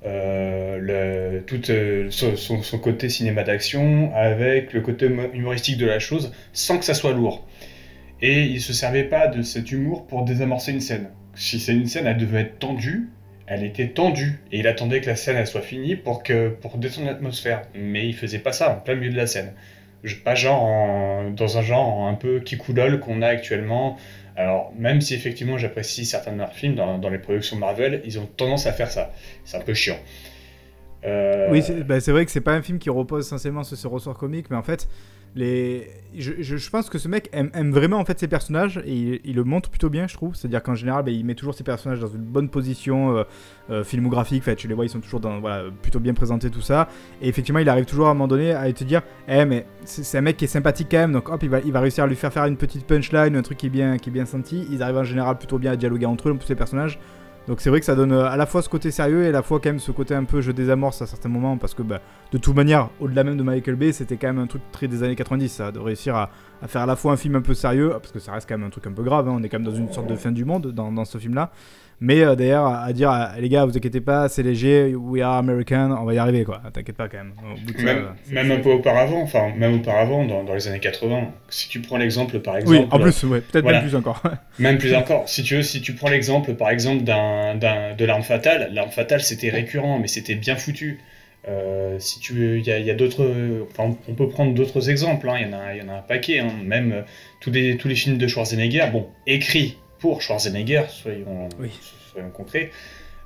euh, 0.06 1.39
tout 1.48 1.62
son, 2.10 2.78
côté 2.80 3.10
cinéma 3.10 3.43
d'action 3.43 4.12
avec 4.15 4.74
le 4.74 4.82
côté 4.82 5.08
humo- 5.08 5.32
humoristique 5.34 5.78
de 5.78 5.86
la 5.86 6.00
chose 6.00 6.34
sans 6.52 6.78
que 6.78 6.86
ça 6.86 6.93
soit 6.93 7.13
lourd. 7.13 7.46
Et 8.22 8.43
il 8.43 8.62
se 8.62 8.74
servait 8.74 9.04
pas 9.04 9.28
de 9.28 9.41
cet 9.41 9.72
humour 9.72 10.08
pour 10.08 10.24
désamorcer 10.24 10.72
une 10.72 10.82
scène. 10.82 11.10
Si 11.36 11.60
c'est 11.60 11.74
une 11.74 11.88
scène, 11.88 12.08
elle 12.08 12.17
devait 12.17 12.41
être 12.41 12.60
tendue, 12.60 13.10
elle 13.48 13.63
était 13.63 13.89
tendue. 13.89 14.39
Et 14.52 14.60
il 14.60 14.67
attendait 14.67 15.02
que 15.02 15.08
la 15.08 15.15
scène 15.15 15.46
soit 15.46 15.62
finie 15.62 15.96
pour, 15.96 16.24
que, 16.24 16.50
pour 16.50 16.78
détendre 16.78 17.08
l'atmosphère. 17.08 17.63
Mais 17.76 18.08
il 18.08 18.13
faisait 18.15 18.39
pas 18.39 18.54
ça 18.54 18.78
en 18.78 18.80
plein 18.80 18.96
milieu 18.96 19.12
de 19.12 19.17
la 19.17 19.28
scène. 19.28 19.54
Pas 20.26 20.36
genre 20.36 20.62
en- 20.63 21.30
dans 21.32 21.58
un 21.58 21.62
genre 21.62 22.08
un 22.08 22.13
peu 22.15 22.39
kikoulol 22.41 23.00
qu'on 23.00 23.22
a 23.22 23.28
actuellement. 23.28 23.98
Alors, 24.36 24.74
même 24.78 25.02
si 25.02 25.13
effectivement 25.13 25.58
j'apprécie 25.58 26.06
certains 26.06 26.34
de 26.34 26.38
leurs 26.38 26.54
films 26.54 26.76
dans, 26.76 27.10
les 27.10 27.19
productions 27.19 27.58
Marvel, 27.58 28.02
ils 28.06 28.19
ont 28.19 28.26
tendance 28.26 28.65
à 28.65 28.74
faire 28.74 28.89
ça. 28.89 29.12
C'est 29.43 29.58
un 29.58 29.62
peu 29.62 29.74
chiant. 29.74 29.98
Euh, 31.06 31.50
Oui, 31.52 31.62
c'est 31.62 31.84
bah, 31.84 32.00
c'est 32.00 32.12
vrai 32.12 32.26
que 32.26 32.32
c'est 32.32 32.41
pas 32.41 32.54
un 32.54 32.62
film 32.62 32.80
qui 32.80 32.89
repose 32.89 33.26
essentiellement 33.26 33.63
sur 33.63 33.78
ce 33.78 33.88
ressort 33.88 34.17
comique, 34.17 34.50
mais 34.50 34.56
en 34.56 34.63
fait, 34.63 34.88
je, 35.36 36.69
pense 36.69 36.89
que 36.89 36.98
ce 36.98 37.08
mec 37.08 37.30
aime, 37.34 37.50
aime 37.54 37.72
vraiment 37.72 37.98
en 37.98 38.06
fait 38.06 38.19
ses 38.19 38.28
personnages 38.28 38.82
et 38.86 39.22
il, 39.24 39.36
le 39.36 39.43
montre 39.43 39.69
plutôt 39.69 39.89
bien, 39.89 40.08
je 40.08 40.13
trouve. 40.13 40.36
C'est-à-dire 40.36 40.62
qu'en 40.62 40.76
général, 40.76 41.04
bah, 41.04 41.12
il 41.12 41.26
met 41.26 41.36
toujours 41.36 41.56
ses 41.56 41.63
personnages 41.63 42.00
dans 42.00 42.08
une 42.08 42.24
bonne 42.24 42.50
position 42.50 43.17
euh, 43.17 43.24
euh, 43.69 43.84
filmographique. 43.84 44.43
Fait, 44.43 44.56
tu 44.56 44.67
les 44.67 44.74
vois, 44.74 44.86
ils 44.86 44.89
sont 44.89 45.00
toujours 45.00 45.22
plutôt 45.82 46.00
bien 46.00 46.13
présentés, 46.13 46.50
tout 46.50 46.62
ça. 46.62 46.88
Et 47.22 47.30
effectivement, 47.30 47.60
il 47.60 47.69
arrive 47.69 47.86
toujours 47.86 48.08
à 48.08 48.12
un 48.12 48.13
moment 48.13 48.28
donné 48.28 48.52
à 48.52 48.72
te 48.72 48.84
dire, 48.84 49.02
eh 49.28 49.46
mais 49.46 49.65
c'est 49.86 50.17
un 50.17 50.22
mec 50.22 50.38
qui 50.38 50.46
est 50.46 50.48
sympathique 50.48 50.88
quand 50.91 50.98
même, 50.98 51.13
donc 51.13 51.30
hop, 51.30 51.41
il 51.43 51.50
va, 51.50 51.60
il 51.62 51.72
va 51.72 51.80
réussir 51.80 52.04
à 52.04 52.08
lui 52.08 52.15
faire 52.15 52.32
faire 52.32 52.46
une 52.46 52.58
petite 52.58 52.86
punchline, 52.86 53.36
un 53.36 53.41
truc 53.41 53.58
qui 53.58 53.67
est 53.67 53.69
bien, 53.69 53.98
qui 53.98 54.10
est 54.10 54.13
bien 54.13 54.26
senti. 54.26 54.67
Ils 54.72 54.84
arrivent 54.84 54.98
en 54.98 55.04
général 55.04 55.38
plutôt 55.38 55.58
bien 55.58 55.72
à 55.72 55.76
dialoguer 55.76 56.06
entre 56.06 56.30
eux, 56.30 56.38
tous 56.39 56.48
ces 56.48 56.56
personnages. 56.56 57.00
Donc 57.47 57.60
c'est 57.60 57.69
vrai 57.69 57.79
que 57.79 57.86
ça 57.86 57.95
donne 57.95 58.13
euh, 58.13 58.25
à 58.25 58.38
la 58.38 58.45
fois 58.45 58.62
ce 58.62 58.69
côté 58.69 58.89
sérieux 58.89 59.23
et 59.23 59.27
à 59.27 59.32
la 59.32 59.41
fois 59.41 59.60
quand 59.60 59.69
même 59.69 59.79
ce 59.79 59.91
côté 59.91 60.15
un 60.15 60.23
peu 60.23 60.39
je 60.39 60.51
désamorce 60.51 61.01
à 61.01 61.08
certains 61.08 61.27
moments 61.27 61.58
parce 61.58 61.73
que 61.73 61.82
bah, 61.82 61.99
de 62.32 62.38
toute 62.38 62.56
manière, 62.56 62.89
au-delà 63.01 63.23
même 63.23 63.38
de 63.38 63.43
Michael 63.43 63.75
Bay, 63.75 63.91
c'était 63.91 64.15
quand 64.15 64.27
même 64.27 64.39
un 64.39 64.47
truc 64.47 64.62
très 64.71 64.88
des 64.88 65.03
années 65.03 65.15
90, 65.15 65.49
ça, 65.49 65.71
de 65.71 65.79
réussir 65.79 66.15
à, 66.15 66.29
faire 66.67 66.82
à 66.82 66.86
la 66.86 66.95
fois 66.95 67.12
un 67.12 67.17
film 67.17 67.36
un 67.36 67.41
peu 67.41 67.53
sérieux, 67.53 67.89
parce 67.89 68.12
que 68.12 68.19
ça 68.19 68.32
reste 68.32 68.47
quand 68.47 68.58
même 68.58 68.65
un 68.65 68.71
truc 68.71 68.88
un 68.88 68.91
peu 68.91 69.03
grave, 69.03 69.27
hein, 69.27 69.36
on 69.38 69.43
est 69.43 69.49
quand 69.49 69.60
même 69.60 69.69
dans 69.69 69.75
une 69.75 69.91
sorte 69.91 70.08
de 70.08 70.15
fin 70.15 70.32
du 70.32 70.45
monde 70.45 70.71
dans, 70.71 70.91
dans 70.91 71.06
ce 71.06 71.17
film-là, 71.17 71.51
mais 72.01 72.21
euh, 72.21 72.36
d'ailleurs 72.36 72.65
à, 72.65 72.84
à 72.84 72.93
dire 72.93 73.10
à- 73.10 73.39
les 73.39 73.49
gars, 73.49 73.65
vous 73.65 73.75
inquiétez 73.77 74.01
pas, 74.01 74.27
c'est 74.29 74.43
léger, 74.43 74.93
we 74.95 75.21
are 75.21 75.36
American, 75.38 75.95
on 75.99 76.06
va 76.06 76.13
y 76.13 76.17
arriver 76.17 76.43
quoi, 76.43 76.62
t'inquiète 76.73 76.95
pas 76.97 77.08
quand 77.08 77.17
même. 77.17 77.34
Au 77.39 77.60
bout 77.65 77.73
de 77.73 77.77
ça, 77.77 77.84
Même, 77.84 77.97
euh, 77.97 78.34
même 78.34 78.51
un 78.51 78.60
peu 78.60 78.71
auparavant, 78.71 79.21
enfin, 79.21 79.51
même 79.58 79.75
auparavant, 79.75 80.25
dans, 80.25 80.43
dans 80.43 80.53
les 80.53 80.67
années 80.67 80.79
80, 80.79 81.29
si 81.49 81.69
tu 81.69 81.79
prends 81.82 81.97
l'exemple 81.97 82.39
par 82.39 82.58
exemple. 82.58 82.77
Oui, 82.82 82.88
en 82.91 82.99
plus, 82.99 83.23
ouais, 83.23 83.41
peut-être 83.41 83.63
voilà. 83.63 83.79
même 83.82 83.88
plus 83.89 83.97
encore. 83.97 84.21
Même 84.60 84.77
plus 84.77 84.93
encore, 84.95 85.27
si 85.27 85.43
tu 85.43 85.56
veux, 85.56 85.63
si 85.63 85.82
tu 85.82 85.93
prends 85.93 86.10
l'exemple 86.10 86.53
par 86.56 86.69
exemple 86.69 87.03
d'un, 87.03 87.56
d'un- 87.56 87.95
de 87.95 88.06
l'arme 88.06 88.23
fatale, 88.23 88.69
l'arme 88.73 88.91
fatale 88.91 89.21
c'était 89.21 89.49
récurrent, 89.49 89.99
mais 89.99 90.08
c'était 90.08 90.36
bien 90.36 90.56
foutu. 90.56 90.99
Euh, 91.49 91.97
si 91.99 92.21
tu 92.21 92.32
veux, 92.34 92.58
il 92.60 92.65
y 92.65 92.71
a, 92.71 92.79
y 92.79 92.95
d'autres, 92.95 93.29
enfin, 93.69 93.97
on 94.08 94.13
peut 94.13 94.29
prendre 94.29 94.53
d'autres 94.53 94.89
exemples, 94.89 95.27
hein, 95.29 95.36
il, 95.41 95.47
y 95.47 95.53
en 95.53 95.58
a, 95.60 95.75
il 95.75 95.84
y 95.84 95.86
en 95.86 95.89
a 95.89 95.97
un 95.97 96.01
paquet, 96.01 96.39
hein, 96.39 96.47
même 96.63 96.91
euh, 96.93 97.01
tous, 97.41 97.51
les, 97.51 97.75
tous 97.75 97.89
les 97.89 97.95
films 97.95 98.17
de 98.17 98.27
Schwarzenegger, 98.27 98.86
bon, 98.93 99.08
écrits 99.27 99.77
pour 100.04 100.22
Schwarzenegger, 100.22 100.84
soyons, 100.89 101.48
Oui. 101.62 101.72
soyons 102.12 102.30
concrets. 102.30 102.72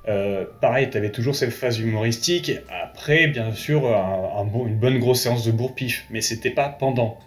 Euh, 0.06 0.44
pareil, 0.60 0.88
tu 0.88 0.96
avais 0.96 1.10
toujours 1.10 1.34
cette 1.34 1.50
phase 1.50 1.80
humoristique. 1.80 2.52
Après, 2.84 3.26
bien 3.26 3.50
sûr, 3.52 3.84
un- 3.84 4.40
un 4.40 4.44
bon- 4.44 4.64
une 4.68 4.78
bonne 4.78 5.00
grosse 5.00 5.22
séance 5.22 5.44
de 5.44 5.50
bourre-pif, 5.50 6.06
mais 6.08 6.20
c'était 6.20 6.52
pas 6.52 6.68
pendant. 6.68 7.18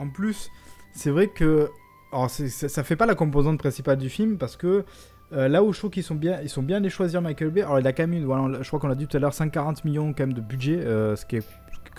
En 0.00 0.08
plus, 0.08 0.50
c'est 0.94 1.10
vrai 1.10 1.26
que. 1.28 1.68
Alors, 2.10 2.30
ça, 2.30 2.48
ça 2.70 2.82
fait 2.84 2.96
pas 2.96 3.04
la 3.04 3.14
composante 3.14 3.58
principale 3.58 3.98
du 3.98 4.08
film 4.08 4.38
parce 4.38 4.56
que 4.56 4.86
euh, 5.32 5.48
là 5.48 5.62
où 5.62 5.74
je 5.74 5.78
trouve 5.78 5.90
qu'ils 5.90 6.02
sont 6.04 6.14
bien, 6.14 6.40
ils 6.42 6.48
sont 6.48 6.62
bien 6.62 6.80
les 6.80 6.88
choisir 6.88 7.20
Michael 7.20 7.50
Bay. 7.50 7.60
Alors, 7.62 7.80
il 7.80 7.86
a 7.86 7.92
quand 7.92 8.04
même 8.04 8.14
une, 8.14 8.24
voilà, 8.24 8.62
je 8.62 8.66
crois 8.68 8.80
qu'on 8.80 8.88
l'a 8.88 8.94
dit 8.94 9.06
tout 9.06 9.16
à 9.18 9.20
l'heure, 9.20 9.34
140 9.34 9.84
millions 9.84 10.14
quand 10.14 10.20
même 10.26 10.32
de 10.32 10.40
budget, 10.40 10.78
euh, 10.78 11.16
ce 11.16 11.26
qui 11.26 11.36
est, 11.36 11.46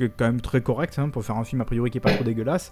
est 0.06 0.12
quand 0.16 0.26
même 0.26 0.42
très 0.42 0.62
correct 0.62 0.98
hein, 1.00 1.10
pour 1.10 1.24
faire 1.26 1.38
un 1.38 1.44
film 1.44 1.62
a 1.62 1.66
priori 1.66 1.90
qui 1.92 1.98
est 1.98 2.02
pas 2.02 2.12
trop 2.14 2.24
dégueulasse. 2.24 2.72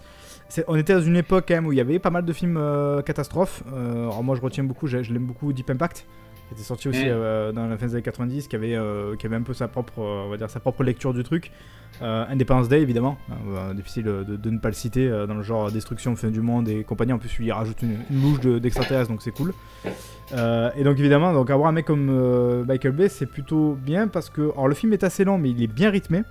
On 0.68 0.76
était 0.76 0.94
dans 0.94 1.02
une 1.02 1.16
époque 1.18 1.46
quand 1.48 1.56
même 1.56 1.66
où 1.66 1.72
il 1.72 1.78
y 1.78 1.82
avait 1.82 2.00
pas 2.00 2.12
mal 2.12 2.24
de 2.26 2.34
films 2.34 2.58
euh, 2.58 3.02
catastrophes. 3.02 3.64
Euh, 3.74 4.04
alors, 4.04 4.24
moi, 4.24 4.36
je 4.36 4.42
retiens 4.42 4.64
beaucoup, 4.64 4.88
je, 4.88 5.02
je 5.04 5.12
l'aime 5.14 5.26
beaucoup 5.26 5.52
Deep 5.54 5.70
Impact. 5.72 6.06
qui 6.50 6.54
était 6.54 6.64
sorti 6.64 6.88
aussi 6.88 7.04
euh, 7.08 7.52
dans 7.52 7.66
la 7.68 7.78
fin 7.78 7.88
des 7.88 7.94
années 7.94 8.04
90, 8.04 8.48
qui 8.48 8.56
avait, 8.56 8.76
euh, 8.76 9.16
qui 9.16 9.26
avait 9.26 9.36
un 9.38 9.42
peu 9.42 9.54
sa 9.56 9.68
propre, 9.68 9.98
on 10.00 10.30
va 10.30 10.38
dire, 10.38 10.50
sa 10.50 10.60
propre 10.60 10.84
lecture 10.84 11.14
du 11.14 11.24
truc. 11.24 11.52
Independence 12.02 12.68
Day, 12.68 12.82
évidemment, 12.82 13.18
Euh, 13.48 13.74
difficile 13.74 14.04
de, 14.04 14.24
de 14.36 14.50
ne 14.50 14.60
pas 14.60 14.68
le 14.68 14.74
citer 14.76 15.10
dans 15.28 15.34
le 15.34 15.42
genre 15.44 15.72
destruction, 15.72 16.16
fin 16.18 16.28
du 16.30 16.42
monde 16.42 16.68
et 16.68 16.84
compagnie. 16.84 17.14
En 17.14 17.18
plus, 17.20 17.36
lui, 17.38 17.46
il 17.48 17.52
rajoute 17.54 17.82
une, 17.82 17.98
une 18.12 18.22
louche 18.22 18.42
de- 18.42 18.60
d'extraterrestres, 18.60 19.10
donc 19.10 19.22
c'est 19.22 19.32
cool. 19.32 19.54
Euh, 20.34 20.70
et 20.76 20.84
donc 20.84 21.00
évidemment, 21.00 21.34
donc 21.34 21.50
avoir 21.50 21.70
un 21.70 21.72
mec 21.72 21.86
comme 21.86 22.10
euh, 22.10 22.66
Michael 22.66 22.92
Bay, 22.94 23.10
c'est 23.10 23.26
plutôt 23.28 23.78
bien 23.82 24.08
parce 24.08 24.30
que, 24.30 24.52
alors 24.52 24.68
le 24.68 24.76
film 24.76 24.92
est 24.94 25.04
assez 25.04 25.24
lent, 25.24 25.38
mais 25.38 25.50
il 25.52 25.64
est 25.64 25.68
bien 25.68 25.90
rythmé. 25.90 26.24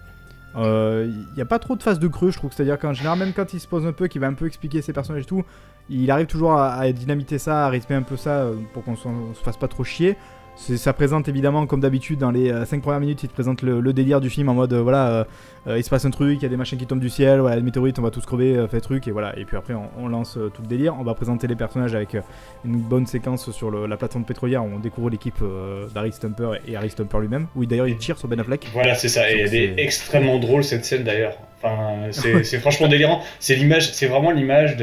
Il 0.57 1.27
n'y 1.35 1.43
a 1.43 1.47
pas 1.47 1.59
trop 1.59 1.77
de 1.77 1.83
phase 1.83 1.99
de 1.99 2.09
creux, 2.09 2.31
je 2.31 2.39
trouve. 2.39 2.53
C'est-à-dire 2.53 2.79
qu'en 2.79 2.93
général, 2.93 3.19
même 3.19 3.33
quand 3.33 3.53
il 3.55 3.61
se 3.61 3.69
pose 3.69 3.87
un 3.87 3.93
peu, 3.93 4.07
qu'il 4.07 4.21
va 4.21 4.27
un 4.29 4.35
peu 4.35 4.47
expliquer 4.47 4.83
ses 4.83 4.93
personnages 4.93 5.23
et 5.23 5.27
tout, 5.27 5.45
il 5.91 6.11
arrive 6.11 6.27
toujours 6.27 6.59
à, 6.59 6.91
dynamiter 6.93 7.39
ça, 7.39 7.67
à 7.67 7.69
rythmer 7.69 7.97
un 7.97 8.03
peu 8.03 8.17
ça 8.17 8.31
euh, 8.31 8.55
pour 8.73 8.85
qu'on 8.85 8.97
se 8.97 9.43
fasse 9.43 9.57
pas 9.57 9.69
trop 9.69 9.85
chier. 9.85 10.17
Ça 10.57 10.93
présente 10.93 11.29
évidemment, 11.29 11.67
comme 11.67 11.81
d'habitude, 11.81 12.21
dans 12.21 12.31
les 12.31 12.51
5 12.65 12.81
premières 12.81 13.01
minutes, 13.01 13.23
il 13.25 13.29
te 13.29 13.35
présente 13.35 13.63
le, 13.63 13.81
le 13.81 13.93
délire 13.93 14.21
du 14.21 14.31
film 14.31 14.49
en 14.49 14.55
mode 14.55 14.73
euh, 14.73 14.81
voilà, 14.83 15.09
euh, 15.09 15.25
euh, 15.67 15.79
il 15.79 15.83
se 15.85 15.91
passe 15.91 16.05
un 16.05 16.11
truc, 16.11 16.39
il 16.39 16.43
y 16.43 16.47
a 16.47 16.49
des 16.49 16.57
machins 16.57 16.79
qui 16.79 16.87
tombent 16.87 17.01
du 17.01 17.11
ciel, 17.11 17.41
voilà, 17.41 17.57
des 17.57 17.63
météorites, 17.63 17.99
on 17.99 18.03
va 18.03 18.11
tous 18.11 18.25
crever, 18.25 18.57
euh, 18.57 18.69
fait 18.69 18.81
truc, 18.81 19.09
et 19.09 19.11
voilà. 19.11 19.37
Et 19.39 19.45
puis 19.45 19.57
après, 19.57 19.75
on, 19.75 19.91
on 19.99 20.07
lance 20.09 20.37
euh, 20.39 20.51
tout 20.55 20.63
le 20.63 20.69
délire. 20.69 20.95
On 20.99 21.03
va 21.03 21.15
présenter 21.15 21.47
les 21.49 21.57
personnages 21.57 21.95
avec 21.95 22.15
euh, 22.15 22.21
une 22.65 22.77
bonne 22.79 23.07
séquence 23.07 23.51
sur 23.51 23.71
le- 23.71 23.87
la 23.87 23.97
plateforme 23.97 24.25
pétrolière 24.25 24.65
où 24.65 24.69
on 24.75 24.79
découvre 24.79 25.11
l'équipe 25.11 25.39
euh, 25.43 25.87
d'Harry 25.95 26.13
Stumper 26.13 26.53
et 26.69 26.77
Harry 26.77 26.91
Stumper 26.91 27.19
lui-même. 27.21 27.47
Oui, 27.57 27.67
d'ailleurs, 27.67 27.89
il 27.89 27.97
tire 27.99 28.17
sur 28.17 28.29
Ben 28.29 28.39
Affleck. 28.41 28.69
Voilà, 28.73 28.95
c'est 28.95 29.09
ça. 29.09 29.31
Et 29.31 29.41
elle 29.41 29.55
est 29.55 29.75
extrêmement 29.79 30.39
drôle 30.39 30.63
cette 30.65 30.85
scène 30.85 31.03
d'ailleurs. 31.05 31.37
Enfin, 31.65 32.11
c'est 32.43 32.59
franchement 32.59 32.89
délirant. 32.89 33.23
C'est 33.41 33.55
l'image, 33.55 33.93
c'est 33.93 34.07
vraiment 34.07 34.31
l'image 34.31 34.77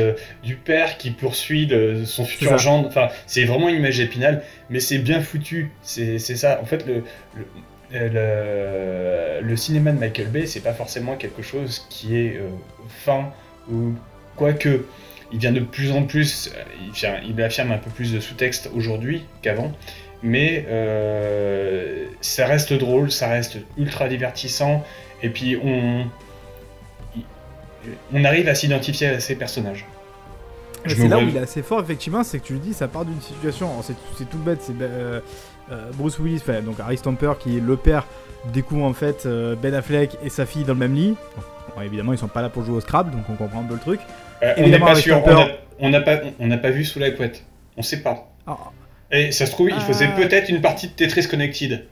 du 0.43 0.55
père 0.55 0.97
qui 0.97 1.11
poursuit 1.11 1.67
de 1.67 2.03
son 2.05 2.25
futur 2.25 2.57
gendre. 2.57 2.87
Enfin, 2.87 3.09
c'est 3.27 3.43
vraiment 3.45 3.69
une 3.69 3.75
image 3.75 3.99
épinale, 3.99 4.41
mais 4.71 4.79
c'est 4.79 4.97
bien 4.97 5.21
foutu. 5.21 5.69
C'est 5.83 6.17
ça. 6.19 6.59
En 6.61 6.65
fait, 6.65 6.85
le, 6.87 7.03
le, 7.35 8.07
le- 8.09 9.41
le 9.41 9.55
cinéma 9.55 9.91
de 9.91 9.99
Michael 9.99 10.27
Bay, 10.27 10.45
c'est 10.45 10.59
pas 10.61 10.73
forcément 10.73 11.15
quelque 11.15 11.41
chose 11.41 11.85
qui 11.89 12.15
est 12.17 12.37
euh, 12.37 12.47
fin 13.05 13.31
ou 13.71 13.93
quoique. 14.35 14.85
Il 15.33 15.39
vient 15.39 15.51
de 15.51 15.61
plus 15.61 15.91
en 15.91 16.03
plus, 16.03 16.51
euh, 16.55 16.61
il, 16.85 16.91
vient- 16.91 17.19
il 17.27 17.41
affirme 17.41 17.71
un 17.71 17.77
peu 17.77 17.89
plus 17.89 18.11
de 18.13 18.19
sous-texte 18.19 18.69
aujourd'hui 18.75 19.23
qu'avant, 19.41 19.71
mais 20.23 20.65
euh, 20.69 22.05
ça 22.21 22.45
reste 22.45 22.73
drôle, 22.73 23.11
ça 23.11 23.27
reste 23.29 23.57
ultra 23.77 24.07
divertissant, 24.09 24.83
et 25.23 25.29
puis 25.29 25.57
on, 25.63 26.05
on 28.13 28.23
arrive 28.25 28.47
à 28.49 28.55
s'identifier 28.55 29.07
à 29.07 29.19
ces 29.19 29.35
personnages. 29.35 29.85
Je 30.85 30.95
C'est 30.95 31.07
là 31.07 31.19
où 31.19 31.21
il 31.27 31.35
est 31.37 31.39
assez 31.39 31.61
fort, 31.61 31.79
effectivement, 31.81 32.23
c'est 32.23 32.39
que 32.39 32.45
tu 32.45 32.53
le 32.53 32.59
dis, 32.59 32.73
ça 32.73 32.87
part 32.87 33.05
d'une 33.05 33.21
situation. 33.21 33.69
C'est 33.83 33.93
c'est 34.17 34.27
tout 34.29 34.39
bête, 34.39 34.59
c'est 34.61 34.73
euh, 34.81 35.19
euh, 35.71 35.91
Bruce 35.93 36.17
Willis, 36.17 36.39
enfin, 36.41 36.61
donc 36.61 36.79
Harry 36.79 36.97
Stamper, 36.97 37.33
qui 37.39 37.57
est 37.57 37.61
le 37.61 37.77
père, 37.77 38.07
découvre 38.51 38.85
en 38.85 38.93
fait 38.93 39.25
euh, 39.27 39.55
Ben 39.55 39.73
Affleck 39.75 40.17
et 40.23 40.29
sa 40.29 40.47
fille 40.47 40.63
dans 40.63 40.73
le 40.73 40.79
même 40.79 40.95
lit. 40.95 41.15
Bon, 41.75 41.81
évidemment, 41.83 42.13
ils 42.13 42.17
sont 42.17 42.27
pas 42.27 42.41
là 42.41 42.49
pour 42.49 42.63
jouer 42.65 42.77
au 42.77 42.81
Scrabble, 42.81 43.11
donc 43.11 43.21
on 43.29 43.35
comprend 43.35 43.59
un 43.61 43.65
peu 43.65 43.75
le 43.75 43.79
truc. 43.79 43.99
Euh, 44.41 44.53
on 44.57 44.67
n'est 44.69 44.79
pas 44.79 44.95
sûr, 44.95 45.17
Stamper- 45.19 45.51
on 45.79 45.89
n'a 45.89 46.01
pas, 46.01 46.19
on 46.39 46.47
n'a 46.47 46.57
pas 46.57 46.71
vu 46.71 46.83
sous 46.83 46.97
la 46.97 47.11
couette, 47.11 47.43
on 47.77 47.83
sait 47.83 48.01
pas. 48.01 48.31
Ah, 48.47 48.57
Et 49.11 49.31
ça 49.31 49.45
se 49.45 49.51
trouve, 49.51 49.69
il 49.69 49.79
faisait 49.81 50.09
Ah. 50.11 50.17
peut-être 50.19 50.49
une 50.49 50.61
partie 50.61 50.87
de 50.87 50.93
Tetris 50.93 51.27
Connected. 51.27 51.85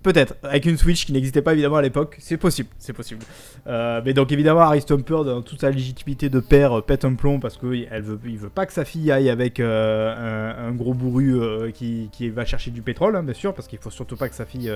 Peut-être, 0.00 0.36
avec 0.44 0.64
une 0.66 0.76
Switch 0.76 1.06
qui 1.06 1.12
n'existait 1.12 1.42
pas 1.42 1.54
évidemment 1.54 1.76
à 1.76 1.82
l'époque, 1.82 2.16
c'est 2.20 2.36
possible, 2.36 2.68
c'est 2.78 2.92
possible. 2.92 3.20
Euh, 3.66 4.00
mais 4.04 4.14
donc 4.14 4.30
évidemment, 4.30 4.60
Harry 4.60 4.80
dans 4.86 5.42
toute 5.42 5.60
sa 5.60 5.70
légitimité 5.70 6.28
de 6.28 6.38
père, 6.38 6.78
euh, 6.78 6.82
pète 6.82 7.04
un 7.04 7.14
plomb 7.14 7.40
parce 7.40 7.56
qu'il 7.56 7.88
veut, 7.90 8.20
il 8.24 8.38
veut 8.38 8.48
pas 8.48 8.64
que 8.64 8.72
sa 8.72 8.84
fille 8.84 9.10
aille 9.10 9.28
avec 9.28 9.58
euh, 9.58 10.68
un, 10.68 10.72
gros 10.72 10.94
bourru 10.94 11.72
qui, 11.72 12.30
va 12.30 12.44
chercher 12.44 12.70
du 12.70 12.80
pétrole, 12.80 13.16
hein, 13.16 13.24
bien 13.24 13.34
sûr, 13.34 13.52
parce 13.54 13.66
qu'il 13.66 13.80
faut 13.80 13.90
surtout 13.90 14.16
pas 14.16 14.28
que 14.28 14.36
sa 14.36 14.46
fille 14.46 14.70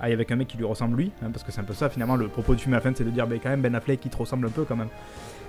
aille 0.00 0.12
avec 0.14 0.32
un 0.32 0.36
mec 0.36 0.48
qui 0.48 0.56
lui 0.56 0.64
ressemble 0.64 0.96
lui, 0.96 1.10
hein, 1.22 1.30
parce 1.30 1.44
que 1.44 1.52
c'est 1.52 1.60
un 1.60 1.64
peu 1.64 1.74
ça 1.74 1.90
finalement 1.90 2.16
le 2.16 2.28
propos 2.28 2.54
du 2.54 2.62
film 2.62 2.72
à 2.72 2.78
la 2.78 2.80
fin, 2.80 2.92
c'est 2.94 3.04
de 3.04 3.10
dire, 3.10 3.26
bah, 3.26 3.36
quand 3.42 3.50
même 3.50 3.60
Ben 3.60 3.74
Affleck 3.74 4.00
qui 4.00 4.08
te 4.08 4.16
ressemble 4.16 4.46
un 4.46 4.50
peu 4.50 4.64
quand 4.64 4.76
même. 4.76 4.88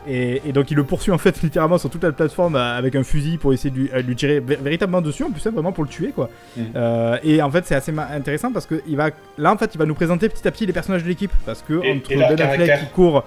Et, 0.08 0.42
et 0.46 0.52
donc 0.52 0.70
il 0.72 0.76
le 0.78 0.84
poursuit 0.84 1.12
en 1.12 1.18
fait 1.18 1.42
littéralement 1.42 1.78
sur 1.78 1.90
toute 1.90 2.04
la 2.04 2.12
plateforme 2.12 2.56
euh, 2.56 2.78
avec 2.78 2.96
un 2.96 3.04
fusil 3.04 3.38
pour 3.38 3.54
essayer 3.54 3.70
de 3.70 3.76
lui, 3.80 3.90
euh, 3.94 4.02
lui 4.02 4.16
tirer 4.16 4.40
vé- 4.40 4.60
véritablement 4.62 5.02
dessus, 5.02 5.24
en 5.24 5.32
plus 5.32 5.46
vraiment 5.48 5.72
pour 5.72 5.84
le 5.84 5.90
tuer 5.90 6.12
quoi. 6.14 6.30
Mhm. 6.58 6.66
Euh, 6.76 7.18
et 7.24 7.42
en 7.42 7.50
fait 7.52 7.66
c'est 7.66 7.76
assez 7.76 7.94
intéressant 8.12 8.52
parce 8.52 8.66
que 8.66 8.82
il 8.88 8.98
va 8.98 9.12
là 9.38 9.54
en 9.54 9.58
fait 9.58 9.74
il 9.74 9.78
va 9.78 9.86
nous 9.86 9.96
présenter 9.96 10.30
petit 10.30 10.48
à 10.48 10.52
petit 10.52 10.66
les 10.66 10.74
personnages 10.74 11.04
de 11.04 11.08
l'équipe 11.08 11.32
parce 11.46 11.62
que 11.62 11.82
Et- 11.84 11.92
entre 11.94 12.10
Ben 12.10 12.42
Affleck 12.42 12.80
qui 12.80 12.86
court 12.94 13.24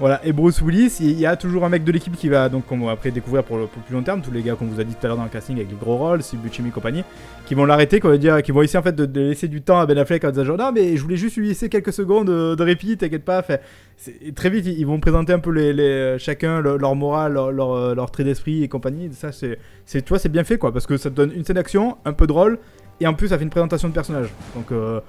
voilà 0.00 0.20
et 0.24 0.32
Bruce 0.32 0.60
Willis 0.60 0.96
il 1.00 1.18
y 1.20 1.24
a 1.24 1.36
toujours 1.36 1.64
un 1.64 1.68
mec 1.68 1.84
de 1.84 1.92
l'équipe 1.92 2.16
qui 2.16 2.28
va 2.28 2.48
donc 2.48 2.66
qu'on 2.66 2.78
va 2.78 2.92
après 2.92 3.12
découvrir 3.12 3.44
pour 3.44 3.58
le 3.58 3.66
pour 3.66 3.80
plus 3.84 3.94
long 3.94 4.02
terme 4.02 4.22
tous 4.22 4.32
les 4.32 4.42
gars 4.42 4.56
qu'on 4.56 4.64
vous 4.66 4.80
a 4.80 4.84
dit 4.84 4.92
tout 4.94 5.04
à 5.06 5.08
l'heure 5.08 5.16
dans 5.16 5.22
le 5.22 5.28
casting 5.30 5.54
avec 5.56 5.70
les 5.70 5.76
gros 5.76 5.96
rôles 5.96 6.20
Steve 6.22 6.40
Buscemi 6.40 6.70
et 6.70 6.72
compagnie 6.72 7.04
qui 7.46 7.54
vont 7.54 7.64
l'arrêter 7.64 8.00
dire 8.18 8.42
qui 8.42 8.50
vont 8.50 8.62
essayer 8.62 8.78
en 8.78 8.82
fait 8.82 8.96
de, 8.96 9.06
de 9.06 9.20
laisser 9.20 9.46
du 9.46 9.62
temps 9.62 9.78
à 9.78 9.86
Ben 9.86 9.96
Affleck 9.96 10.24
en 10.24 10.30
disant 10.30 10.44
genre 10.44 10.58
non 10.58 10.72
mais 10.72 10.96
je 10.96 11.02
voulais 11.02 11.16
juste 11.16 11.36
lui 11.36 11.46
laisser 11.46 11.68
quelques 11.68 11.92
secondes 11.92 12.26
de, 12.26 12.56
de 12.56 12.62
répit 12.64 12.96
t'inquiète 12.96 13.24
pas 13.24 13.40
fait, 13.42 13.62
très 14.34 14.50
vite 14.50 14.66
ils 14.66 14.84
vont 14.84 14.98
présenter 14.98 15.32
un 15.32 15.38
peu 15.38 15.50
les, 15.52 15.72
les- 15.72 16.16
chacun 16.18 16.60
leur, 16.60 16.76
leur 16.76 16.96
morale 16.96 17.32
leur, 17.34 17.52
leur, 17.52 17.72
euh, 17.72 17.94
leur 17.94 18.10
trait 18.10 18.24
d'esprit 18.24 18.64
et 18.64 18.68
compagnie 18.68 19.10
ça 19.12 19.30
c'est 19.30 19.58
tu 19.86 20.02
vois 20.08 20.18
c'est 20.18 20.28
bien 20.28 20.42
fait 20.42 20.58
quoi 20.58 20.72
parce 20.72 20.88
que 20.88 20.96
ça 20.96 21.08
te 21.08 21.14
donne 21.14 21.30
une 21.36 21.44
scène 21.44 21.54
d'action 21.56 21.98
un 22.04 22.12
peu 22.14 22.26
drôle 22.26 22.58
et 23.00 23.06
en 23.06 23.14
plus 23.14 23.28
ça 23.28 23.38
fait 23.38 23.44
une 23.44 23.50
présentation 23.50 23.88
de 23.88 23.94
personnage 23.94 24.26
donc 24.56 24.72
euh, 24.72 25.00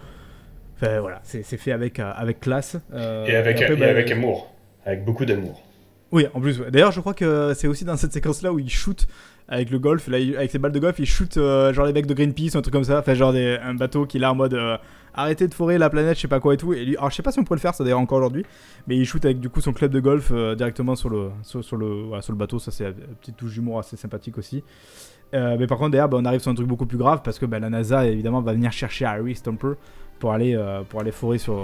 voilà 0.80 1.22
c'est 1.24 1.42
fait 1.58 1.72
avec 1.72 2.00
euh, 2.00 2.12
avec 2.16 2.40
classe 2.40 2.78
euh, 2.94 3.26
et 3.26 3.36
avec, 3.36 3.62
après, 3.62 3.74
et 3.74 3.78
bah, 3.78 3.88
avec 3.88 4.12
amour. 4.12 4.52
Avec 4.86 5.04
beaucoup 5.04 5.26
d'amour. 5.26 5.62
oui, 6.12 6.28
en 6.34 6.40
plus. 6.40 6.60
D'ailleurs, 6.60 6.92
je 6.92 7.00
crois 7.02 7.14
que 7.14 7.54
c'est 7.56 7.68
aussi 7.68 7.86
dans 7.86 7.98
cette 7.98 8.14
séquence-là 8.14 8.54
où 8.54 8.60
il 8.60 8.70
shoot 8.70 9.08
avec 9.48 9.70
le 9.70 9.80
golf, 9.80 10.08
là, 10.08 10.18
avec 10.18 10.50
ses 10.50 10.58
balles 10.58 10.72
de 10.72 10.80
golf, 10.80 10.98
il 10.98 11.06
shoot 11.06 11.38
euh, 11.38 11.72
genre 11.72 11.86
les 11.86 11.94
mecs 11.94 12.08
de 12.08 12.14
Greenpeace, 12.14 12.56
un 12.56 12.62
truc 12.62 12.74
comme 12.74 12.84
ça, 12.84 13.00
enfin 13.00 13.14
genre 13.14 13.34
un 13.36 13.76
bateau 13.76 14.06
qui 14.06 14.18
est 14.18 14.20
là 14.20 14.32
en 14.32 14.36
mode 14.36 14.56
euh, 14.56 14.78
arrêtez 15.14 15.48
de 15.48 15.54
forer 15.54 15.78
la 15.78 15.90
planète, 15.90 16.16
je 16.16 16.22
sais 16.22 16.28
pas 16.28 16.40
quoi 16.40 16.56
et 16.56 16.58
tout. 16.58 16.74
Alors 16.98 17.12
je 17.12 17.16
sais 17.16 17.22
pas 17.22 17.32
si 17.32 17.40
on 17.40 17.44
pourrait 17.44 17.58
le 17.58 17.62
faire, 17.62 17.76
ça 17.76 17.84
d'ailleurs 17.84 18.00
encore 18.00 18.18
aujourd'hui, 18.18 18.44
mais 18.88 18.98
il 18.98 19.06
shoot 19.06 19.24
avec 19.24 19.40
du 19.40 19.50
coup 19.50 19.62
son 19.62 19.72
club 19.72 19.92
de 19.92 20.00
golf 20.00 20.32
euh, 20.32 20.56
directement 20.56 20.96
sur 20.96 21.10
le 21.10 21.30
sur, 21.44 21.78
le 21.78 22.36
bateau, 22.36 22.58
ça 22.58 22.72
c'est 22.72 22.86
une 22.86 22.94
petite 23.22 23.38
touche 23.38 23.54
d'humour 23.54 23.80
assez 23.80 23.98
sympathique 23.98 24.38
aussi. 24.38 24.64
Mais 25.34 25.68
par 25.68 25.80
contre, 25.80 25.92
derrière, 25.92 26.08
bah, 26.08 26.18
on 26.18 26.24
arrive 26.24 26.40
sur 26.40 26.50
un 26.50 26.56
truc 26.56 26.68
beaucoup 26.68 26.86
plus 26.86 26.98
grave 26.98 27.20
parce 27.22 27.40
que 27.40 27.46
bah, 27.46 27.60
la 27.60 27.70
NASA 27.70 28.06
évidemment 28.06 28.42
va 28.42 28.54
venir 28.54 28.72
chercher 28.72 29.04
Harry 29.04 29.36
Stumper 29.36 29.74
pour 30.20 30.32
aller, 30.32 30.56
euh, 30.56 30.82
pour 30.88 31.02
aller 31.02 31.12
forer 31.12 31.38
sur, 31.38 31.58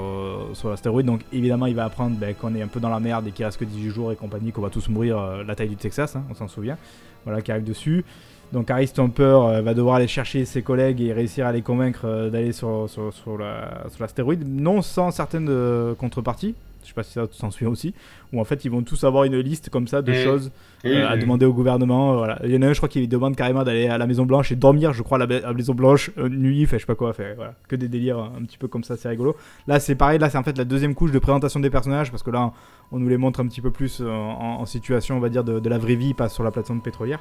sur 0.54 0.70
l'astéroïde. 0.70 1.06
Donc 1.08 1.22
évidemment, 1.32 1.66
il 1.68 1.76
va 1.76 1.86
apprendre 1.86 2.16
bah, 2.18 2.34
qu'on 2.34 2.54
est 2.56 2.62
un 2.62 2.68
peu 2.68 2.80
dans 2.80 2.90
la 2.90 3.00
merde 3.00 3.28
et 3.28 3.32
qu'il 3.32 3.46
reste 3.46 3.58
que 3.60 3.66
18 3.66 3.90
jours 3.90 4.12
et 4.12 4.16
compagnie, 4.16 4.52
qu'on 4.52 4.62
va 4.62 4.70
tous 4.70 4.88
mourir 4.90 5.18
euh, 5.20 5.44
la 5.44 5.56
taille 5.56 5.70
du 5.70 5.76
Texas, 5.78 6.16
hein, 6.16 6.24
on 6.30 6.34
s'en 6.36 6.48
souvient. 6.48 6.78
Voilà, 7.26 7.42
qui 7.42 7.52
arrive 7.52 7.64
dessus. 7.64 8.04
Donc 8.52 8.70
Harry 8.70 8.88
Stumper 8.88 9.24
euh, 9.24 9.62
va 9.62 9.74
devoir 9.74 9.96
aller 9.96 10.08
chercher 10.08 10.44
ses 10.44 10.62
collègues 10.62 11.00
et 11.02 11.14
réussir 11.14 11.48
à 11.48 11.52
les 11.54 11.62
convaincre 11.62 12.02
euh, 12.06 12.30
d'aller 12.30 12.52
sur, 12.52 12.90
sur, 12.90 13.14
sur 13.14 13.38
la- 13.38 13.86
sur 13.90 14.02
l'astéroïde, 14.04 14.44
non 14.46 14.82
sans 14.82 15.12
certaines 15.12 15.48
euh, 15.50 15.96
contreparties. 15.96 16.56
Je 16.84 16.90
sais 16.90 16.94
pas 16.94 17.04
si 17.04 17.14
ça 17.14 17.28
t'en 17.28 17.52
souviens 17.52 17.70
aussi. 17.70 17.94
Où 18.34 18.40
en 18.40 18.44
fait 18.44 18.64
ils 18.66 18.72
vont 18.72 18.82
tous 18.82 19.04
avoir 19.04 19.24
une 19.26 19.38
liste 19.40 19.70
comme 19.70 19.88
ça 19.88 20.02
de 20.02 20.14
choses 20.14 20.52
euh, 20.86 21.08
à 21.08 21.18
demander 21.18 21.46
au 21.46 21.54
gouvernement. 21.54 22.14
euh, 22.14 22.18
voilà. 22.18 22.40
Il 22.44 22.52
y 22.52 22.58
en 22.58 22.62
a 22.62 22.68
un, 22.68 22.74
je 22.74 22.80
crois, 22.80 22.90
qui 22.90 23.08
demande 23.08 23.36
carrément 23.36 23.64
d'aller 23.64 23.88
à 23.88 23.98
la 23.98 24.08
Maison 24.08 24.26
Blanche 24.26 24.52
et 24.52 24.56
dormir, 24.56 24.94
je 24.94 25.04
crois, 25.04 25.22
à 25.22 25.26
la, 25.26 25.54
Maison 25.54 25.74
Blanche, 25.74 26.12
euh, 26.18 26.30
nuit, 26.30 26.66
fait, 26.66 26.78
je 26.78 26.82
sais 26.82 26.88
pas 26.88 26.96
quoi. 26.96 27.14
Fait, 27.14 27.36
voilà. 27.36 27.56
Que 27.68 27.76
des 27.76 27.88
délires 27.88 28.20
euh, 28.20 28.40
un 28.40 28.46
petit 28.46 28.58
peu 28.58 28.68
comme 28.68 28.84
ça, 28.84 28.98
c'est 28.98 29.10
rigolo. 29.10 29.36
Là, 29.68 29.80
c'est 29.80 29.96
pareil, 29.96 30.20
là, 30.20 30.30
c'est 30.30 30.38
en 30.38 30.44
fait 30.44 30.58
la 30.58 30.66
deuxième 30.66 30.96
couche 30.96 31.12
de 31.12 31.20
présentation 31.20 31.60
des 31.60 31.70
personnages 31.70 32.12
parce 32.12 32.24
que 32.24 32.32
là, 32.32 32.54
on 32.92 33.00
nous 33.00 33.10
les 33.10 33.18
montre 33.18 33.40
un 33.42 33.48
petit 33.48 33.62
peu 33.62 33.72
plus 33.72 34.02
en, 34.02 34.62
en 34.62 34.66
situation, 34.66 35.18
on 35.18 35.20
va 35.20 35.30
dire, 35.30 35.44
de, 35.44 35.60
de 35.60 35.70
la 35.70 35.78
vraie 35.78 35.96
vie, 35.96 36.14
pas 36.14 36.30
sur 36.30 36.44
la 36.44 36.52
plateforme 36.52 36.82
pétrolière. 36.82 37.20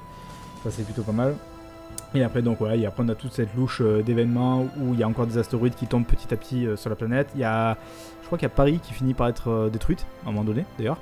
Ça, 0.62 0.70
c'est 0.70 0.84
plutôt 0.84 1.02
pas 1.02 1.12
mal. 1.12 1.34
Et 2.14 2.22
après, 2.24 2.42
donc, 2.42 2.58
voilà, 2.58 2.74
et 2.76 2.86
après, 2.86 3.02
on 3.04 3.08
a 3.08 3.14
toute 3.14 3.32
cette 3.32 3.54
louche 3.54 3.80
euh, 3.80 4.02
d'événements 4.02 4.66
où 4.80 4.94
il 4.94 4.98
y 4.98 5.02
a 5.02 5.08
encore 5.08 5.26
des 5.26 5.38
astéroïdes 5.38 5.74
qui 5.76 5.86
tombent 5.86 6.04
petit 6.06 6.32
à 6.34 6.36
petit 6.36 6.66
euh, 6.66 6.76
sur 6.76 6.90
la 6.90 6.96
planète. 6.96 7.28
Il 7.36 7.40
y 7.40 7.44
a, 7.44 7.76
je 8.22 8.26
crois 8.26 8.36
qu'il 8.36 8.46
y 8.46 8.50
a 8.50 8.54
Paris 8.54 8.80
qui 8.82 8.92
finit 8.92 9.14
par 9.14 9.28
être 9.28 9.48
euh, 9.48 9.68
détruite, 9.70 10.06
à 10.24 10.28
un 10.28 10.32
moment 10.32 10.44
donné, 10.44 10.64
d'ailleurs. 10.76 10.98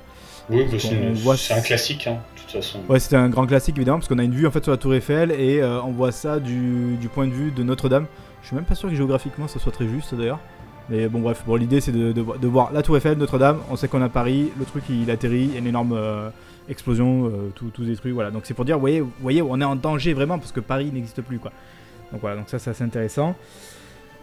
Oui, 0.51 0.65
c'est 0.79 1.13
voit- 1.21 1.37
c'est 1.37 1.53
un 1.53 1.61
classique, 1.61 2.07
hein, 2.07 2.17
de 2.35 2.41
toute 2.41 2.51
façon. 2.51 2.79
Ouais, 2.89 2.99
c'était 2.99 3.15
un 3.17 3.29
grand 3.29 3.45
classique 3.45 3.75
évidemment 3.77 3.99
parce 3.99 4.07
qu'on 4.07 4.17
a 4.17 4.23
une 4.23 4.33
vue 4.33 4.47
en 4.47 4.51
fait 4.51 4.63
sur 4.63 4.71
la 4.71 4.77
Tour 4.77 4.95
Eiffel 4.95 5.31
et 5.31 5.61
euh, 5.61 5.79
on 5.83 5.91
voit 5.91 6.11
ça 6.11 6.39
du, 6.39 6.95
du 6.99 7.07
point 7.07 7.27
de 7.27 7.31
vue 7.31 7.51
de 7.51 7.61
Notre-Dame. 7.61 8.07
Je 8.41 8.47
suis 8.47 8.55
même 8.55 8.65
pas 8.65 8.73
sûr 8.73 8.89
que 8.89 8.95
géographiquement 8.95 9.47
ça 9.47 9.59
soit 9.59 9.71
très 9.71 9.87
juste 9.87 10.15
d'ailleurs. 10.15 10.39
Mais 10.89 11.07
bon 11.07 11.19
bref, 11.19 11.43
bon, 11.45 11.55
l'idée 11.55 11.81
c'est 11.81 11.91
de, 11.91 12.11
de 12.13 12.21
vo- 12.21 12.35
de 12.35 12.47
voir 12.47 12.71
la 12.73 12.81
Tour 12.81 12.97
Eiffel, 12.97 13.15
Notre-Dame, 13.19 13.59
on 13.69 13.75
sait 13.75 13.87
qu'on 13.87 14.01
à 14.01 14.09
Paris, 14.09 14.49
le 14.57 14.65
truc 14.65 14.85
il 14.89 15.11
atterrit, 15.11 15.43
il 15.43 15.53
y 15.53 15.55
a 15.55 15.59
une 15.59 15.67
énorme 15.67 15.93
euh, 15.93 16.31
explosion, 16.69 17.25
euh, 17.25 17.51
tout, 17.55 17.69
tout 17.73 17.83
détruit, 17.83 18.11
voilà. 18.11 18.31
Donc 18.31 18.43
c'est 18.45 18.53
pour 18.53 18.65
dire, 18.65 18.79
vous 18.79 19.11
voyez, 19.21 19.41
on 19.41 19.59
est 19.59 19.65
en 19.65 19.75
danger 19.75 20.13
vraiment 20.13 20.37
parce 20.39 20.51
que 20.51 20.59
Paris 20.59 20.91
n'existe 20.93 21.21
plus 21.21 21.39
quoi. 21.39 21.51
Donc 22.11 22.21
voilà, 22.21 22.37
donc 22.37 22.49
ça 22.49 22.59
c'est 22.59 22.83
intéressant. 22.83 23.35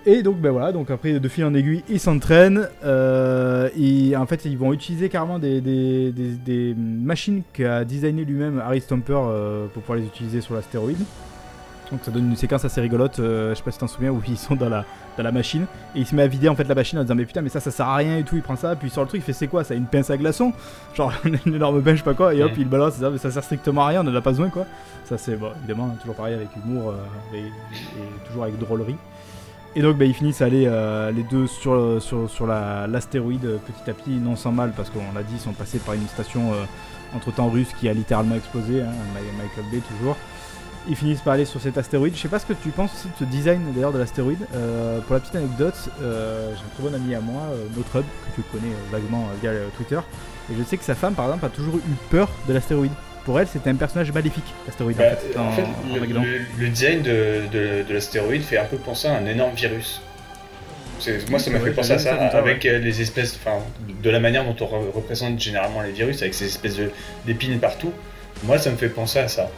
Et 0.08 0.22
donc 0.22 0.40
ben 0.40 0.52
voilà, 0.52 0.70
donc 0.70 0.88
après 0.92 1.18
de 1.18 1.28
fil 1.28 1.44
en 1.44 1.52
aiguille, 1.52 1.82
ils 1.88 1.98
s'entraînent. 1.98 2.68
euh, 2.84 3.68
et 3.76 4.16
en 4.16 4.24
fait, 4.26 4.44
ils 4.44 4.56
vont 4.56 4.72
utiliser 4.72 5.08
carrément 5.08 5.40
des, 5.40 5.60
des, 5.60 6.74
machines 6.78 7.42
qu'a 7.52 7.84
designé 7.84 8.24
lui-même 8.24 8.60
Harry 8.60 8.80
Stumper 8.80 9.18
euh, 9.18 9.66
pour 9.66 9.82
pouvoir 9.82 9.98
les 9.98 10.06
utiliser 10.06 10.40
sur 10.40 10.54
l'astéroïde. 10.54 11.04
Donc 11.92 12.00
ça 12.02 12.10
donne 12.10 12.28
une 12.30 12.36
séquence 12.36 12.64
assez 12.64 12.80
rigolote, 12.80 13.20
euh, 13.20 13.50
je 13.50 13.54
sais 13.54 13.62
pas 13.62 13.70
si 13.70 13.78
t'en 13.78 13.86
souviens, 13.86 14.10
où 14.10 14.20
ils 14.26 14.36
sont 14.36 14.56
dans 14.56 14.68
la, 14.68 14.84
dans 15.16 15.22
la 15.22 15.30
machine 15.30 15.66
et 15.94 16.00
il 16.00 16.06
se 16.06 16.16
met 16.16 16.22
à 16.22 16.26
vider 16.26 16.48
en 16.48 16.56
fait 16.56 16.64
la 16.64 16.74
machine 16.74 16.98
en 16.98 17.02
disant 17.02 17.14
mais 17.14 17.24
putain 17.26 17.42
mais 17.42 17.48
ça 17.48 17.60
ça 17.60 17.70
sert 17.70 17.86
à 17.86 17.94
rien 17.94 18.18
et 18.18 18.24
tout, 18.24 18.34
il 18.34 18.42
prend 18.42 18.56
ça, 18.56 18.74
puis 18.74 18.88
il 18.88 18.90
sort 18.90 19.04
le 19.04 19.08
truc, 19.08 19.20
il 19.20 19.24
fait 19.24 19.32
c'est 19.32 19.46
quoi 19.46 19.62
ça, 19.62 19.74
une 19.76 19.86
pince 19.86 20.10
à 20.10 20.16
glaçons? 20.16 20.52
Genre 20.94 21.12
une 21.24 21.54
énorme 21.54 21.80
pince 21.82 21.92
je 21.92 21.98
sais 21.98 22.04
pas 22.04 22.14
quoi, 22.14 22.34
et 22.34 22.42
hop 22.42 22.50
il 22.58 22.68
balance, 22.68 22.94
ça, 22.94 23.08
mais 23.10 23.18
ça 23.18 23.30
sert 23.30 23.44
strictement 23.44 23.84
à 23.84 23.88
rien, 23.88 24.04
on 24.04 24.10
en 24.10 24.14
a 24.16 24.20
pas 24.20 24.30
besoin 24.30 24.48
quoi. 24.48 24.66
Ça 25.04 25.16
c'est 25.16 25.36
bon, 25.36 25.50
évidemment 25.58 25.90
toujours 26.00 26.16
pareil 26.16 26.34
avec 26.34 26.48
humour 26.56 26.90
euh, 26.90 27.36
et, 27.36 27.42
et 27.46 28.26
toujours 28.26 28.42
avec 28.42 28.58
drôlerie. 28.58 28.96
Et 29.76 29.82
donc 29.82 29.96
bah, 29.96 30.06
ils 30.06 30.14
finissent 30.14 30.42
à 30.42 30.46
aller 30.46 30.64
euh, 30.66 31.12
les 31.12 31.22
deux 31.22 31.46
sur, 31.46 32.02
sur, 32.02 32.28
sur 32.28 32.48
la- 32.48 32.88
l'astéroïde 32.88 33.44
euh, 33.44 33.58
petit 33.58 33.88
à 33.88 33.94
petit, 33.94 34.10
non 34.10 34.34
sans 34.34 34.50
mal 34.50 34.72
parce 34.76 34.90
qu'on 34.90 35.12
l'a 35.14 35.22
dit, 35.22 35.34
ils 35.34 35.40
sont 35.40 35.52
passés 35.52 35.78
par 35.78 35.94
une 35.94 36.08
station 36.08 36.50
entre 37.14 37.30
temps 37.32 37.48
russe 37.48 37.68
qui 37.78 37.88
a 37.88 37.92
littéralement 37.92 38.34
explosé, 38.34 38.82
hein, 38.82 38.86
Michael 39.14 39.70
Bay 39.70 39.80
toujours. 39.96 40.16
Ils 40.88 40.94
finissent 40.96 41.20
par 41.20 41.32
aller 41.34 41.44
sur 41.44 41.60
cet 41.60 41.78
astéroïde. 41.78 42.14
Je 42.14 42.20
sais 42.20 42.28
pas 42.28 42.38
ce 42.38 42.46
que 42.46 42.52
tu 42.52 42.68
penses 42.70 42.92
aussi 42.94 43.08
de 43.08 43.12
ce 43.18 43.24
design 43.24 43.60
d'ailleurs 43.74 43.92
de 43.92 43.98
l'astéroïde. 43.98 44.38
Euh, 44.54 45.00
pour 45.00 45.14
la 45.14 45.20
petite 45.20 45.34
anecdote, 45.34 45.74
euh, 46.00 46.52
j'ai 46.54 46.60
un 46.62 46.74
très 46.74 46.82
bon 46.90 46.94
ami 46.94 47.14
à 47.14 47.20
moi, 47.20 47.42
euh, 47.52 47.66
Notrub, 47.76 48.04
que 48.04 48.34
tu 48.36 48.42
connais 48.52 48.72
vaguement 48.92 49.26
via 49.42 49.50
Twitter. 49.76 49.98
Et 50.50 50.54
je 50.56 50.62
sais 50.62 50.76
que 50.76 50.84
sa 50.84 50.94
femme, 50.94 51.14
par 51.14 51.24
exemple, 51.26 51.44
a 51.46 51.48
toujours 51.48 51.76
eu 51.76 51.80
peur 52.10 52.30
de 52.46 52.52
l'astéroïde. 52.52 52.92
Pour 53.24 53.40
elle, 53.40 53.48
c'était 53.48 53.70
un 53.70 53.74
personnage 53.74 54.12
maléfique, 54.12 54.44
l'astéroïde, 54.66 54.96
Bah, 54.98 55.04
en 55.06 55.16
fait, 55.16 55.36
en 55.38 55.50
fait, 55.52 55.62
en- 55.62 55.88
le, 55.88 56.00
Armageddon. 56.00 56.22
le- 56.22 56.62
le 56.64 56.68
design 56.68 57.02
de, 57.02 57.40
de- 57.52 57.82
de 57.88 57.92
l'astéroïde 57.94 58.42
fait 58.42 58.58
un 58.58 58.64
peu 58.66 58.76
penser 58.76 59.08
à 59.08 59.16
un 59.16 59.26
énorme 59.26 59.54
virus. 59.56 60.00
Moi, 61.28 61.38
ça 61.40 61.50
m'a 61.50 61.58
Ouais, 61.58 61.64
fait 61.64 61.70
penser 61.72 61.92
à 61.92 61.98
ça, 61.98 62.14
avec 62.14 62.62
les 62.62 63.00
espèces, 63.00 63.36
enfin, 63.44 63.58
de 64.02 64.08
la 64.10 64.20
manière 64.20 64.44
dont 64.44 64.54
on 64.60 64.66
re- 64.66 64.92
représente 64.94 65.38
généralement 65.40 65.82
les 65.82 65.90
virus, 65.90 66.22
avec 66.22 66.34
ces 66.34 66.46
espèces 66.46 66.76
d'épines 67.26 67.58
partout. 67.58 67.92
Moi, 68.44 68.58
ça 68.58 68.70
me 68.70 68.76
fait 68.76 68.88
penser 68.88 69.18
à 69.18 69.28
ça. 69.28 69.50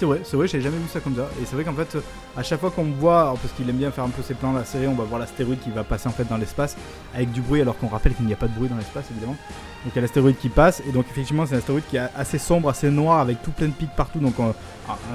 C'est 0.00 0.06
vrai, 0.06 0.22
c'est 0.24 0.36
vrai, 0.38 0.48
j'ai 0.48 0.62
jamais 0.62 0.78
vu 0.78 0.88
ça 0.90 0.98
comme 1.00 1.14
ça. 1.14 1.28
Et 1.42 1.44
c'est 1.44 1.54
vrai 1.56 1.62
qu'en 1.62 1.74
fait, 1.74 1.94
à 2.34 2.42
chaque 2.42 2.58
fois 2.58 2.70
qu'on 2.70 2.84
voit, 2.84 3.34
parce 3.42 3.52
qu'il 3.52 3.68
aime 3.68 3.76
bien 3.76 3.90
faire 3.90 4.04
un 4.04 4.08
peu 4.08 4.22
ses 4.22 4.32
plans, 4.32 4.54
la 4.54 4.64
série, 4.64 4.86
on 4.86 4.94
va 4.94 5.04
voir 5.04 5.20
l'astéroïde 5.20 5.60
qui 5.60 5.68
va 5.68 5.84
passer 5.84 6.08
en 6.08 6.10
fait 6.10 6.26
dans 6.26 6.38
l'espace 6.38 6.74
avec 7.14 7.30
du 7.32 7.42
bruit, 7.42 7.60
alors 7.60 7.76
qu'on 7.76 7.88
rappelle 7.88 8.14
qu'il 8.14 8.24
n'y 8.24 8.32
a 8.32 8.36
pas 8.36 8.48
de 8.48 8.54
bruit 8.54 8.70
dans 8.70 8.78
l'espace 8.78 9.04
évidemment. 9.10 9.36
Donc 9.84 9.92
il 9.92 9.96
y 9.96 9.98
a 9.98 10.00
l'astéroïde 10.00 10.38
qui 10.38 10.48
passe, 10.48 10.82
et 10.88 10.92
donc 10.92 11.04
effectivement 11.10 11.44
c'est 11.44 11.54
un 11.54 11.58
astéroïde 11.58 11.84
qui 11.90 11.98
est 11.98 12.08
assez 12.16 12.38
sombre, 12.38 12.70
assez 12.70 12.88
noir, 12.88 13.20
avec 13.20 13.42
tout 13.42 13.50
plein 13.50 13.66
de 13.66 13.72
pics 13.72 13.94
partout. 13.94 14.20
Donc 14.20 14.40
euh, 14.40 14.52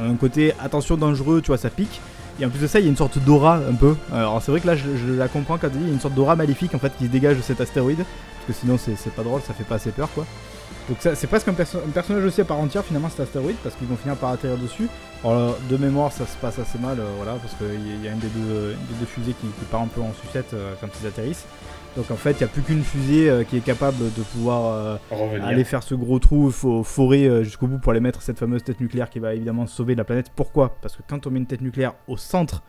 un 0.08 0.13
côté 0.17 0.54
attention 0.63 0.98
dangereux, 0.98 1.41
tu 1.41 1.48
vois, 1.48 1.58
ça 1.58 1.71
pique. 1.71 2.00
Et 2.39 2.45
en 2.45 2.52
plus 2.52 2.60
de 2.60 2.67
ça, 2.67 2.80
il 2.80 2.84
y 2.84 2.88
a 2.88 2.91
une 2.91 2.95
sorte 2.95 3.17
d'aura 3.17 3.56
un 3.56 3.74
peu. 3.74 3.95
Alors 4.13 4.39
c'est 4.43 4.52
vrai 4.52 4.60
que 4.60 4.67
là, 4.67 4.76
je, 4.76 4.84
je 4.95 5.13
la 5.13 5.28
comprends 5.28 5.58
quand 5.58 5.69
tu 5.69 5.78
dis, 5.78 5.84
il 5.86 5.88
y 5.88 5.91
a 5.91 5.93
une 5.95 6.00
sorte 6.00 6.13
d'aura 6.13 6.36
maléfique 6.36 6.76
en 6.76 6.80
fait 6.80 6.95
qui 6.95 7.06
se 7.06 7.10
dégage 7.10 7.38
de 7.38 7.41
cet 7.41 7.60
astéroïde, 7.60 7.98
parce 8.36 8.45
que 8.45 8.54
sinon 8.54 8.78
c'est 8.78 9.15
pas 9.15 9.24
drôle, 9.24 9.41
ça 9.41 9.56
fait 9.56 9.63
pas 9.63 9.76
assez 9.76 9.89
peur 9.89 10.10
quoi. 10.13 10.28
Donc 10.88 10.98
ça, 11.00 11.15
c'est 11.15 11.26
presque 11.26 11.48
un, 11.48 11.54
perso- 11.54 11.80
un 11.80 11.89
personnage 11.89 12.24
aussi 12.26 12.41
à 12.41 12.45
part 12.45 12.60
entière 12.60 12.84
finalement 12.86 13.10
cet 13.10 13.21
astéroïde 13.21 13.56
parce 13.63 13.76
qu'ils 13.76 13.88
vont 13.88 13.95
finir 13.95 14.15
par 14.17 14.30
atterrir 14.30 14.58
dessus. 14.58 14.88
Alors 15.24 15.58
de 15.67 15.78
mémoire 15.78 16.12
ça 16.12 16.28
se 16.28 16.38
passe 16.38 16.60
assez 16.60 16.78
mal, 16.78 17.00
euh, 17.00 17.06
voilà, 17.17 17.34
parce 17.34 17.56
qu'il 17.56 18.02
y, 18.02 18.06
y 18.06 18.08
a 18.08 18.12
une 18.12 18.19
des 18.19 18.28
deux, 18.28 18.74
une 18.74 18.93
des 18.93 19.00
deux 19.00 19.06
fusées 19.08 19.34
qui, 19.34 19.48
qui 19.48 19.65
part 19.71 19.82
un 19.82 19.88
peu 19.88 20.02
en 20.02 20.13
sucette 20.13 20.54
euh, 20.54 20.76
quand 20.80 20.88
ils 21.02 21.08
atterrissent. 21.08 21.45
Donc 21.98 22.12
en 22.12 22.15
fait 22.15 22.34
il 22.34 22.38
n'y 22.38 22.43
a 22.43 22.48
plus 22.48 22.62
qu'une 22.62 22.84
fusée 22.84 23.30
euh, 23.30 23.43
qui 23.43 23.58
est 23.58 23.62
capable 23.62 23.98
de 23.98 24.21
pouvoir 24.21 25.00
aller 25.41 25.63
faire 25.63 25.82
ce 25.82 25.95
gros 25.95 26.19
trou, 26.19 26.52
faut 26.52 26.84
forer 26.84 27.43
jusqu'au 27.43 27.65
bout 27.65 27.80
pour 27.80 27.91
aller 27.91 28.02
mettre 28.02 28.21
cette 28.21 28.38
fameuse 28.38 28.63
tête 28.63 28.80
nucléaire 28.80 29.10
qui 29.10 29.17
va 29.17 29.34
évidemment 29.34 29.65
sauver 29.65 29.95
la 29.95 30.04
planète. 30.04 30.30
Pourquoi? 30.36 30.76
Parce 30.82 30.95
que 30.95 31.02
quand 31.08 31.26
on 31.26 31.32
met 31.32 31.39
une 31.39 31.48
tête 31.48 31.62
nucléaire 31.62 31.93
au 32.08 32.17
centre 32.17 32.62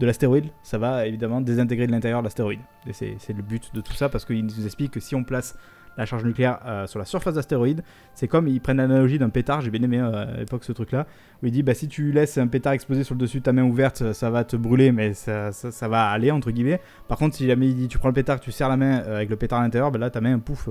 de 0.00 0.06
l'astéroïde, 0.06 0.46
ça 0.64 0.78
va 0.78 1.06
évidemment 1.06 1.40
désintégrer 1.40 1.86
de 1.86 1.92
l'intérieur 1.92 2.22
l'astéroïde. 2.22 2.60
Et 2.88 2.92
c'est 2.92 3.16
c'est 3.20 3.34
le 3.34 3.42
but 3.42 3.72
de 3.72 3.80
tout 3.82 3.92
ça 3.92 4.08
parce 4.08 4.24
qu'il 4.24 4.44
nous 4.44 4.64
explique 4.64 4.90
que 4.90 5.00
si 5.00 5.14
on 5.14 5.22
place 5.22 5.54
la 5.96 6.06
charge 6.06 6.24
nucléaire 6.24 6.58
euh, 6.66 6.86
sur 6.86 6.98
la 6.98 7.04
surface 7.04 7.34
d'astéroïde, 7.34 7.82
c'est 8.14 8.28
comme 8.28 8.48
ils 8.48 8.60
prennent 8.60 8.78
l'analogie 8.78 9.18
d'un 9.18 9.28
pétard, 9.28 9.60
j'ai 9.60 9.70
bien 9.70 9.82
aimé 9.82 9.98
euh, 10.00 10.34
à 10.34 10.38
l'époque 10.38 10.64
ce 10.64 10.72
truc 10.72 10.92
là, 10.92 11.06
où 11.42 11.46
il 11.46 11.52
dit 11.52 11.62
bah 11.62 11.74
si 11.74 11.88
tu 11.88 12.12
laisses 12.12 12.38
un 12.38 12.46
pétard 12.46 12.72
exploser 12.72 13.04
sur 13.04 13.14
le 13.14 13.20
dessus 13.20 13.40
de 13.40 13.42
ta 13.44 13.52
main 13.52 13.62
ouverte, 13.64 14.12
ça 14.12 14.30
va 14.30 14.44
te 14.44 14.56
brûler 14.56 14.90
mais 14.92 15.12
ça, 15.14 15.50
va 15.88 16.08
aller 16.08 16.30
entre 16.30 16.50
guillemets. 16.50 16.80
Par 17.08 17.18
contre 17.18 17.36
si 17.36 17.46
jamais 17.46 17.68
il 17.68 17.76
dit 17.76 17.88
tu 17.88 17.98
prends 17.98 18.08
le 18.08 18.14
pétard, 18.14 18.40
tu 18.40 18.52
serres 18.52 18.68
la 18.70 18.76
main 18.76 19.02
euh, 19.02 19.16
avec 19.16 19.28
le 19.28 19.36
pétard 19.36 19.60
à 19.60 19.62
l'intérieur, 19.62 19.90
bah 19.90 19.98
là 19.98 20.08
ta 20.10 20.20
main 20.20 20.38
pouf, 20.38 20.68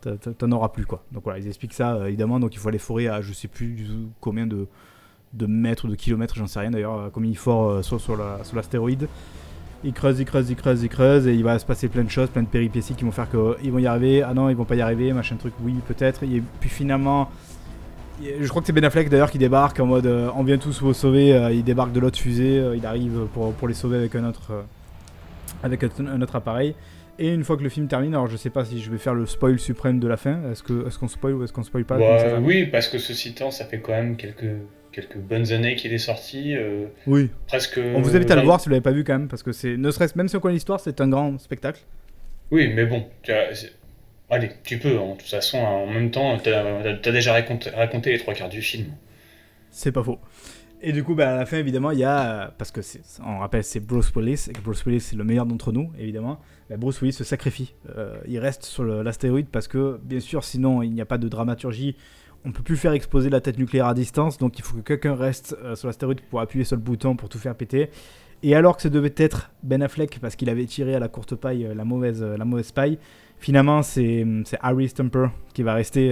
t'en- 0.00 0.52
auras 0.52 0.70
plus 0.70 0.86
quoi. 0.86 1.04
Donc 1.12 1.24
voilà, 1.24 1.38
ils 1.38 1.46
expliquent 1.46 1.74
ça 1.74 2.08
évidemment, 2.08 2.40
donc 2.40 2.54
il 2.54 2.58
faut 2.58 2.68
aller 2.68 2.78
forer 2.78 3.08
à 3.08 3.20
je 3.20 3.32
sais 3.32 3.48
plus 3.48 3.76
combien 4.20 4.46
de, 4.46 4.66
de 5.34 5.46
mètres, 5.46 5.88
de 5.88 5.94
kilomètres, 5.94 6.36
j'en 6.36 6.46
sais 6.46 6.60
rien 6.60 6.70
d'ailleurs, 6.70 7.10
combien 7.12 7.30
il 7.30 7.36
fore 7.36 7.68
euh, 7.70 7.82
sur, 7.82 8.00
sur 8.00 8.16
l'astéroïde. 8.54 9.08
Il 9.84 9.92
creuse, 9.92 10.18
il 10.18 10.24
creuse, 10.24 10.50
il 10.50 10.56
creuse, 10.56 10.82
il 10.82 10.88
creuse, 10.88 11.28
et 11.28 11.34
il 11.34 11.44
va 11.44 11.58
se 11.58 11.64
passer 11.64 11.88
plein 11.88 12.02
de 12.02 12.10
choses, 12.10 12.28
plein 12.30 12.42
de 12.42 12.48
péripéties 12.48 12.94
qui 12.94 13.04
vont 13.04 13.12
faire 13.12 13.28
qu'ils 13.30 13.70
vont 13.70 13.78
y 13.78 13.86
arriver. 13.86 14.22
Ah 14.22 14.34
non, 14.34 14.50
ils 14.50 14.56
vont 14.56 14.64
pas 14.64 14.74
y 14.74 14.80
arriver, 14.80 15.12
machin 15.12 15.36
truc, 15.36 15.54
oui, 15.62 15.74
peut-être. 15.86 16.24
Et 16.24 16.42
puis 16.60 16.68
finalement, 16.68 17.30
je 18.20 18.48
crois 18.48 18.60
que 18.60 18.66
c'est 18.66 18.72
Ben 18.72 18.84
Affleck 18.84 19.08
d'ailleurs 19.08 19.30
qui 19.30 19.38
débarque 19.38 19.78
en 19.78 19.86
mode 19.86 20.06
euh, 20.06 20.30
on 20.34 20.42
vient 20.42 20.58
tous 20.58 20.80
vous 20.82 20.92
sauver. 20.92 21.32
euh, 21.32 21.52
il 21.52 21.62
débarque 21.62 21.92
de 21.92 22.00
l'autre 22.00 22.18
fusée, 22.18 22.58
euh, 22.58 22.76
il 22.76 22.84
arrive 22.84 23.26
pour, 23.32 23.52
pour 23.52 23.68
les 23.68 23.74
sauver 23.74 23.98
avec 23.98 24.16
un 24.16 24.24
autre, 24.28 24.64
avec 25.62 25.84
un, 25.84 25.88
un 26.06 26.20
autre 26.22 26.34
appareil. 26.34 26.74
Et 27.20 27.32
une 27.32 27.44
fois 27.44 27.56
que 27.56 27.62
le 27.62 27.68
film 27.68 27.86
termine, 27.86 28.14
alors 28.14 28.28
je 28.28 28.36
sais 28.36 28.50
pas 28.50 28.64
si 28.64 28.80
je 28.80 28.90
vais 28.90 28.98
faire 28.98 29.14
le 29.14 29.26
spoil 29.26 29.58
suprême 29.58 29.98
de 30.00 30.08
la 30.08 30.16
fin. 30.16 30.38
Est-ce 30.50 30.98
qu'on 30.98 31.08
spoil 31.08 31.34
ou 31.34 31.44
est-ce 31.44 31.52
qu'on 31.52 31.64
spoil 31.64 31.84
pas? 31.84 31.98
Bah, 31.98 32.38
oui, 32.40 32.66
parce 32.66 32.88
que 32.88 32.98
ceci 32.98 33.30
étant, 33.30 33.50
ça 33.50 33.64
fait 33.64 33.80
quand 33.80 33.92
même 33.92 34.16
quelques, 34.16 34.56
quelques 35.00 35.18
bonnes 35.18 35.52
années 35.52 35.76
qu'il 35.76 35.92
est 35.92 35.98
sorti. 35.98 36.54
euh, 36.56 36.86
Oui. 37.06 37.30
presque. 37.46 37.78
On 37.94 38.00
vous 38.00 38.16
invite 38.16 38.30
à 38.30 38.36
le 38.36 38.42
voir 38.42 38.60
si 38.60 38.66
vous 38.66 38.70
l'avez 38.70 38.82
pas 38.82 38.90
vu 38.92 39.04
quand 39.04 39.12
même, 39.18 39.28
parce 39.28 39.42
que 39.42 39.52
c'est, 39.52 39.76
ne 39.76 39.90
serait-ce 39.90 40.16
même 40.18 40.28
si 40.28 40.36
on 40.36 40.40
connaît 40.40 40.54
l'histoire, 40.54 40.80
c'est 40.80 41.00
un 41.00 41.08
grand 41.08 41.38
spectacle. 41.38 41.80
Oui, 42.50 42.72
mais 42.74 42.86
bon, 42.86 43.04
allez, 44.30 44.50
tu 44.64 44.78
peux, 44.78 44.98
hein, 44.98 45.12
de 45.14 45.18
toute 45.18 45.28
façon, 45.28 45.58
hein, 45.58 45.68
en 45.70 45.86
même 45.86 46.10
temps, 46.10 46.36
t'as 46.38 46.80
as 46.82 47.12
déjà 47.12 47.32
raconté, 47.32 47.70
raconté 47.70 48.12
les 48.12 48.18
trois 48.18 48.34
quarts 48.34 48.48
du 48.48 48.62
film. 48.62 48.86
C'est 49.70 49.92
pas 49.92 50.02
faux. 50.02 50.18
Et 50.80 50.92
du 50.92 51.02
coup, 51.02 51.14
bah, 51.16 51.34
à 51.34 51.36
la 51.38 51.44
fin, 51.46 51.56
évidemment, 51.58 51.90
il 51.90 51.98
y 51.98 52.04
a. 52.04 52.54
Parce 52.56 52.70
que, 52.70 52.82
c'est- 52.82 53.00
on 53.26 53.38
rappelle, 53.38 53.64
c'est 53.64 53.80
Bruce 53.80 54.12
Willis, 54.14 54.46
et 54.48 54.52
que 54.52 54.60
Bruce 54.60 54.84
Willis, 54.86 55.00
c'est 55.00 55.16
le 55.16 55.24
meilleur 55.24 55.44
d'entre 55.44 55.72
nous, 55.72 55.90
évidemment. 55.98 56.38
Bah, 56.70 56.76
Bruce 56.76 57.00
Willis 57.00 57.14
se 57.14 57.24
sacrifie. 57.24 57.74
Euh, 57.96 58.16
il 58.28 58.38
reste 58.38 58.64
sur 58.64 58.84
l'astéroïde 58.84 59.48
parce 59.50 59.66
que, 59.66 59.98
bien 60.04 60.20
sûr, 60.20 60.44
sinon, 60.44 60.82
il 60.82 60.92
n'y 60.92 61.00
a 61.00 61.04
pas 61.06 61.18
de 61.18 61.28
dramaturgie. 61.28 61.96
On 62.44 62.52
peut 62.52 62.62
plus 62.62 62.76
faire 62.76 62.92
exploser 62.92 63.30
la 63.30 63.40
tête 63.40 63.58
nucléaire 63.58 63.86
à 63.86 63.94
distance, 63.94 64.38
donc 64.38 64.58
il 64.58 64.64
faut 64.64 64.76
que 64.76 64.82
quelqu'un 64.82 65.14
reste 65.14 65.56
euh, 65.62 65.74
sur 65.74 65.88
l'astéroïde 65.88 66.20
pour 66.22 66.40
appuyer 66.40 66.64
sur 66.64 66.76
le 66.76 66.82
bouton 66.82 67.16
pour 67.16 67.28
tout 67.28 67.38
faire 67.38 67.54
péter. 67.54 67.90
Et 68.42 68.54
alors 68.54 68.76
que 68.76 68.82
ce 68.82 68.88
devait 68.88 69.14
être 69.16 69.50
Ben 69.64 69.82
Affleck, 69.82 70.20
parce 70.20 70.36
qu'il 70.36 70.48
avait 70.48 70.64
tiré 70.66 70.94
à 70.94 71.00
la 71.00 71.08
courte 71.08 71.34
paille 71.34 71.66
euh, 71.66 71.74
la 71.74 71.84
mauvaise, 71.84 72.22
euh, 72.22 72.36
la 72.36 72.44
mauvaise 72.44 72.70
paille, 72.70 72.98
finalement 73.40 73.82
c'est 73.82 74.24
Harry 74.60 74.88
Stumper 74.88 75.28
qui 75.52 75.62
va 75.62 75.74
rester 75.74 76.08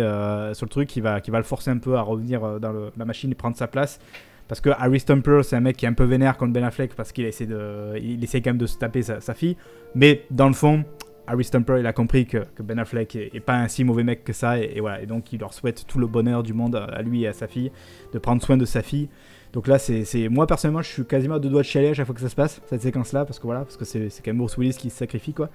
sur 0.53 0.67
le 0.67 0.71
truc, 0.71 0.89
qui 0.89 1.01
va, 1.01 1.21
qui 1.21 1.33
va 1.33 1.39
le 1.39 1.45
forcer 1.45 1.71
un 1.71 1.79
peu 1.79 1.97
à 1.97 2.01
revenir 2.03 2.61
dans 2.61 2.73
la 2.97 3.05
machine 3.05 3.33
et 3.33 3.35
prendre 3.35 3.57
sa 3.57 3.67
place. 3.67 3.99
Parce 4.47 4.61
que 4.61 4.71
Harry 4.71 5.01
Stumper, 5.01 5.41
c'est 5.43 5.57
un 5.57 5.61
mec 5.61 5.77
qui 5.77 5.87
est 5.87 5.89
un 5.89 5.93
peu 5.93 6.05
vénère 6.05 6.37
contre 6.37 6.53
Ben 6.53 6.63
Affleck 6.63 6.95
parce 6.95 7.11
qu'il 7.11 7.25
essaie, 7.25 7.47
de, 7.47 7.95
il 8.01 8.23
essaie 8.23 8.41
quand 8.41 8.51
même 8.51 8.59
de 8.59 8.67
se 8.67 8.79
taper 8.79 9.03
sa 9.03 9.35
fille. 9.35 9.57
Mais 9.97 10.25
dans 10.31 10.47
le 10.47 10.55
fond, 10.55 10.85
Harry 11.27 11.45
Stumper, 11.45 11.77
il 11.81 11.87
a 11.87 11.93
compris 11.93 12.27
que, 12.27 12.39
que 12.55 12.63
Ben 12.63 12.79
Affleck 12.79 13.17
est, 13.17 13.31
est 13.35 13.41
pas 13.41 13.55
un 13.55 13.69
si 13.69 13.85
mauvais 13.85 14.05
mec 14.05 14.25
que 14.25 14.33
ça. 14.33 14.59
Et, 14.59 14.73
et 14.77 14.81
voilà. 14.81 15.01
Et 15.03 15.07
donc, 15.07 15.33
il 15.33 15.41
leur 15.41 15.53
souhaite 15.55 15.85
tout 15.87 15.99
le 15.99 16.07
bonheur 16.07 16.43
du 16.43 16.53
monde 16.53 16.77
à, 16.77 16.85
à 16.85 17.03
lui 17.03 17.23
et 17.25 17.29
à 17.29 17.33
sa 17.33 17.47
fille, 17.49 17.71
de 18.13 18.19
prendre 18.19 18.43
soin 18.43 18.57
de 18.57 18.65
sa 18.65 18.83
fille. 18.83 19.09
Donc 19.53 19.69
là, 19.69 19.79
c'est 19.79 20.29
moi 20.29 20.47
personnellement, 20.47 20.83
je 20.83 20.89
suis 20.89 21.05
quasiment 21.07 21.37
à 21.37 21.39
deux 21.39 21.49
doigts 21.49 21.63
de 21.63 21.67
chialer 21.67 21.89
à 21.89 21.95
chaque 21.95 22.05
fois 22.07 22.15
que 22.15 22.21
ça 22.21 22.29
se 22.29 22.35
passe, 22.35 22.61
cette 22.69 22.83
séquence-là, 22.83 23.25
parce 23.25 23.39
que 23.39 23.45
voilà, 23.45 23.61
parce 23.61 23.77
que 23.79 23.85
c'est 23.87 24.09
quand 24.23 24.27
même 24.33 24.39
Bruce 24.39 24.57
Willis 24.59 24.75
qui 24.77 24.91
se 24.91 24.99
sacrifie, 24.99 25.33
quoi. 25.33 25.49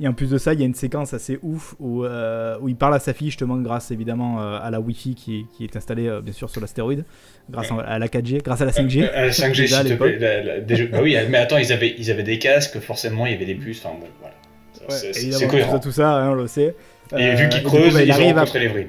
Et 0.00 0.06
en 0.06 0.12
plus 0.12 0.30
de 0.30 0.38
ça, 0.38 0.52
il 0.52 0.60
y 0.60 0.62
a 0.62 0.66
une 0.66 0.74
séquence 0.74 1.14
assez 1.14 1.38
ouf 1.42 1.74
où, 1.80 2.04
euh, 2.04 2.56
où 2.60 2.68
il 2.68 2.76
parle 2.76 2.94
à 2.94 2.98
sa 2.98 3.14
fille, 3.14 3.28
justement, 3.30 3.56
grâce 3.56 3.90
évidemment 3.90 4.40
euh, 4.42 4.58
à 4.60 4.70
la 4.70 4.80
Wi-Fi 4.80 5.14
qui, 5.14 5.46
qui 5.56 5.64
est 5.64 5.74
installée, 5.76 6.08
euh, 6.08 6.20
bien 6.20 6.32
sûr, 6.34 6.50
sur 6.50 6.60
l'astéroïde, 6.60 7.04
grâce 7.50 7.72
à, 7.72 7.76
à 7.80 7.98
la 7.98 8.06
4G, 8.06 8.42
grâce 8.42 8.60
à 8.60 8.64
la 8.66 8.70
5G. 8.72 9.02
Euh, 9.08 9.26
la 9.26 9.30
5G, 9.30 9.56
Déjà 9.56 9.78
à 9.78 9.80
s'il 9.80 9.88
te 9.88 9.92
l'époque. 10.04 10.18
plaît. 10.18 10.42
la- 10.44 10.44
la- 10.56 10.60
déjà- 10.60 10.86
bah 10.86 11.00
oui, 11.02 11.16
mais 11.30 11.38
attends, 11.38 11.56
ils 11.58 11.72
avaient, 11.72 11.94
ils 11.98 12.10
avaient 12.10 12.22
des 12.22 12.38
casques, 12.38 12.78
forcément, 12.80 13.24
il 13.26 13.32
y 13.32 13.34
avait 13.34 13.46
des 13.46 13.54
puces, 13.56 13.82
enfin 13.84 13.96
bon, 13.98 14.06
voilà. 14.20 14.34
C'est- 14.88 15.12
c'est 15.32 15.46
cohérent. 15.48 15.72
ça, 15.72 15.78
tout 15.78 15.92
ça, 15.92 16.16
hein, 16.16 16.30
on 16.30 16.34
le 16.34 16.46
sait. 16.46 16.74
Et 17.16 17.30
Euh, 17.30 17.34
vu 17.34 17.48
du 17.48 17.62
coup, 17.62 17.68
creusent, 17.76 17.94
bah, 17.94 18.02
il 18.02 18.10
arrive 18.10 18.38
à 18.38 18.44
les 18.44 18.86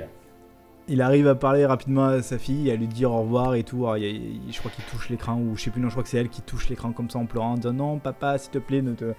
il 0.92 1.02
arrive 1.04 1.28
à 1.28 1.36
parler 1.36 1.66
rapidement 1.68 2.06
à 2.06 2.22
sa 2.24 2.38
fille, 2.40 2.72
à 2.72 2.76
lui 2.76 2.88
dire 2.88 3.12
au 3.12 3.22
revoir 3.22 3.54
et 3.56 3.64
tout. 3.64 3.84
Alors, 3.86 3.98
il 3.98 4.04
y 4.04 4.08
a- 4.08 4.10
il- 4.10 4.42
je 4.52 4.58
crois 4.58 4.72
qu'il 4.72 4.84
touche 4.86 5.10
l'écran, 5.10 5.40
ou 5.40 5.56
je 5.56 5.62
sais 5.64 5.70
plus, 5.70 5.82
non, 5.82 5.88
je 5.90 5.94
crois 5.94 6.02
que 6.04 6.10
c'est 6.10 6.18
elle 6.18 6.30
qui 6.30 6.42
touche 6.42 6.68
l'écran 6.68 6.92
comme 6.92 7.10
ça 7.10 7.20
en 7.20 7.26
pleurant, 7.26 7.52
en 7.52 7.56
disant 7.56 7.74
non, 7.74 8.00
papa, 8.00 8.38
s'il 8.40 8.50
te 8.52 8.58
plaît, 8.58 8.82
ne, 8.82 8.94
te, 8.94 9.14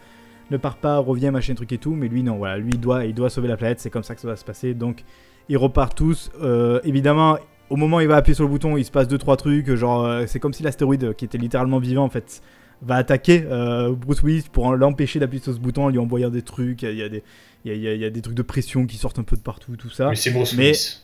ne 0.51 0.57
pars 0.57 0.76
pas, 0.76 0.99
reviens, 0.99 1.31
machin, 1.31 1.55
truc 1.55 1.72
et 1.72 1.78
tout. 1.78 1.95
Mais 1.95 2.09
lui, 2.09 2.22
non, 2.24 2.37
voilà, 2.39 2.59
lui, 2.59 2.72
il 2.74 2.81
doit, 2.81 3.05
il 3.05 3.14
doit 3.14 3.31
sauver 3.31 3.47
la 3.49 3.57
planète, 3.57 3.78
c'est 3.78 3.91
comme 3.91 4.03
ça 4.03 4.16
que 4.16 4.20
ça 4.20 4.26
va 4.26 4.35
se 4.37 4.45
passer. 4.45 4.74
Donc, 4.74 5.05
ils 5.49 5.57
repartent 5.57 5.97
tous. 5.97 6.31
Euh, 6.43 6.81
évidemment, 6.83 7.39
au 7.68 7.76
moment 7.76 7.99
où 7.99 8.01
il 8.01 8.09
va 8.09 8.16
appuyer 8.16 8.35
sur 8.35 8.45
le 8.45 8.51
bouton, 8.51 8.76
il 8.76 8.85
se 8.85 8.91
passe 8.91 9.07
2-3 9.07 9.37
trucs. 9.37 9.72
Genre, 9.74 10.05
euh, 10.05 10.24
c'est 10.26 10.41
comme 10.41 10.53
si 10.53 10.64
l'astéroïde, 10.64 11.14
qui 11.14 11.24
était 11.24 11.39
littéralement 11.39 11.78
vivant, 11.78 12.03
en 12.05 12.11
fait, 12.11 12.43
va 12.83 12.97
attaquer 12.97 13.45
euh, 13.51 13.93
Bruce 13.93 14.22
Willis 14.22 14.45
pour 14.53 14.74
l'empêcher 14.74 15.18
d'appuyer 15.18 15.43
sur 15.43 15.53
ce 15.55 15.59
bouton 15.59 15.85
en 15.85 15.89
lui 15.89 15.99
envoyant 15.99 16.31
des 16.31 16.43
trucs. 16.43 16.83
Il 16.83 16.95
y 16.97 17.03
a, 17.03 17.09
des. 17.09 17.22
Il 17.64 17.70
y 17.70 17.74
a- 17.74 17.76
il 17.76 17.83
y 17.83 17.89
a- 17.89 17.95
il 17.95 18.01
y 18.01 18.05
a 18.05 18.11
des 18.11 18.22
trucs 18.22 18.37
de 18.37 18.43
pression 18.43 18.87
qui 18.87 18.97
sortent 18.97 19.18
un 19.18 19.22
peu 19.22 19.37
de 19.37 19.43
partout, 19.43 19.76
tout 19.76 19.91
ça. 19.91 20.09
Mais 20.11 20.16
c'est 20.16 20.31
Bruce 20.31 20.55
Mais- 20.57 20.64
Willis. 20.70 21.01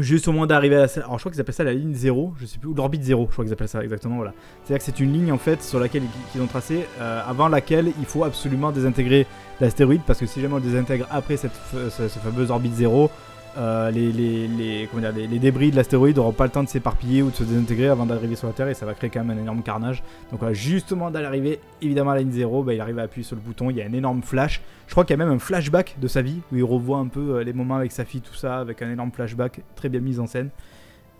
Juste 0.00 0.26
au 0.26 0.32
moment 0.32 0.46
d'arriver 0.46 0.74
à 0.74 0.86
la... 0.86 0.92
Alors 1.04 1.18
je 1.18 1.22
crois 1.22 1.30
qu'ils 1.30 1.40
appellent 1.40 1.54
ça 1.54 1.62
la 1.62 1.72
ligne 1.72 1.94
0, 1.94 2.34
je 2.40 2.46
sais 2.46 2.58
plus, 2.58 2.68
ou 2.68 2.74
l'orbite 2.74 3.04
0, 3.04 3.26
je 3.28 3.32
crois 3.32 3.44
qu'ils 3.44 3.52
appellent 3.52 3.68
ça 3.68 3.80
exactement, 3.84 4.16
voilà. 4.16 4.32
C'est-à-dire 4.64 4.84
que 4.84 4.92
c'est 4.92 4.98
une 4.98 5.12
ligne 5.12 5.30
en 5.30 5.38
fait 5.38 5.62
sur 5.62 5.78
laquelle 5.78 6.02
qu'ils 6.32 6.40
ont 6.42 6.48
tracé, 6.48 6.80
euh, 7.00 7.22
avant 7.24 7.46
laquelle 7.46 7.92
il 8.00 8.04
faut 8.04 8.24
absolument 8.24 8.72
désintégrer 8.72 9.24
l'astéroïde, 9.60 10.00
parce 10.04 10.18
que 10.18 10.26
si 10.26 10.40
jamais 10.40 10.54
on 10.54 10.56
le 10.56 10.62
désintègre 10.64 11.06
après 11.12 11.36
cette, 11.36 11.52
f- 11.52 11.90
ce, 11.90 12.08
ce 12.08 12.18
fameuse 12.18 12.50
orbite 12.50 12.74
0, 12.74 13.08
euh, 13.56 13.90
les, 13.90 14.10
les, 14.12 14.48
les, 14.48 14.88
comment 14.90 15.02
dire, 15.02 15.12
les, 15.12 15.26
les 15.26 15.38
débris 15.38 15.70
de 15.70 15.76
l'astéroïde 15.76 16.16
n'auront 16.16 16.32
pas 16.32 16.44
le 16.44 16.50
temps 16.50 16.62
de 16.62 16.68
s'éparpiller 16.68 17.22
ou 17.22 17.30
de 17.30 17.34
se 17.36 17.44
désintégrer 17.44 17.88
avant 17.88 18.06
d'arriver 18.06 18.36
sur 18.36 18.46
la 18.48 18.52
Terre 18.52 18.68
et 18.68 18.74
ça 18.74 18.84
va 18.86 18.94
créer 18.94 19.10
quand 19.10 19.22
même 19.24 19.36
un 19.38 19.40
énorme 19.40 19.62
carnage. 19.62 20.02
Donc 20.30 20.40
voilà, 20.40 20.54
justement 20.54 21.10
d'arriver 21.10 21.60
évidemment 21.82 22.10
à 22.12 22.14
la 22.14 22.20
ligne 22.22 22.32
0, 22.32 22.62
bah, 22.64 22.74
il 22.74 22.80
arrive 22.80 22.98
à 22.98 23.02
appuyer 23.02 23.24
sur 23.24 23.36
le 23.36 23.42
bouton, 23.42 23.70
il 23.70 23.76
y 23.76 23.82
a 23.82 23.84
un 23.86 23.92
énorme 23.92 24.22
flash. 24.22 24.60
Je 24.86 24.92
crois 24.92 25.04
qu'il 25.04 25.16
y 25.16 25.20
a 25.20 25.24
même 25.24 25.32
un 25.34 25.38
flashback 25.38 25.96
de 26.00 26.08
sa 26.08 26.22
vie 26.22 26.40
où 26.52 26.56
il 26.56 26.64
revoit 26.64 26.98
un 26.98 27.06
peu 27.08 27.36
euh, 27.36 27.44
les 27.44 27.52
moments 27.52 27.76
avec 27.76 27.92
sa 27.92 28.04
fille, 28.04 28.20
tout 28.20 28.34
ça, 28.34 28.58
avec 28.58 28.82
un 28.82 28.90
énorme 28.90 29.12
flashback 29.12 29.60
très 29.76 29.88
bien 29.88 30.00
mis 30.00 30.18
en 30.18 30.26
scène. 30.26 30.50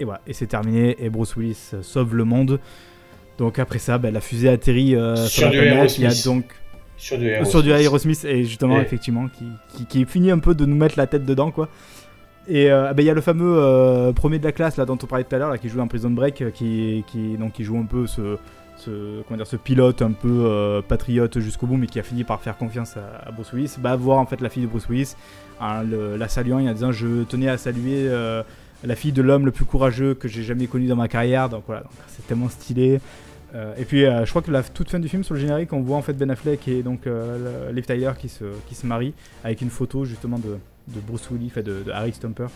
Et 0.01 0.05
voilà, 0.05 0.21
et 0.27 0.33
c'est 0.33 0.47
terminé 0.49 0.97
et 0.99 1.09
Bruce 1.11 1.37
Willis 1.37 1.71
euh, 1.75 1.83
sauve 1.83 2.15
le 2.17 2.25
monde. 2.25 2.59
Donc 3.39 3.59
après 3.59 3.79
ça, 3.79 3.99
bah, 3.99 4.11
la 4.11 4.21
fusée 4.21 4.49
atterrit 4.49 4.95
euh, 4.97 5.17
sur, 5.17 5.29
Sur 5.29 5.45
la 5.47 5.51
du 5.53 5.59
planète. 5.59 5.99
Il 5.99 6.03
y 6.03 6.07
a 6.07 6.09
Aerosmith. 6.11 6.25
donc 6.25 6.45
Sur 6.97 7.19
du 7.19 7.27
euh, 7.29 7.35
Aerosmith. 7.35 7.51
sur 7.51 7.63
du 7.63 7.71
Aerosmith 7.71 8.25
et 8.25 8.45
justement 8.45 8.79
Et- 8.79 8.83
effectivement 8.83 9.29
qui, 9.29 9.45
qui, 9.77 9.87
qui 9.87 10.05
finit 10.05 10.31
un 10.31 10.39
peu 10.39 10.55
de 10.55 10.65
nous 10.67 10.77
mettre 10.77 10.95
la 10.99 11.07
tête 11.07 11.25
dedans 11.25 11.51
quoi 11.51 11.69
et 12.47 12.71
euh, 12.71 12.93
bah, 12.93 13.03
il 13.03 13.07
y 13.07 13.11
a 13.11 13.15
le 13.15 13.21
fameux 13.21 13.57
euh, 13.59 14.13
premier 14.13 14.39
de 14.39 14.45
la 14.45 14.53
classe 14.53 14.77
là 14.77 14.85
dont 14.85 14.99
on 15.03 15.07
parlait 15.07 15.25
tout 15.25 15.35
à 15.35 15.39
l'heure 15.39 15.59
qui 15.59 15.69
joue 15.69 15.81
en 15.81 15.89
Prison 15.89 16.11
Break 16.11 16.43
euh, 16.43 16.51
qui, 16.51 17.05
qui 17.07 17.37
donc 17.37 17.53
qui 17.53 17.65
joue 17.65 17.79
un 17.79 17.87
peu 17.87 18.07
ce, 18.07 18.37
ce 18.77 19.23
comment 19.23 19.39
dire 19.39 19.47
ce 19.47 19.57
pilote 19.57 20.03
un 20.03 20.13
peu 20.13 20.83
patriote 20.87 21.39
jusqu'au 21.39 21.67
bout 21.67 21.77
mais 21.77 21.87
qui 21.87 21.99
a 21.99 22.03
fini 22.03 22.25
par 22.25 22.41
faire 22.43 22.57
confiance 22.59 22.97
à, 22.97 23.31
Bruce 23.31 23.53
Willis 23.53 23.77
bah 23.79 23.97
voir 23.97 24.19
en 24.19 24.27
fait 24.27 24.41
la 24.41 24.51
fille 24.51 24.63
de 24.63 24.69
Bruce 24.69 24.89
Willis 24.89 25.15
en 25.61 25.83
le- 25.83 26.17
la 26.17 26.29
saluant 26.29 26.59
et 26.59 26.69
en 26.69 26.73
disant 26.73 26.93
je 26.93 27.25
tenais 27.25 27.49
à 27.49 27.57
saluer 27.57 28.11
la 28.85 28.95
fille 28.97 29.13
de 29.13 29.23
l'homme 29.23 29.47
le 29.47 29.53
plus 29.53 29.65
courageux 29.65 30.13
que 30.15 30.29
j'ai 30.29 30.43
jamais 30.43 30.67
connu 30.67 30.87
dans 30.87 30.97
ma 30.97 31.09
carrière. 31.09 31.49
Donc 31.49 31.65
voilà 31.67 31.85
c'est 32.09 32.27
tellement 32.27 32.49
stylé. 32.51 33.01
Et 33.79 33.85
puis 33.85 34.01
je 34.03 34.29
crois 34.29 34.43
que 34.43 34.51
la 34.51 34.63
toute 34.63 34.91
fin 34.91 34.99
du 34.99 35.09
film 35.09 35.25
sur 35.25 35.35
le 35.35 35.41
générique 35.41 35.73
on 35.73 35.81
voit 35.81 35.97
en 35.97 36.03
fait 36.03 36.13
Ben 36.13 36.31
Affleck 36.31 36.67
et 36.69 36.83
donc 36.83 37.09
Liv 37.73 37.87
Tyler 37.87 38.11
qui 38.19 38.29
se, 38.29 38.45
qui 38.69 38.75
se 38.75 38.87
marient 38.87 39.15
avec 39.45 39.63
une 39.63 39.71
photo 39.71 40.05
justement 40.05 40.39
de, 40.39 40.59
de 40.89 41.01
Bruce 41.01 41.29
Willis, 41.31 41.51
enfin 41.51 41.63
de, 41.63 41.85
Harry 41.93 42.13
Stumper 42.13 42.47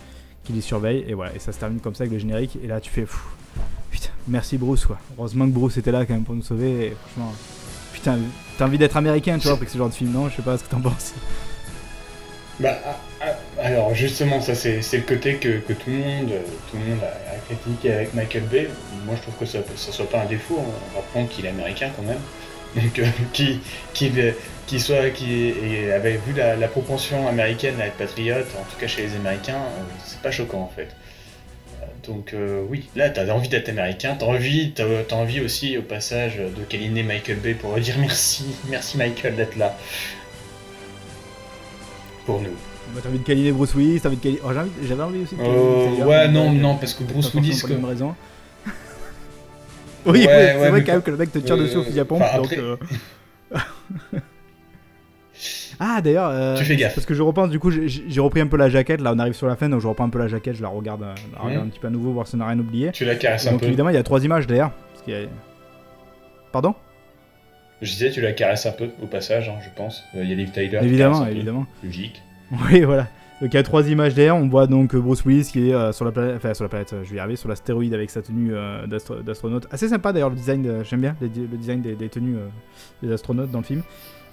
qui 0.44 0.52
les 0.52 0.60
surveille 0.60 1.04
et 1.06 1.14
voilà 1.14 1.34
et 1.34 1.38
ça 1.38 1.52
se 1.52 1.58
termine 1.58 1.80
comme 1.80 1.94
ça 1.94 2.04
avec 2.04 2.12
le 2.12 2.18
générique 2.18 2.58
et 2.62 2.66
là 2.66 2.80
tu 2.80 2.90
fais 2.90 3.06
putain 3.90 4.10
merci 4.28 4.56
Bruce 4.56 4.86
quoi 4.86 4.98
heureusement 5.18 5.46
que 5.46 5.52
Bruce 5.52 5.76
était 5.76 5.92
là 5.92 6.06
quand 6.06 6.14
même 6.14 6.24
pour 6.24 6.34
nous 6.34 6.42
sauver 6.42 6.86
et 6.86 6.96
franchement 7.00 7.34
putain 7.92 8.18
t'as 8.56 8.66
envie 8.66 8.78
d'être 8.78 8.96
américain 8.96 9.38
tu 9.38 9.48
vois 9.48 9.56
avec 9.56 9.68
ce 9.68 9.76
genre 9.76 9.88
de 9.88 9.94
film 9.94 10.12
non? 10.12 10.28
Je 10.28 10.36
sais 10.36 10.42
pas 10.42 10.56
ce 10.56 10.64
que 10.64 10.70
t'en 10.70 10.80
penses 10.80 11.14
Bah, 12.60 12.76
ah, 12.84 12.96
ah, 13.20 13.36
alors 13.62 13.94
justement, 13.94 14.40
ça 14.40 14.54
c'est 14.54 14.80
le 14.92 15.02
côté 15.02 15.36
que, 15.36 15.58
que 15.58 15.72
tout 15.72 15.90
le 15.90 15.98
monde, 15.98 16.32
tout 16.70 16.76
le 16.76 16.90
monde 16.90 16.98
a, 17.04 17.36
critiqué 17.54 17.92
avec 17.92 18.14
Michael 18.14 18.44
Bay. 18.44 18.68
Moi, 19.06 19.14
je 19.16 19.22
trouve 19.22 19.34
que 19.36 19.46
ça, 19.46 19.60
ça 19.76 19.92
soit 19.92 20.10
pas 20.10 20.22
un 20.22 20.26
défaut. 20.26 20.58
hein. 20.58 20.96
Rappelons 20.96 21.26
qu'il 21.26 21.46
est 21.46 21.50
américain 21.50 21.90
quand 21.96 22.02
même, 22.02 22.18
qui 23.32 23.60
qui 23.94 24.10
qui 24.66 24.80
soit 24.80 25.10
qui 25.10 25.48
et 25.48 25.92
avait 25.92 26.18
vu 26.18 26.32
la, 26.36 26.56
la 26.56 26.68
propension 26.68 27.26
américaine 27.28 27.80
à 27.80 27.86
être 27.86 27.96
patriote, 27.96 28.46
en 28.60 28.64
tout 28.70 28.78
cas 28.78 28.86
chez 28.86 29.02
les 29.06 29.14
Américains, 29.16 29.56
euh, 29.56 29.82
c'est 30.04 30.20
pas 30.20 30.30
choquant 30.30 30.60
en 30.60 30.68
fait. 30.74 30.88
Euh, 31.82 31.86
Donc 32.06 32.34
euh, 32.34 32.62
oui, 32.68 32.88
là 32.96 33.08
t'as 33.10 33.28
envie 33.32 33.48
d'être 33.48 33.68
américain, 33.70 34.16
t'as 34.18 34.26
envie, 34.26 34.72
t'as 34.72 34.84
t'as 35.08 35.16
envie 35.16 35.40
aussi 35.40 35.78
au 35.78 35.82
passage 35.82 36.36
de 36.36 36.62
câliner 36.68 37.02
Michael 37.02 37.38
Bay 37.38 37.54
pour 37.54 37.74
lui 37.74 37.82
dire 37.82 37.96
merci, 37.98 38.44
merci 38.68 38.98
Michael 38.98 39.36
d'être 39.36 39.56
là 39.56 39.76
pour 42.26 42.40
nous. 42.40 42.56
Bah, 42.94 43.00
T'as 43.02 43.08
envie 43.10 43.18
de 43.18 43.24
câliner 43.24 43.52
Bruce 43.52 43.74
Willis, 43.74 44.00
t'as 44.00 44.08
envie 44.08 44.16
de 44.16 44.22
câliner... 44.22 44.40
oh, 44.44 44.50
j'avais 44.82 45.02
envie 45.02 45.22
aussi 45.22 45.34
de 45.34 45.40
câliner 45.40 45.56
Euh, 45.58 46.04
ouais, 46.06 46.28
non, 46.28 46.52
non, 46.52 46.76
parce 46.76 46.94
que 46.94 47.04
Bruce 47.04 47.32
Willis, 47.34 47.58
pour 47.60 47.68
les 47.68 47.76
Ouais, 50.12 50.18
oui, 50.18 50.24
c'est 50.26 50.68
vrai 50.70 50.84
quand 50.84 50.92
même 50.92 51.02
que 51.02 51.10
le 51.10 51.16
mec 51.16 51.32
te 51.32 51.38
tire 51.38 51.56
dessus 51.56 51.76
au 51.76 51.82
fusil 51.82 52.00
à 52.00 52.04
pompe. 52.04 52.22
enfin, 52.22 52.36
donc, 52.38 52.46
après- 52.46 52.58
euh, 52.58 52.76
ah 55.80 56.00
d'ailleurs, 56.02 56.30
euh, 56.32 56.56
Tu 56.56 56.64
fais 56.64 56.76
gaffe. 56.76 56.94
parce 56.94 57.06
que 57.06 57.14
je 57.14 57.22
repense, 57.22 57.50
du 57.50 57.58
coup 57.60 57.70
j'ai- 57.70 58.20
repris 58.20 58.40
un 58.40 58.46
peu 58.48 58.56
la 58.56 58.68
jaquette, 58.68 59.00
là 59.00 59.12
on 59.14 59.18
arrive 59.18 59.34
sur 59.34 59.46
la 59.46 59.56
fin, 59.56 59.68
donc 59.68 59.80
je 59.80 59.86
reprends 59.86 60.04
un 60.04 60.10
peu 60.10 60.18
la 60.18 60.28
jaquette, 60.28 60.54
je 60.56 60.62
la 60.62 60.68
regarde, 60.68 61.02
euh, 61.02 61.14
la 61.34 61.40
regarde 61.42 61.66
un 61.66 61.68
petit 61.68 61.78
peu 61.78 61.86
à 61.86 61.90
nouveau, 61.90 62.12
voir 62.12 62.26
si 62.26 62.34
on 62.34 62.38
n'a 62.38 62.46
rien 62.48 62.58
oublié. 62.58 62.90
tu 62.92 63.04
la 63.04 63.14
caresses 63.14 63.46
un 63.46 63.52
donc 63.52 63.60
peu. 63.60 63.66
évidemment 63.66 63.90
il 63.90 63.94
y 63.94 63.98
a 63.98 64.02
trois 64.02 64.24
images 64.24 64.46
derrière. 64.46 64.70
Parce 64.94 65.08
a- 65.08 65.28
Pardon? 66.52 66.74
Je 67.80 67.90
disais, 67.92 68.10
tu 68.10 68.20
la 68.20 68.32
caresses 68.32 68.66
un 68.66 68.72
peu 68.72 68.88
au 69.00 69.06
passage, 69.06 69.48
hein, 69.48 69.58
je 69.62 69.68
pense. 69.76 70.02
Euh, 70.16 70.24
Il 70.24 70.30
y 70.30 70.32
a 70.32 70.36
Liv 70.36 70.50
Tyler. 70.50 70.80
Évidemment, 70.82 71.24
évidemment. 71.26 71.66
Logique. 71.84 72.20
Oui, 72.72 72.80
voilà. 72.80 73.06
Donc 73.40 73.52
il 73.52 73.56
y 73.56 73.60
a 73.60 73.62
trois 73.62 73.88
images 73.88 74.14
derrière. 74.14 74.34
On 74.36 74.48
voit 74.48 74.66
donc 74.66 74.94
euh, 74.94 75.00
Bruce 75.00 75.24
Willis 75.24 75.44
qui 75.52 75.70
est 75.70 75.74
euh, 75.74 75.92
sur 75.92 76.04
la 76.04 76.10
planète, 76.10 76.34
enfin 76.36 76.54
sur 76.54 76.64
la 76.64 76.68
planète, 76.68 76.92
euh, 76.92 77.04
je 77.04 77.10
vais 77.10 77.16
y 77.16 77.20
arriver, 77.20 77.36
sur 77.36 77.48
l'astéroïde 77.48 77.94
avec 77.94 78.10
sa 78.10 78.20
tenue 78.20 78.50
euh, 78.52 78.86
d'astro- 78.86 79.20
d'astronaute. 79.22 79.66
Assez 79.70 79.88
sympa 79.88 80.12
d'ailleurs 80.12 80.30
le 80.30 80.36
design, 80.36 80.62
de- 80.62 80.82
j'aime 80.82 81.00
bien 81.00 81.14
le 81.20 81.28
design 81.28 81.80
des, 81.82 82.08
tenues 82.08 82.36
euh, 82.36 82.48
des 83.02 83.12
astronautes 83.12 83.50
dans 83.52 83.58
le 83.60 83.64
film. 83.64 83.82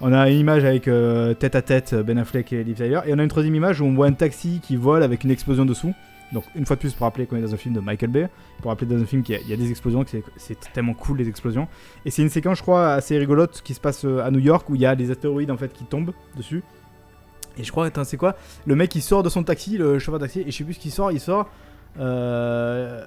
On 0.02 0.12
a 0.12 0.30
une 0.30 0.40
image 0.40 0.66
avec 0.66 0.88
euh, 0.88 1.34
tête 1.36 1.56
à 1.56 1.62
tête 1.62 1.94
euh, 1.94 2.02
Ben 2.04 2.18
Affleck 2.18 2.52
et 2.52 2.64
Liv 2.64 2.76
Tyler. 2.76 3.00
Et 3.06 3.14
on 3.14 3.20
a 3.20 3.24
une 3.24 3.30
troisième 3.30 3.54
image 3.56 3.80
où 3.80 3.86
on 3.86 3.94
voit 3.94 4.08
un 4.08 4.14
taxi 4.14 4.60
qui 4.62 4.76
vole 4.76 5.04
avec 5.04 5.24
une 5.24 5.32
explosion 5.32 5.66
dessous. 5.66 5.94
Donc 6.34 6.44
une 6.56 6.66
fois 6.66 6.76
de 6.76 6.82
plus 6.82 6.94
pour 6.94 7.06
rappeler 7.06 7.28
qu'on 7.28 7.36
est 7.38 7.42
dans 7.42 7.54
un 7.54 7.58
film 7.58 7.76
de 7.76 7.80
Michael 7.80 8.10
Bay, 8.10 8.28
pour 8.60 8.72
rappeler 8.72 8.88
dans 8.88 9.00
un 9.00 9.06
film 9.06 9.22
qu'il 9.22 9.40
y, 9.40 9.50
y 9.50 9.54
a 9.54 9.56
des 9.56 9.70
explosions, 9.70 10.04
que 10.04 10.10
c'est- 10.36 10.58
tellement 10.74 10.96
cool 10.96 11.20
les 11.20 11.30
explosions. 11.30 11.68
Et 12.06 12.10
c'est 12.10 12.24
une 12.24 12.30
séquence 12.30 12.58
je 12.58 12.64
crois 12.64 12.94
assez 12.94 13.18
rigolote 13.20 13.62
qui 13.64 13.76
se 13.76 13.80
passe 13.80 14.04
euh, 14.04 14.24
à 14.26 14.32
New 14.32 14.40
York 14.40 14.68
où 14.70 14.74
il 14.76 14.82
y 14.82 14.86
a 14.88 14.96
des 14.96 15.12
astéroïdes 15.12 15.52
en 15.52 15.58
fait 15.58 15.72
qui 15.72 15.86
tombent 15.86 16.12
dessus. 16.36 16.64
Et 17.58 17.64
je 17.64 17.72
crois, 17.72 17.86
attends, 17.86 18.04
c'est 18.04 18.18
quoi? 18.18 18.36
Le 18.66 18.76
mec 18.76 18.94
il 18.96 19.02
sort 19.02 19.24
de 19.24 19.30
son 19.30 19.44
taxi, 19.44 19.78
le 19.78 20.00
chauffeur 20.00 20.20
de 20.20 20.26
taxi, 20.26 20.42
et 20.42 20.52
je 20.52 20.58
sais 20.58 20.64
plus 20.64 20.74
ce 20.74 20.80
qu'il 20.80 20.92
sort, 20.92 21.12
il 21.12 21.20
sort. 21.20 21.50
euh, 22.00 23.04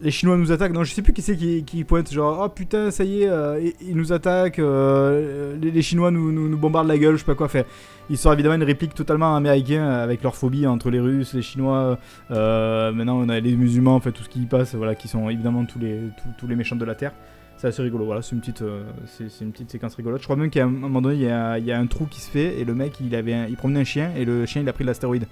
les 0.00 0.10
Chinois 0.10 0.36
nous 0.36 0.52
attaquent. 0.52 0.72
Non, 0.72 0.84
je 0.84 0.92
sais 0.92 1.02
plus 1.02 1.12
qui 1.12 1.22
c'est 1.22 1.36
qui, 1.36 1.84
pointe, 1.84 2.12
genre, 2.12 2.42
oh 2.44 2.48
putain, 2.48 2.90
ça 2.90 3.04
y 3.04 3.22
est, 3.22 3.28
euh, 3.28 3.70
ils, 3.80 3.96
nous 3.96 4.12
attaquent, 4.12 4.58
euh, 4.58 5.56
les, 5.60 5.82
Chinois 5.82 6.10
nous, 6.10 6.56
bombardent 6.56 6.88
la 6.88 6.98
gueule, 6.98 7.14
je 7.14 7.20
sais 7.20 7.26
pas 7.26 7.34
quoi 7.34 7.48
faire. 7.48 7.64
Il 8.10 8.18
sort 8.18 8.32
évidemment 8.34 8.54
une 8.54 8.62
réplique 8.62 8.94
totalement 8.94 9.34
américaine 9.34 9.82
avec 9.82 10.22
leur 10.22 10.36
phobie 10.36 10.66
entre 10.66 10.90
les 10.90 11.00
Russes, 11.00 11.32
les 11.34 11.42
Chinois. 11.42 11.98
euh, 12.30 12.92
maintenant, 12.92 13.18
on 13.18 13.28
a 13.28 13.40
les 13.40 13.56
musulmans, 13.56 13.98
fait 14.00 14.12
tout 14.12 14.22
ce 14.22 14.28
qui 14.28 14.42
y 14.42 14.46
passe, 14.46 14.74
voilà, 14.74 14.94
qui 14.94 15.08
sont 15.08 15.28
évidemment 15.28 15.64
tous 15.64 15.78
les, 15.78 16.00
tous 16.38 16.46
les 16.46 16.56
méchants 16.56 16.76
de 16.76 16.84
la 16.84 16.94
terre. 16.94 17.12
C'est 17.58 17.68
assez 17.68 17.80
rigolo, 17.82 18.04
voilà, 18.04 18.20
c'est 18.20 18.32
une, 18.32 18.40
petite, 18.40 18.60
euh, 18.60 18.82
c'est, 19.06 19.42
une 19.42 19.50
petite 19.52 19.70
séquence 19.70 19.94
rigolote. 19.94 20.20
Je 20.20 20.24
crois 20.26 20.36
même 20.36 20.50
qu'à 20.50 20.64
un 20.64 20.68
moment 20.68 21.00
donné, 21.00 21.14
il 21.14 21.22
y 21.22 21.28
a, 21.30 21.58
il 21.58 21.64
y 21.64 21.72
a 21.72 21.78
un 21.78 21.86
trou 21.86 22.04
qui 22.04 22.20
se 22.20 22.28
fait 22.30 22.60
et 22.60 22.64
le 22.64 22.74
mec, 22.74 22.92
il, 23.00 23.14
avait 23.14 23.32
un- 23.32 23.46
il 23.46 23.56
promenait 23.56 23.80
un 23.80 23.84
chien 23.84 24.10
et 24.16 24.26
le 24.26 24.44
chien, 24.44 24.60
il 24.60 24.68
a 24.68 24.74
pris 24.74 24.84
l'astéroïde. 24.84 25.26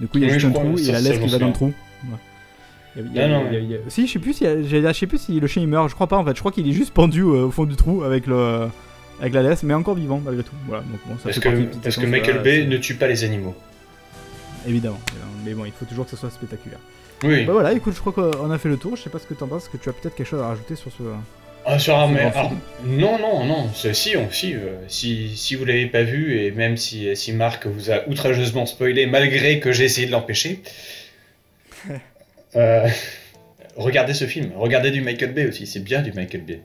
Du 0.00 0.06
coup, 0.06 0.18
il 0.18 0.22
y 0.22 0.24
a 0.24 0.28
Oui, 0.32 0.34
juste 0.38 0.46
un 0.56 0.60
trou 0.60 0.74
et 0.78 0.82
ça- 0.84 0.92
la 0.92 0.98
ça, 1.00 1.08
laisse 1.08 1.18
je 1.18 1.24
qui 1.24 1.30
va 1.32 1.38
dans 1.38 1.46
le 1.48 1.52
trou. 1.52 1.72
Il 2.96 3.00
y 3.00 3.00
a- 3.00 3.02
il 3.06 3.14
y 3.16 3.18
a- 3.18 3.26
il 3.26 3.52
y 3.52 3.56
a- 3.56 3.58
il 3.60 3.70
y 3.70 3.74
a- 3.74 3.78
Si, 3.88 4.06
je 4.06 4.12
sais 4.12 4.18
plus 4.20 4.34
si, 4.34 4.44
je 4.44 4.92
sais 4.92 5.06
plus 5.08 5.18
si 5.18 5.40
le 5.40 5.46
chien 5.48 5.62
il 5.62 5.68
meurt, 5.68 5.88
je 5.88 5.94
crois 5.96 6.06
pas 6.06 6.16
en 6.16 6.24
fait. 6.24 6.34
Je 6.34 6.38
crois 6.40 6.52
qu'il 6.52 6.68
est 6.68 6.72
juste 6.72 6.92
pendu 6.94 7.22
euh, 7.22 7.46
au 7.46 7.50
fond 7.50 7.64
du 7.64 7.74
trou 7.74 8.04
avec 8.04 8.26
le 8.28 8.68
avec 9.20 9.32
la 9.32 9.42
laisse, 9.42 9.64
mais 9.64 9.74
encore 9.74 9.94
vivant 9.96 10.20
malgré 10.24 10.44
tout. 10.44 10.54
Voilà, 10.68 10.82
donc 10.84 11.00
bon, 11.06 11.14
ça 11.16 11.24
Parce 11.24 11.38
fait 11.40 11.40
que, 11.70 11.76
parce 11.82 11.96
que 11.96 12.06
Michael 12.06 12.42
Bay 12.42 12.66
ne 12.66 12.76
tue 12.76 12.94
pas 12.94 13.08
les 13.08 13.24
animaux. 13.24 13.54
Évidemment, 14.66 15.00
mais 15.44 15.54
bon, 15.54 15.64
il 15.64 15.72
faut 15.72 15.84
toujours 15.86 16.04
que 16.04 16.10
ce 16.12 16.16
soit 16.16 16.30
spectaculaire. 16.30 16.78
Oui. 17.24 17.44
Bah 17.44 17.52
voilà, 17.52 17.72
écoute, 17.72 17.94
je 17.94 18.00
crois 18.00 18.12
qu'on 18.12 18.50
a 18.50 18.58
fait 18.58 18.68
le 18.68 18.76
tour. 18.76 18.96
Je 18.96 19.02
sais 19.02 19.10
pas 19.10 19.18
ce 19.18 19.26
que 19.26 19.34
t'en 19.34 19.46
penses, 19.46 19.68
que 19.68 19.76
tu 19.76 19.88
as 19.88 19.92
peut-être 19.92 20.14
quelque 20.14 20.26
chose 20.28 20.40
à 20.40 20.46
rajouter 20.48 20.76
sur 20.76 20.90
ce. 20.92 21.02
Ah, 21.66 21.78
sur 21.78 21.96
un, 21.98 22.06
Sur 22.06 22.14
mais- 22.14 22.20
un 22.22 22.28
alors, 22.30 22.48
film. 22.50 22.98
non, 22.98 23.18
non, 23.18 23.44
non, 23.46 23.70
c'est- 23.74 23.94
si, 23.94 24.16
on, 24.16 24.30
si, 24.30 24.54
euh, 24.54 24.76
si, 24.88 25.34
si 25.36 25.54
vous 25.54 25.64
l'avez 25.64 25.86
pas 25.86 26.02
vu, 26.02 26.38
et 26.38 26.50
même 26.50 26.76
si, 26.76 27.14
si 27.16 27.32
Marc 27.32 27.66
vous 27.66 27.90
a 27.90 28.06
outrageusement 28.08 28.66
spoilé, 28.66 29.06
malgré 29.06 29.60
que 29.60 29.72
j'ai 29.72 29.84
essayé 29.84 30.06
de 30.06 30.12
l'empêcher, 30.12 30.60
euh, 32.56 32.86
regardez 33.76 34.14
ce 34.14 34.26
film, 34.26 34.50
regardez 34.56 34.90
du 34.90 35.00
Michael 35.00 35.32
Bay 35.32 35.46
aussi, 35.48 35.66
c'est 35.66 35.80
bien 35.82 36.02
du 36.02 36.12
Michael 36.12 36.42
Bay. 36.42 36.60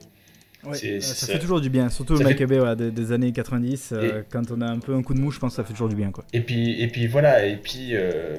C'est- 0.74 0.96
Euh, 0.96 1.00
ça, 1.00 1.14
ça- 1.26 1.32
fait 1.32 1.38
toujours 1.38 1.62
du 1.62 1.70
bien, 1.70 1.88
surtout 1.88 2.12
le 2.12 2.18
fait- 2.18 2.24
Michael 2.24 2.46
Bay 2.48 2.76
des, 2.76 2.90
des 2.90 3.12
années 3.12 3.32
90. 3.32 3.92
euh, 3.92 4.22
quand 4.30 4.50
on 4.50 4.60
a 4.60 4.66
un 4.66 4.78
peu 4.78 4.94
un 4.94 5.02
coup 5.02 5.14
de 5.14 5.20
mouche, 5.20 5.36
je 5.36 5.40
pense 5.40 5.52
que 5.52 5.56
ça 5.56 5.64
fait 5.64 5.72
toujours 5.72 5.88
du 5.88 5.96
bien 5.96 6.10
quoi. 6.10 6.24
Et 6.34 6.40
puis, 6.40 6.78
et 6.82 6.88
puis 6.88 7.06
voilà, 7.06 7.46
et 7.46 7.56
puis 7.56 7.92
euh, 7.96 8.36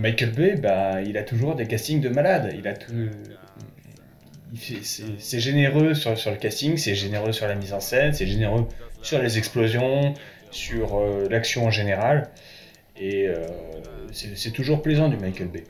Michael 0.00 0.32
Bay, 0.32 0.56
bah, 0.60 1.00
il 1.02 1.16
a 1.16 1.22
toujours 1.22 1.54
des 1.54 1.66
castings 1.66 2.00
de 2.00 2.08
malades. 2.08 2.52
Il 2.58 2.66
a 2.66 2.72
tout. 2.74 2.90
C'est 4.54 5.40
généreux 5.40 5.94
sur, 5.94 6.18
sur 6.18 6.30
le 6.30 6.36
casting, 6.36 6.76
c'est 6.76 6.94
généreux 6.94 7.32
sur 7.32 7.46
la 7.46 7.54
mise 7.54 7.72
en 7.72 7.80
scène, 7.80 8.12
c'est 8.12 8.26
généreux 8.26 8.66
sur 9.02 9.22
les 9.22 9.38
explosions, 9.38 10.14
sur 10.50 10.98
euh, 10.98 11.28
l'action 11.30 11.66
en 11.66 11.70
général. 11.70 12.30
Et 12.96 13.28
euh, 13.28 13.46
c'est 14.12 14.52
toujours 14.52 14.82
plaisant 14.82 15.08
du 15.08 15.16
Michael 15.16 15.48
Bay. 15.48 15.64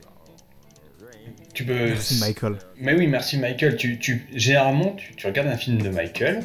Tu 1.53 1.63
peux. 1.63 1.87
Merci 1.89 2.19
Michael. 2.19 2.57
Mais 2.77 2.93
oui, 2.93 3.07
merci 3.07 3.37
Michael. 3.37 3.75
Tu, 3.75 3.99
tu, 3.99 4.27
généralement, 4.33 4.93
tu, 4.93 5.15
tu 5.15 5.27
regardes 5.27 5.49
un 5.49 5.57
film 5.57 5.81
de 5.81 5.89
Michael, 5.89 6.43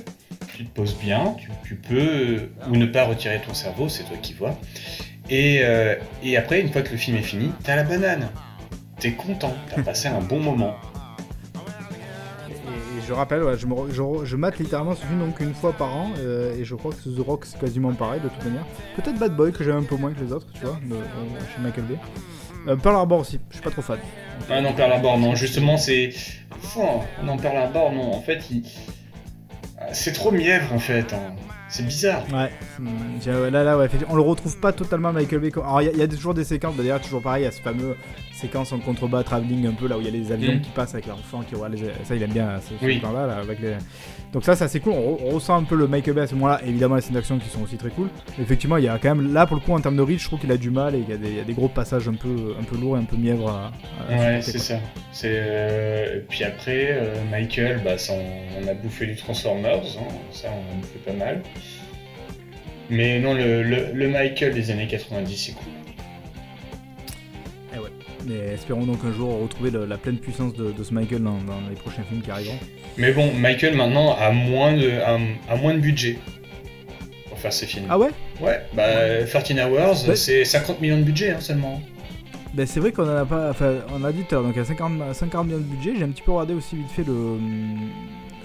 tu 0.54 0.64
te 0.64 0.70
poses 0.74 0.96
bien, 0.98 1.36
tu, 1.38 1.48
tu 1.66 1.76
peux 1.76 2.50
ou 2.68 2.76
ne 2.76 2.86
pas 2.86 3.04
retirer 3.04 3.40
ton 3.40 3.54
cerveau, 3.54 3.88
c'est 3.88 4.04
toi 4.04 4.16
qui 4.20 4.34
vois. 4.34 4.58
Et, 5.30 5.60
euh, 5.62 5.96
et 6.22 6.36
après, 6.36 6.60
une 6.60 6.72
fois 6.72 6.82
que 6.82 6.90
le 6.90 6.96
film 6.96 7.16
est 7.16 7.22
fini, 7.22 7.50
t'as 7.64 7.76
la 7.76 7.84
banane. 7.84 8.28
T'es 8.98 9.12
content, 9.12 9.54
t'as 9.74 9.82
passé 9.82 10.08
un 10.08 10.20
bon 10.20 10.40
moment. 10.40 10.76
Je 13.06 13.12
rappelle, 13.12 13.42
ouais, 13.44 13.54
je, 13.56 14.36
mate 14.36 14.58
littéralement 14.58 14.94
ce 14.96 15.04
film 15.06 15.20
donc 15.20 15.38
une 15.40 15.54
fois 15.54 15.72
par 15.72 15.94
an, 15.94 16.10
euh, 16.18 16.56
et 16.58 16.64
je 16.64 16.74
crois 16.74 16.92
que 16.92 17.08
The 17.08 17.24
Rock 17.24 17.44
c'est 17.46 17.58
quasiment 17.58 17.92
pareil 17.92 18.20
de 18.20 18.28
toute 18.28 18.44
manière. 18.44 18.64
Peut-être 18.96 19.16
Bad 19.18 19.36
Boy 19.36 19.52
que 19.52 19.62
j'aime 19.62 19.76
un 19.76 19.82
peu 19.84 19.94
moins 19.96 20.12
que 20.12 20.20
les 20.24 20.32
autres, 20.32 20.46
tu 20.54 20.60
vois, 20.62 20.76
de- 20.84 20.94
euh, 20.94 20.98
chez 21.54 21.62
Michael 21.62 21.84
Bay. 21.84 21.98
Euh, 22.68 22.74
Pearl 22.76 22.96
Harbor 22.96 23.20
aussi, 23.20 23.38
je 23.50 23.54
suis 23.54 23.62
pas 23.62 23.70
trop 23.70 23.82
fan. 23.82 23.98
Ah 24.50 24.60
non, 24.60 24.72
Pearl 24.72 24.90
Harbor, 24.92 25.18
non, 25.18 25.36
justement, 25.36 25.76
c'est. 25.76 26.10
Non, 27.22 27.36
Pearl 27.36 27.56
Harbor, 27.56 27.92
non, 27.92 28.12
en 28.12 28.20
fait, 28.22 28.40
C'est 29.92 30.12
trop 30.12 30.32
mièvre, 30.32 30.72
en 30.72 30.78
fait. 30.80 31.12
hein. 31.12 31.34
C'est 31.68 31.84
bizarre. 31.84 32.24
Ouais, 32.32 32.50
hum, 32.78 33.50
là, 33.50 33.64
là, 33.64 33.76
ouais, 33.76 33.88
on 34.08 34.14
le 34.14 34.22
retrouve 34.22 34.56
pas 34.58 34.72
totalement 34.72 35.12
Michael 35.12 35.40
Bay. 35.40 35.50
Alors, 35.56 35.82
il 35.82 35.96
y, 35.96 36.02
a 36.02 36.08
toujours 36.08 36.34
des 36.34 36.44
séquences, 36.44 36.76
d'ailleurs, 36.76 37.00
toujours 37.00 37.22
pareil, 37.22 37.42
il 37.42 37.46
y 37.46 37.48
a 37.48 37.52
ce 37.52 37.60
fameux 37.60 37.96
séquence 38.36 38.72
en 38.72 38.78
contrebas 38.78 39.22
travelling 39.22 39.66
un 39.66 39.72
peu 39.72 39.88
là 39.88 39.96
où 39.96 40.00
il 40.00 40.04
y 40.04 40.08
a 40.08 40.10
les 40.10 40.30
avions 40.30 40.56
mm. 40.56 40.60
qui 40.60 40.70
passent 40.70 40.92
avec 40.92 41.06
l'enfant 41.06 41.42
qui 41.42 41.54
voit 41.54 41.68
les. 41.68 41.78
Ça, 42.04 42.14
il 42.14 42.22
aime 42.22 42.32
bien 42.32 42.60
ce 42.60 42.84
oui. 42.84 43.00
là, 43.02 43.26
là 43.26 43.36
avec 43.38 43.60
les... 43.60 43.74
Donc, 44.32 44.44
ça, 44.44 44.54
c'est 44.54 44.64
assez 44.64 44.80
cool. 44.80 44.92
On, 44.92 45.16
ressent 45.30 45.56
un 45.56 45.64
peu 45.64 45.76
le 45.76 45.88
Michael 45.88 46.14
Bay 46.14 46.20
à 46.22 46.26
ce 46.26 46.34
moment-là. 46.34 46.60
Évidemment, 46.66 46.96
les 46.96 47.00
scènes 47.00 47.14
d'action 47.14 47.38
qui 47.38 47.48
sont 47.48 47.62
aussi 47.62 47.76
très 47.76 47.90
cool. 47.90 48.08
effectivement, 48.40 48.76
il 48.76 48.84
y 48.84 48.88
a 48.88 48.98
quand 48.98 49.14
même, 49.14 49.32
là, 49.32 49.46
pour 49.46 49.56
le 49.56 49.62
coup, 49.62 49.72
en 49.72 49.80
termes 49.80 49.96
de 49.96 50.02
reach, 50.02 50.20
je 50.20 50.26
trouve 50.26 50.40
qu'il 50.40 50.52
a 50.52 50.56
du 50.56 50.70
mal 50.70 50.94
et 50.94 50.98
il 50.98 51.36
y, 51.36 51.40
a 51.40 51.44
des 51.44 51.52
gros 51.54 51.68
passages 51.68 52.08
un 52.08 52.14
peu, 52.14 52.54
un 52.58 52.62
peu 52.62 52.76
lourds 52.76 52.96
et 52.96 53.00
un 53.00 53.04
peu 53.04 53.16
mièvres 53.16 53.48
à. 53.48 53.72
ouais, 54.10 54.40
c'est 54.42 54.58
ça. 54.58 54.76
C'est. 55.12 55.32
Euh, 55.32 56.20
puis 56.28 56.44
après, 56.44 56.90
euh, 56.90 57.14
Michael, 57.30 57.80
bah, 57.84 57.96
ça, 57.96 58.12
on, 58.12 58.68
a 58.68 58.74
bouffé 58.74 59.06
du 59.06 59.16
Transformers, 59.16 59.78
hein. 59.78 60.14
ça, 60.32 60.48
on 60.48 60.72
a 60.72 60.80
bouffé 60.80 60.98
pas 61.04 61.12
mal. 61.12 61.42
Mais 62.90 63.18
non, 63.18 63.34
le, 63.34 64.08
Michael 64.08 64.54
des 64.54 64.70
années 64.70 64.86
90, 64.86 65.36
c'est 65.36 65.52
cool. 65.52 65.72
Eh 67.74 67.78
ouais. 67.78 67.90
Mais 68.26 68.54
espérons 68.54 68.84
donc 68.84 68.98
un 69.04 69.12
jour 69.12 69.40
retrouver 69.40 69.70
la 69.70 69.96
pleine 69.96 70.18
puissance 70.18 70.54
de, 70.54 70.72
ce 70.82 70.94
Michael 70.94 71.22
dans, 71.22 71.38
les 71.68 71.76
prochains 71.76 72.02
films 72.02 72.22
qui 72.22 72.30
arriveront. 72.30 72.58
Mais 72.96 73.12
bon, 73.12 73.32
Michael 73.34 73.74
maintenant 73.76 74.16
a 74.16 74.30
moins 74.30 74.74
de, 74.74 74.90
a, 75.00 75.56
moins 75.56 75.74
de 75.74 75.80
budget 75.80 76.18
pour 77.28 77.38
faire 77.38 77.52
ses 77.52 77.66
films. 77.66 77.86
Ah 77.90 77.98
ouais? 77.98 78.08
Ouais, 78.40 78.60
bah 78.72 79.24
13 79.26 79.58
Hours, 79.60 80.14
c'est 80.16 80.44
50 80.44 80.80
millions 80.80 80.98
de 80.98 81.04
budget 81.04 81.30
hein, 81.30 81.40
seulement. 81.40 81.80
Ben, 82.54 82.66
c'est 82.66 82.80
vrai 82.80 82.90
qu'on 82.90 83.04
en 83.04 83.16
a 83.16 83.26
pas. 83.26 83.50
Enfin, 83.50 83.74
on 83.94 84.02
a 84.02 84.12
dit 84.12 84.24
donc 84.30 84.54
il 84.54 84.58
y 84.58 84.60
a 84.60 84.64
50, 84.64 85.14
50 85.14 85.46
millions 85.46 85.58
de 85.58 85.62
budget. 85.62 85.92
J'ai 85.98 86.04
un 86.04 86.08
petit 86.08 86.22
peu 86.22 86.32
regardé 86.32 86.54
aussi 86.54 86.76
vite 86.76 86.90
fait 86.90 87.04
le, 87.04 87.36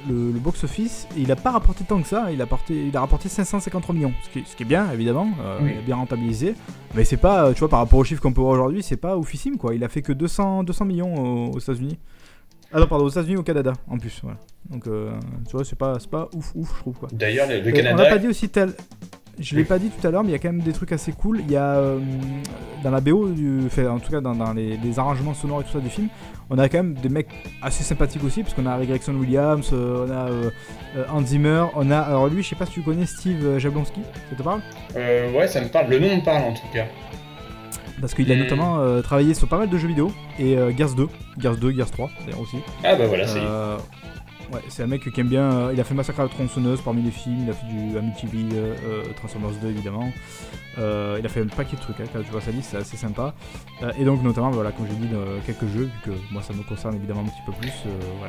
le, 0.09 0.39
box-office, 0.39 1.07
il 1.17 1.27
n'a 1.27 1.35
pas 1.35 1.51
rapporté 1.51 1.83
tant 1.83 2.01
que 2.01 2.07
ça, 2.07 2.31
il 2.31 2.41
a, 2.41 2.47
il 2.69 2.97
a 2.97 2.99
rapporté 2.99 3.29
553 3.29 3.95
millions, 3.95 4.13
ce 4.23 4.55
qui, 4.55 4.63
est 4.63 4.65
bien 4.65 4.91
évidemment, 4.91 5.29
euh, 5.41 5.59
il 5.61 5.77
a 5.77 5.81
bien 5.81 5.95
rentabilisé, 5.95 6.55
mais 6.95 7.03
c'est 7.03 7.17
pas, 7.17 7.53
tu 7.53 7.59
vois, 7.59 7.69
par 7.69 7.79
rapport 7.79 7.99
aux 7.99 8.03
chiffres 8.03 8.21
qu'on 8.21 8.33
peut 8.33 8.41
voir 8.41 8.53
aujourd'hui, 8.53 8.83
c'est 8.83 8.97
pas 8.97 9.17
oufissime 9.17 9.57
quoi, 9.57 9.75
il 9.75 9.83
a 9.83 9.89
fait 9.89 10.01
que 10.01 10.13
200, 10.13 10.63
200 10.63 10.85
millions 10.85 11.51
aux, 11.51 11.59
États-Unis. 11.59 11.97
Ah 12.73 12.79
non, 12.79 12.87
pardon, 12.87 13.05
aux 13.05 13.09
États-Unis 13.09 13.37
au 13.37 13.43
Canada 13.43 13.73
en 13.87 13.97
plus, 13.97 14.19
voilà. 14.23 14.37
Donc, 14.69 14.87
euh, 14.87 15.11
tu 15.47 15.55
vois, 15.55 15.65
c'est 15.65 15.77
pas, 15.77 15.97
pas 16.09 16.29
ouf, 16.33 16.51
ouf, 16.55 16.73
je 16.75 16.79
trouve 16.81 16.97
quoi. 16.97 17.09
D'ailleurs, 17.11 17.47
le, 17.49 17.71
Canada. 17.71 17.95
On 17.95 18.03
n'a 18.03 18.09
pas 18.09 18.19
dit 18.19 18.27
aussi 18.27 18.47
tel. 18.47 18.73
Je 19.41 19.55
l'ai 19.55 19.63
pas 19.63 19.79
dit 19.79 19.89
tout 19.89 20.05
à 20.05 20.11
l'heure, 20.11 20.23
mais 20.23 20.29
il 20.29 20.33
y 20.33 20.35
a 20.35 20.39
quand 20.39 20.51
même 20.51 20.61
des 20.61 20.71
trucs 20.71 20.91
assez 20.91 21.11
cool. 21.11 21.41
Il 21.41 21.51
y 21.51 21.55
a 21.55 21.75
euh, 21.75 21.99
dans 22.83 22.91
la 22.91 23.01
BO, 23.01 23.29
du, 23.29 23.61
en 23.87 23.99
tout 23.99 24.11
cas 24.11 24.21
dans, 24.21 24.53
les, 24.53 24.99
arrangements 24.99 25.33
sonores 25.33 25.61
et 25.61 25.63
tout 25.63 25.71
ça 25.71 25.79
du 25.79 25.89
film, 25.89 26.07
on 26.49 26.57
a 26.57 26.69
quand 26.69 26.77
même 26.77 26.93
des 26.93 27.09
mecs 27.09 27.29
assez 27.61 27.83
sympathiques 27.83 28.23
aussi, 28.23 28.43
parce 28.43 28.53
qu'on 28.53 28.65
a 28.65 28.83
Gregson 28.85 29.13
Williams, 29.13 29.69
euh, 29.73 30.05
on 30.07 30.11
a 30.11 30.29
euh, 30.29 30.49
Hans 31.09 31.25
Zimmer, 31.25 31.65
on 31.75 31.89
a. 31.91 31.99
Alors 31.99 32.27
lui, 32.27 32.43
je 32.43 32.49
sais 32.49 32.55
pas 32.55 32.65
si 32.65 32.73
tu 32.73 32.81
connais 32.81 33.05
Steve 33.05 33.57
Jablonski, 33.57 34.01
ça 34.29 34.35
te 34.35 34.43
parle? 34.43 34.61
Euh, 34.95 35.31
Ouais, 35.31 35.47
ça 35.47 35.61
me 35.61 35.67
parle. 35.67 35.89
Le 35.89 35.99
nom 35.99 36.15
me 36.15 36.23
parle 36.23 36.43
en 36.43 36.53
tout 36.53 36.67
cas. 36.73 36.85
Parce 37.99 38.13
qu'il 38.13 38.31
a 38.31 38.35
notamment 38.35 39.01
travaillé 39.03 39.33
sur 39.35 39.47
pas 39.47 39.59
mal 39.59 39.69
de 39.69 39.77
jeux 39.77 39.87
vidéo, 39.87 40.11
et 40.39 40.57
Gears 40.75 40.95
2, 40.95 41.07
Gears 41.37 41.57
2, 41.57 41.71
Gears 41.71 41.91
3 41.91 42.09
d'ailleurs 42.25 42.41
aussi. 42.41 42.57
Ah 42.83 42.95
bah 42.95 43.05
voilà, 43.05 43.27
c'est 43.27 43.39
Ouais, 44.51 44.59
c'est 44.67 44.83
un 44.83 44.87
mec 44.87 45.09
qui 45.09 45.19
aime 45.21 45.29
bien. 45.29 45.49
Euh, 45.49 45.71
il 45.73 45.79
a 45.79 45.83
fait 45.85 45.93
Massacre 45.93 46.19
à 46.19 46.23
la 46.23 46.29
tronçonneuse 46.29 46.81
parmi 46.81 47.01
les 47.01 47.11
films, 47.11 47.43
il 47.45 47.49
a 47.49 47.53
fait 47.53 47.67
du 47.67 47.97
Amityville, 47.97 48.49
euh, 48.53 48.75
euh, 48.83 49.03
Transformers 49.15 49.51
2 49.61 49.69
évidemment. 49.69 50.11
il 50.77 51.25
a 51.25 51.29
fait 51.29 51.41
un 51.41 51.47
paquet 51.47 51.77
de 51.77 51.81
trucs, 51.81 52.01
hein, 52.01 52.03
tu 52.13 52.31
vois 52.31 52.41
sa 52.41 52.51
liste, 52.51 52.71
c'est 52.71 52.77
assez 52.77 52.97
sympa. 52.97 53.33
et 53.97 54.03
donc, 54.03 54.21
notamment, 54.23 54.51
voilà, 54.51 54.73
comme 54.73 54.87
j'ai 54.87 54.95
dit, 54.95 55.07
quelques 55.45 55.67
jeux, 55.67 55.85
vu 55.85 55.99
que 56.03 56.11
moi 56.33 56.41
ça 56.41 56.53
me 56.53 56.63
concerne 56.63 56.95
évidemment 56.95 57.21
un 57.21 57.25
petit 57.25 57.43
peu 57.45 57.53
plus. 57.53 57.71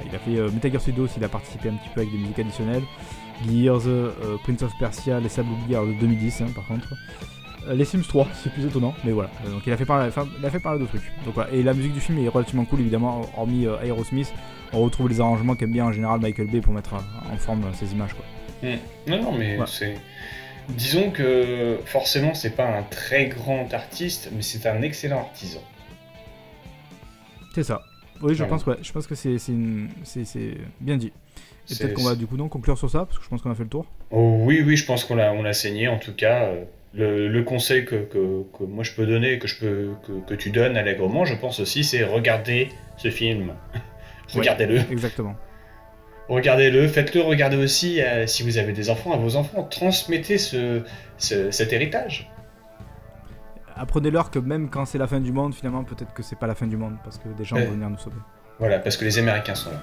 il 0.07 0.15
a 0.15 0.19
fait 0.19 0.53
Metal 0.53 0.71
Gear 0.71 0.81
Solid 0.81 1.09
il 1.17 1.25
a 1.25 1.29
participé 1.29 1.69
un 1.71 1.75
petit 1.75 1.89
peu 1.95 2.01
avec 2.03 2.13
des 2.13 2.19
musiques 2.19 2.39
additionnelles. 2.39 2.85
Gears, 3.49 3.89
Prince 4.45 4.63
of 4.63 4.73
Persia, 4.79 5.19
Les 5.19 5.29
Sables 5.29 5.49
de 5.69 6.01
2010 6.01 6.43
hein, 6.43 6.47
par 6.55 6.67
contre. 6.67 6.89
Les 7.71 7.85
Sims 7.85 8.03
3, 8.03 8.29
c'est 8.43 8.53
plus 8.53 8.67
étonnant, 8.67 8.95
mais 9.05 9.13
voilà. 9.13 9.31
donc 9.49 9.63
il 9.67 9.73
a 9.73 9.77
fait 9.77 9.85
pas 9.85 10.09
il 10.09 10.47
a 10.47 10.51
fait 10.51 10.61
pas 10.61 10.71
mal 10.71 10.81
de 10.81 10.87
trucs. 10.87 11.13
Donc 11.25 11.35
voilà. 11.35 11.51
Et 11.53 11.63
la 11.63 11.75
musique 11.75 11.93
du 11.93 12.01
film 12.01 12.19
est 12.19 12.29
relativement 12.29 12.65
cool, 12.65 12.81
évidemment, 12.81 13.23
hormis 13.37 13.67
Aerosmith 13.67 14.33
on 14.73 14.83
retrouve 14.83 15.09
les 15.09 15.21
arrangements 15.21 15.55
qu'aime 15.55 15.73
bien 15.73 15.85
en 15.85 15.93
général 15.93 16.21
Michael 16.21 16.49
Bay 16.49 16.61
pour 16.61 16.73
mettre 16.73 16.95
en 16.95 17.37
forme 17.37 17.65
ces 17.75 17.93
images. 17.93 18.15
Quoi. 18.15 18.25
Hmm. 18.63 18.79
Non, 19.07 19.23
non, 19.23 19.33
mais 19.33 19.59
c'est. 19.67 19.95
Disons 20.69 21.11
que 21.11 21.79
forcément, 21.85 22.35
c'est 22.35 22.55
pas 22.55 22.67
un 22.67 22.83
très 22.85 23.27
grand 23.27 23.73
artiste, 23.75 24.31
mais 24.33 24.43
c'est 24.43 24.67
un 24.67 24.81
excellent 24.83 25.19
artisan. 25.19 25.61
C'est 27.55 27.65
ça. 27.65 27.83
Oui, 28.23 28.35
je 28.35 28.45
pense, 28.45 28.65
ouais. 28.67 28.77
je 28.81 28.93
pense 28.93 29.07
que 29.09 29.17
c'est 29.17 29.37
bien 30.81 30.97
dit. 30.97 31.13
Et 31.71 31.75
peut-être 31.75 31.95
qu'on 31.95 32.05
va 32.05 32.15
du 32.15 32.27
coup 32.27 32.37
non 32.37 32.49
conclure 32.49 32.79
sur 32.79 32.91
ça, 32.91 33.05
parce 33.05 33.19
que 33.19 33.25
je 33.25 33.29
pense 33.29 33.43
qu'on 33.43 33.51
a 33.51 33.55
fait 33.55 33.65
le 33.65 33.69
tour. 33.69 33.87
Oh, 34.11 34.39
oui, 34.43 34.63
oui, 34.65 34.77
je 34.77 34.85
pense 34.85 35.05
qu'on 35.05 35.17
l'a, 35.17 35.33
on 35.33 35.43
l'a 35.43 35.53
saigné 35.53 35.89
en 35.89 35.99
tout 35.99 36.15
cas. 36.15 36.45
Euh, 36.45 36.65
le, 36.95 37.29
le 37.29 37.43
conseil 37.43 37.85
que, 37.85 37.97
que, 37.97 38.45
que, 38.57 38.65
moi 38.65 38.85
je 38.85 38.93
peux 38.93 39.07
donner, 39.07 39.39
que, 39.39 39.49
je 39.49 39.59
peux, 39.59 39.91
que, 40.07 40.13
que 40.27 40.35
tu 40.35 40.51
donnes 40.51 40.77
allègrement, 40.77 41.25
je 41.25 41.35
pense 41.35 41.61
aussi, 41.61 41.85
c'est 41.85 42.05
regarder 42.05 42.69
ce 42.97 43.11
film. 43.11 43.55
Regardez-le. 44.35 44.79
exactement. 44.91 45.35
Regardez-le, 46.29 46.89
faites-le 46.89 47.21
regarder 47.21 47.57
aussi 47.57 48.01
si 48.27 48.43
vous 48.43 48.57
avez 48.57 48.73
des 48.73 48.89
enfants 48.89 49.13
à 49.13 49.17
vos 49.17 49.37
enfants. 49.37 49.65
Transmettez 49.65 50.39
ce, 50.39 50.83
cet 51.19 51.73
héritage. 51.73 52.31
Apprenez-leur 53.77 54.31
que 54.31 54.39
même 54.39 54.71
quand 54.71 54.87
c'est 54.87 54.99
la 54.99 55.07
fin 55.07 55.21
du 55.21 55.33
monde, 55.33 55.55
finalement, 55.55 55.85
peut-être 55.85 56.15
que 56.15 56.23
c'est 56.23 56.39
pas 56.39 56.47
la 56.47 56.55
fin 56.55 56.67
du 56.67 56.77
monde 56.77 56.97
parce 57.05 57.19
que 57.19 57.29
des 57.37 57.45
gens 57.45 57.57
vont 57.57 57.73
venir 57.73 57.91
nous 57.91 57.99
sauver. 57.99 58.17
Voilà, 58.59 58.79
parce 58.79 58.97
que 58.97 59.05
les 59.05 59.19
Américains 59.19 59.55
sont 59.55 59.71
là. 59.71 59.83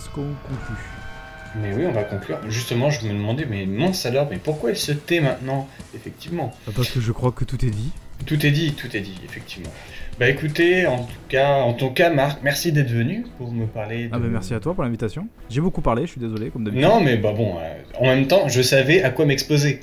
Est-ce 0.00 0.08
qu'on 0.08 0.22
conclut? 0.22 0.76
Mais 1.60 1.74
oui, 1.74 1.84
on 1.86 1.92
va 1.92 2.04
conclure. 2.04 2.38
Justement, 2.48 2.88
je 2.88 3.06
me 3.06 3.12
demandais, 3.12 3.44
mais 3.44 3.66
non, 3.66 3.92
alors, 4.04 4.28
mais 4.30 4.38
pourquoi 4.38 4.70
elle 4.70 4.78
se 4.78 4.92
tait 4.92 5.20
maintenant? 5.20 5.68
Effectivement. 5.94 6.54
Bah, 6.66 6.72
parce 6.74 6.88
que 6.88 7.00
je 7.00 7.12
crois 7.12 7.32
que 7.32 7.44
tout 7.44 7.62
est 7.66 7.70
dit. 7.70 7.90
Tout 8.24 8.46
est 8.46 8.50
dit, 8.50 8.72
tout 8.72 8.96
est 8.96 9.00
dit, 9.00 9.20
effectivement. 9.26 9.68
Bah 10.18 10.30
écoutez, 10.30 10.86
en 10.86 11.04
tout 11.04 11.12
cas, 11.28 11.56
en 11.56 11.74
ton 11.74 11.90
cas, 11.90 12.08
Marc, 12.08 12.40
merci 12.42 12.72
d'être 12.72 12.90
venu 12.90 13.26
pour 13.36 13.52
me 13.52 13.66
parler. 13.66 14.08
Ah 14.10 14.18
bah 14.18 14.28
merci 14.30 14.54
à 14.54 14.60
toi 14.60 14.72
pour 14.74 14.84
l'invitation. 14.84 15.28
J'ai 15.50 15.60
beaucoup 15.60 15.82
parlé, 15.82 16.06
je 16.06 16.12
suis 16.12 16.20
désolé, 16.20 16.48
comme 16.48 16.64
d'habitude. 16.64 16.86
Non, 16.86 17.02
mais 17.02 17.18
bah 17.18 17.34
bon, 17.36 17.56
euh, 17.58 17.74
en 17.98 18.06
même 18.06 18.26
temps, 18.26 18.48
je 18.48 18.62
savais 18.62 19.02
à 19.02 19.10
quoi 19.10 19.26
m'exposer. 19.26 19.80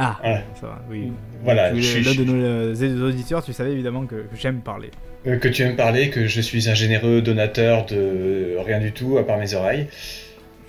Ah, 0.00 0.16
ça 0.60 0.66
va, 0.68 0.84
oui. 0.88 1.12
Voilà, 1.42 1.74
je 1.74 1.80
suis 1.80 2.04
l'un 2.04 2.14
de 2.14 2.22
nos 2.22 2.34
euh, 2.34 3.08
auditeurs, 3.08 3.44
tu 3.44 3.52
savais 3.52 3.72
évidemment 3.72 4.06
que, 4.06 4.26
j'aime 4.38 4.60
parler. 4.60 4.90
Euh, 5.26 5.38
que 5.38 5.48
tu 5.48 5.62
aimes 5.62 5.74
parler, 5.74 6.10
que 6.10 6.28
je 6.28 6.40
suis 6.40 6.70
un 6.70 6.74
généreux 6.74 7.20
donateur 7.20 7.84
de 7.86 8.56
rien 8.64 8.78
du 8.78 8.92
tout 8.92 9.18
à 9.18 9.26
part 9.26 9.38
mes 9.38 9.54
oreilles 9.54 9.88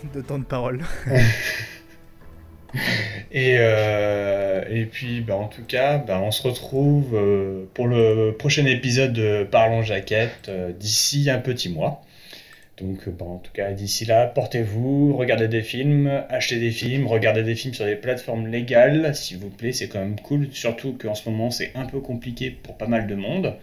de 0.16 0.22
temps 0.22 0.40
de 0.40 0.46
parole. 0.46 0.82
et, 3.32 3.58
euh, 3.60 4.64
et 4.70 4.86
puis, 4.86 5.22
bah, 5.22 5.36
en 5.36 5.48
tout 5.48 5.64
cas, 5.64 5.98
bah, 5.98 6.20
on 6.24 6.32
se 6.32 6.48
retrouve 6.48 7.16
euh, 7.16 7.66
pour 7.74 7.88
le 7.88 8.36
prochain 8.38 8.66
épisode 8.66 9.14
de 9.14 9.48
Parlons 9.50 9.84
Jaquette 9.84 10.48
euh, 10.50 10.72
d'ici 10.72 11.30
un 11.30 11.40
petit 11.40 11.70
mois. 11.70 12.02
Donc, 12.82 13.10
bah, 13.10 13.26
en 13.26 13.38
tout 13.38 13.52
cas, 13.52 13.72
d'ici 13.74 14.06
là, 14.06 14.28
portez-vous, 14.28 15.16
regardez 15.16 15.48
des 15.48 15.62
films, 15.62 16.08
achetez 16.30 16.60
des 16.60 16.72
films, 16.72 17.08
regardez 17.08 17.44
des 17.44 17.56
films 17.56 17.74
sur 17.74 17.86
des 17.86 17.96
plateformes 17.96 18.48
légales, 18.48 19.16
s'il 19.16 19.38
vous 19.38 19.50
plaît, 19.50 19.74
c'est 19.74 19.90
quand 19.90 20.00
même 20.00 20.20
cool. 20.20 20.48
Surtout 20.52 20.94
qu'en 20.94 21.16
ce 21.16 21.30
moment, 21.30 21.52
c'est 21.52 21.72
un 21.76 21.86
peu 21.86 22.00
compliqué 22.00 22.52
pour 22.52 22.78
pas 22.78 22.88
mal 22.88 23.08
de 23.08 23.16
monde. 23.16 23.56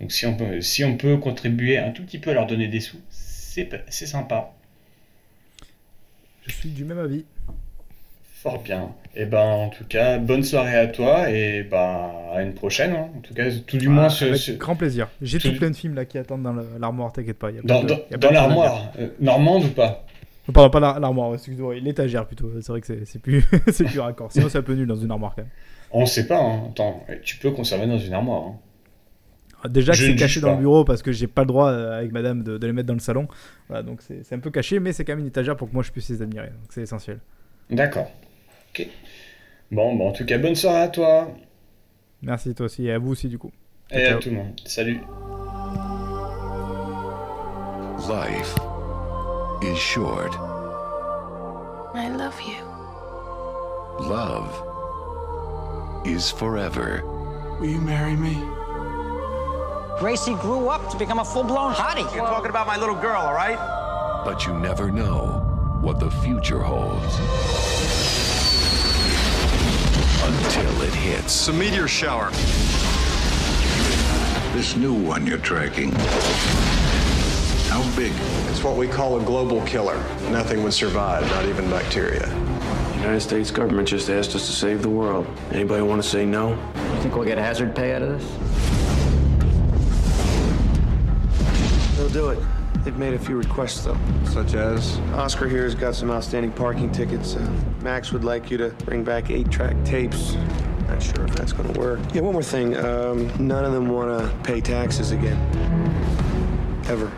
Donc, 0.00 0.12
si 0.12 0.26
on 0.26 0.36
peut, 0.36 0.60
si 0.60 0.84
on 0.84 0.96
peut 0.96 1.18
contribuer 1.18 1.78
un 1.78 1.90
tout 1.90 2.02
petit 2.02 2.18
peu 2.18 2.30
à 2.30 2.34
leur 2.34 2.46
donner 2.46 2.68
des 2.68 2.80
sous, 2.80 3.00
c'est 3.10 4.06
sympa. 4.06 4.52
Je 6.46 6.52
suis 6.52 6.70
du 6.70 6.84
même 6.84 6.98
avis. 6.98 7.24
Fort 8.44 8.62
bien. 8.62 8.90
Et 9.16 9.22
eh 9.22 9.24
ben 9.24 9.40
en 9.40 9.68
tout 9.70 9.84
cas, 9.84 10.18
bonne 10.18 10.42
soirée 10.42 10.76
à 10.76 10.86
toi 10.86 11.30
et 11.30 11.62
ben 11.62 12.10
à 12.30 12.42
une 12.42 12.52
prochaine. 12.52 12.92
Hein. 12.92 13.08
En 13.16 13.20
tout 13.20 13.32
cas, 13.32 13.44
tout 13.66 13.78
du 13.78 13.88
moins 13.88 14.08
ah, 14.10 14.24
avec 14.24 14.58
grand 14.58 14.76
plaisir. 14.76 15.08
J'ai 15.22 15.38
tout, 15.38 15.54
plein 15.54 15.70
de 15.70 15.74
films 15.74 15.94
là 15.94 16.04
qui 16.04 16.18
attendent 16.18 16.42
dans 16.42 16.54
l'armoire, 16.78 17.10
t'inquiète 17.10 17.38
pas. 17.38 17.50
dans, 17.62 18.30
l'armoire, 18.30 18.92
euh, 18.98 19.08
normande 19.18 19.64
ou 19.64 19.68
pas? 19.68 20.04
Pardon, 20.52 20.68
pas 20.68 20.98
l'armoire, 21.00 21.32
excuse-moi, 21.32 21.76
l'étagère 21.76 22.26
plutôt. 22.26 22.50
C'est 22.60 22.68
vrai 22.68 22.82
que 22.82 23.06
c'est 23.06 23.18
plus, 23.18 23.46
c'est 23.72 23.84
plus 23.84 23.98
raccord. 23.98 24.30
Sinon, 24.30 24.50
c'est 24.50 24.58
un 24.58 24.62
peu 24.62 24.74
nul 24.74 24.86
dans 24.86 24.96
une 24.96 25.10
armoire 25.10 25.34
quand 25.34 25.40
même. 25.42 25.50
On 25.90 26.04
sait 26.04 26.26
pas. 26.26 26.38
Hein. 26.38 26.64
Attends, 26.68 27.02
tu 27.22 27.38
peux 27.38 27.50
conserver 27.50 27.86
dans 27.86 27.98
une 27.98 28.12
armoire. 28.12 28.42
Hein. 28.42 28.56
Ah, 29.62 29.68
déjà 29.70 29.92
que 29.92 29.98
c'est 29.98 30.16
caché 30.16 30.40
dans 30.40 30.52
le 30.52 30.58
bureau 30.58 30.84
parce 30.84 31.00
que 31.00 31.12
j'ai 31.12 31.28
pas 31.28 31.40
le 31.42 31.48
droit 31.48 31.70
euh, 31.70 31.98
avec 31.98 32.12
madame 32.12 32.42
de, 32.42 32.66
les 32.66 32.74
mettre 32.74 32.88
dans 32.88 32.92
le 32.92 33.00
salon. 33.00 33.26
Voilà, 33.68 33.82
donc 33.82 34.02
c'est 34.02 34.34
un 34.34 34.38
peu 34.38 34.50
caché, 34.50 34.80
mais 34.80 34.92
c'est 34.92 35.06
quand 35.06 35.12
même 35.12 35.20
une 35.20 35.28
étagère 35.28 35.56
pour 35.56 35.70
que 35.70 35.72
moi 35.72 35.82
je 35.82 35.90
puisse 35.90 36.10
les 36.10 36.20
admirer. 36.20 36.48
Donc 36.48 36.68
c'est 36.68 36.82
essentiel. 36.82 37.20
D'accord. 37.70 38.10
Ok. 38.76 38.88
Bon, 39.70 39.94
bon, 39.94 40.08
en 40.08 40.12
tout 40.12 40.24
cas, 40.24 40.36
bonne 40.36 40.56
soirée 40.56 40.82
à 40.82 40.88
toi. 40.88 41.28
Merci 42.22 42.54
toi 42.54 42.66
aussi 42.66 42.86
et 42.86 42.92
à 42.92 42.98
vous 42.98 43.12
aussi 43.12 43.28
du 43.28 43.38
coup. 43.38 43.52
Et 43.92 44.04
à 44.06 44.16
tout 44.16 44.30
le 44.30 44.36
monde. 44.36 44.60
Salut. 44.64 45.00
Life 48.08 48.54
is 49.62 49.78
short. 49.78 50.34
I 51.94 52.08
love 52.08 52.34
you. 52.40 52.64
Love 54.00 54.50
is 56.04 56.32
forever. 56.32 57.04
Will 57.60 57.70
you 57.70 57.80
marry 57.80 58.16
me? 58.16 58.36
Gracie 60.00 60.34
grew 60.34 60.68
up 60.68 60.90
to 60.90 60.98
become 60.98 61.20
a 61.20 61.24
full-blown 61.24 61.72
hottie. 61.72 62.02
You're 62.16 62.26
talking 62.26 62.50
about 62.50 62.66
my 62.66 62.76
little 62.76 62.96
girl, 62.96 63.20
all 63.20 63.32
right? 63.32 63.56
But 64.24 64.44
you 64.44 64.52
never 64.54 64.90
know 64.90 65.78
what 65.80 66.00
the 66.00 66.10
future 66.10 66.58
holds. 66.58 67.20
Until 70.26 70.80
it 70.80 70.94
hits. 70.94 71.24
It's 71.24 71.48
a 71.48 71.52
meteor 71.52 71.86
shower. 71.86 72.30
This 74.54 74.74
new 74.74 74.94
one 74.94 75.26
you're 75.26 75.36
tracking. 75.36 75.92
How 77.68 77.82
big? 77.94 78.10
It's 78.48 78.64
what 78.64 78.78
we 78.78 78.88
call 78.88 79.20
a 79.20 79.22
global 79.22 79.60
killer. 79.66 79.98
Nothing 80.30 80.62
would 80.62 80.72
survive, 80.72 81.28
not 81.28 81.44
even 81.44 81.68
bacteria. 81.68 82.26
The 82.26 82.96
United 83.00 83.20
States 83.20 83.50
government 83.50 83.86
just 83.86 84.08
asked 84.08 84.34
us 84.34 84.46
to 84.46 84.52
save 84.54 84.80
the 84.80 84.88
world. 84.88 85.26
Anybody 85.52 85.82
want 85.82 86.02
to 86.02 86.08
say 86.08 86.24
no? 86.24 86.52
You 86.74 87.02
think 87.02 87.14
we'll 87.16 87.26
get 87.26 87.36
hazard 87.36 87.76
pay 87.76 87.92
out 87.94 88.00
of 88.00 88.18
this? 88.18 88.24
They'll 91.98 92.08
do 92.08 92.30
it. 92.30 92.38
They've 92.84 92.96
made 92.98 93.14
a 93.14 93.18
few 93.18 93.38
requests, 93.38 93.82
though. 93.82 93.96
Such 94.26 94.52
as? 94.52 94.98
Oscar 95.14 95.48
here 95.48 95.64
has 95.64 95.74
got 95.74 95.94
some 95.94 96.10
outstanding 96.10 96.52
parking 96.52 96.92
tickets. 96.92 97.34
Uh, 97.34 97.50
Max 97.80 98.12
would 98.12 98.24
like 98.24 98.50
you 98.50 98.58
to 98.58 98.68
bring 98.84 99.02
back 99.02 99.30
eight-track 99.30 99.74
tapes. 99.86 100.34
Not 100.86 101.02
sure 101.02 101.24
if 101.24 101.34
that's 101.34 101.54
going 101.54 101.72
to 101.72 101.80
work. 101.80 101.98
Yeah, 102.12 102.20
one 102.20 102.34
more 102.34 102.42
thing. 102.42 102.76
Um, 102.76 103.32
none 103.38 103.64
of 103.64 103.72
them 103.72 103.88
want 103.88 104.20
to 104.20 104.36
pay 104.42 104.60
taxes 104.60 105.12
again. 105.12 105.38
Ever. 106.86 107.10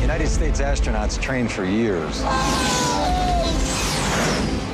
United 0.00 0.28
States 0.28 0.62
astronauts 0.62 1.20
train 1.20 1.48
for 1.48 1.66
years. 1.66 2.20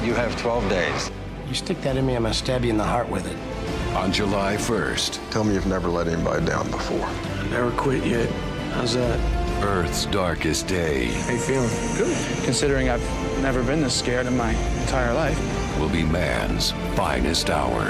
You 0.07 0.14
have 0.14 0.36
12 0.40 0.68
days. 0.68 1.11
You 1.49 1.55
stick 1.55 1.80
that 1.80 1.96
in 1.96 2.07
me, 2.07 2.14
I'm 2.14 2.22
gonna 2.22 2.34
stab 2.34 2.64
you 2.64 2.70
in 2.70 2.76
the 2.76 2.84
heart 2.84 3.09
with 3.09 3.26
it. 3.26 3.57
On 3.99 4.12
July 4.12 4.55
1st, 4.57 5.30
Tell 5.32 5.42
me 5.42 5.55
you've 5.55 5.66
never 5.66 5.88
let 5.88 6.07
anybody 6.07 6.46
down 6.46 6.70
before. 6.70 7.11
Never 7.51 7.72
quit 7.72 8.07
yet. 8.07 8.30
How's 8.72 8.94
that? 8.94 9.18
Earth's 9.61 10.07
darkest 10.07 10.68
day 10.68 11.07
How 11.07 11.32
you 11.32 11.38
feeling? 11.38 11.68
Good. 11.96 12.44
Considering 12.44 12.90
I've 12.90 13.03
never 13.42 13.61
been 13.64 13.82
this 13.82 13.99
scared 13.99 14.26
in 14.26 14.36
my 14.36 14.53
entire 14.82 15.12
life. 15.12 15.36
will 15.80 15.88
be 15.88 16.05
man's 16.05 16.70
finest 16.94 17.51
hour. 17.51 17.82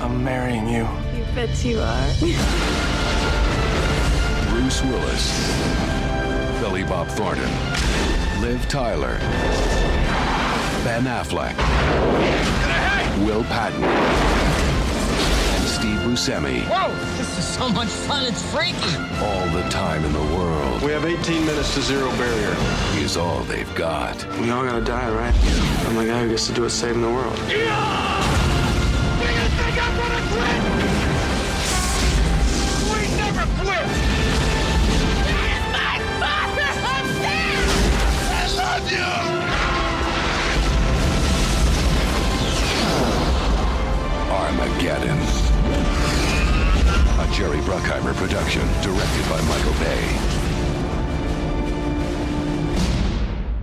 I'm 0.00 0.24
marrying 0.24 0.66
you. 0.66 0.88
You 1.16 1.24
bet 1.36 1.64
you 1.64 1.78
are. 1.78 2.08
Bruce 4.50 4.82
Willis, 4.82 5.52
Billy 6.60 6.82
Bob 6.82 7.06
Thornton, 7.06 7.48
Liv 8.42 8.68
Tyler, 8.68 9.18
Ben 10.82 11.04
Affleck, 11.04 11.56
Will 13.24 13.44
Patton, 13.44 13.84
and 13.84 14.47
Steve 15.78 16.00
Buscemi. 16.00 16.64
Whoa! 16.66 16.92
This 17.16 17.38
is 17.38 17.44
so 17.46 17.68
much 17.68 17.86
fun, 17.86 18.24
it's 18.26 18.42
freaky! 18.50 18.96
All 19.22 19.46
the 19.50 19.62
time 19.70 20.04
in 20.04 20.12
the 20.12 20.36
world 20.36 20.82
We 20.82 20.90
have 20.90 21.04
18 21.04 21.46
minutes 21.46 21.74
to 21.74 21.82
zero 21.82 22.10
barrier. 22.16 22.56
is 22.96 23.16
all 23.16 23.40
they've 23.44 23.72
got. 23.76 24.16
We 24.40 24.50
all 24.50 24.64
gotta 24.64 24.84
die, 24.84 25.08
right? 25.08 25.34
I'm 25.86 25.94
the 25.94 26.06
guy 26.06 26.22
who 26.22 26.30
gets 26.30 26.48
to 26.48 26.52
do 26.52 26.64
it 26.64 26.70
saving 26.70 27.02
the 27.02 27.08
world. 27.08 27.38
Armageddon. 27.38 28.27
Jerry 47.38 47.58
Bruckheimer 47.58 48.16
production, 48.16 48.66
directed 48.82 49.30
by 49.30 49.40
Michael 49.42 49.72
Bay. 49.74 50.37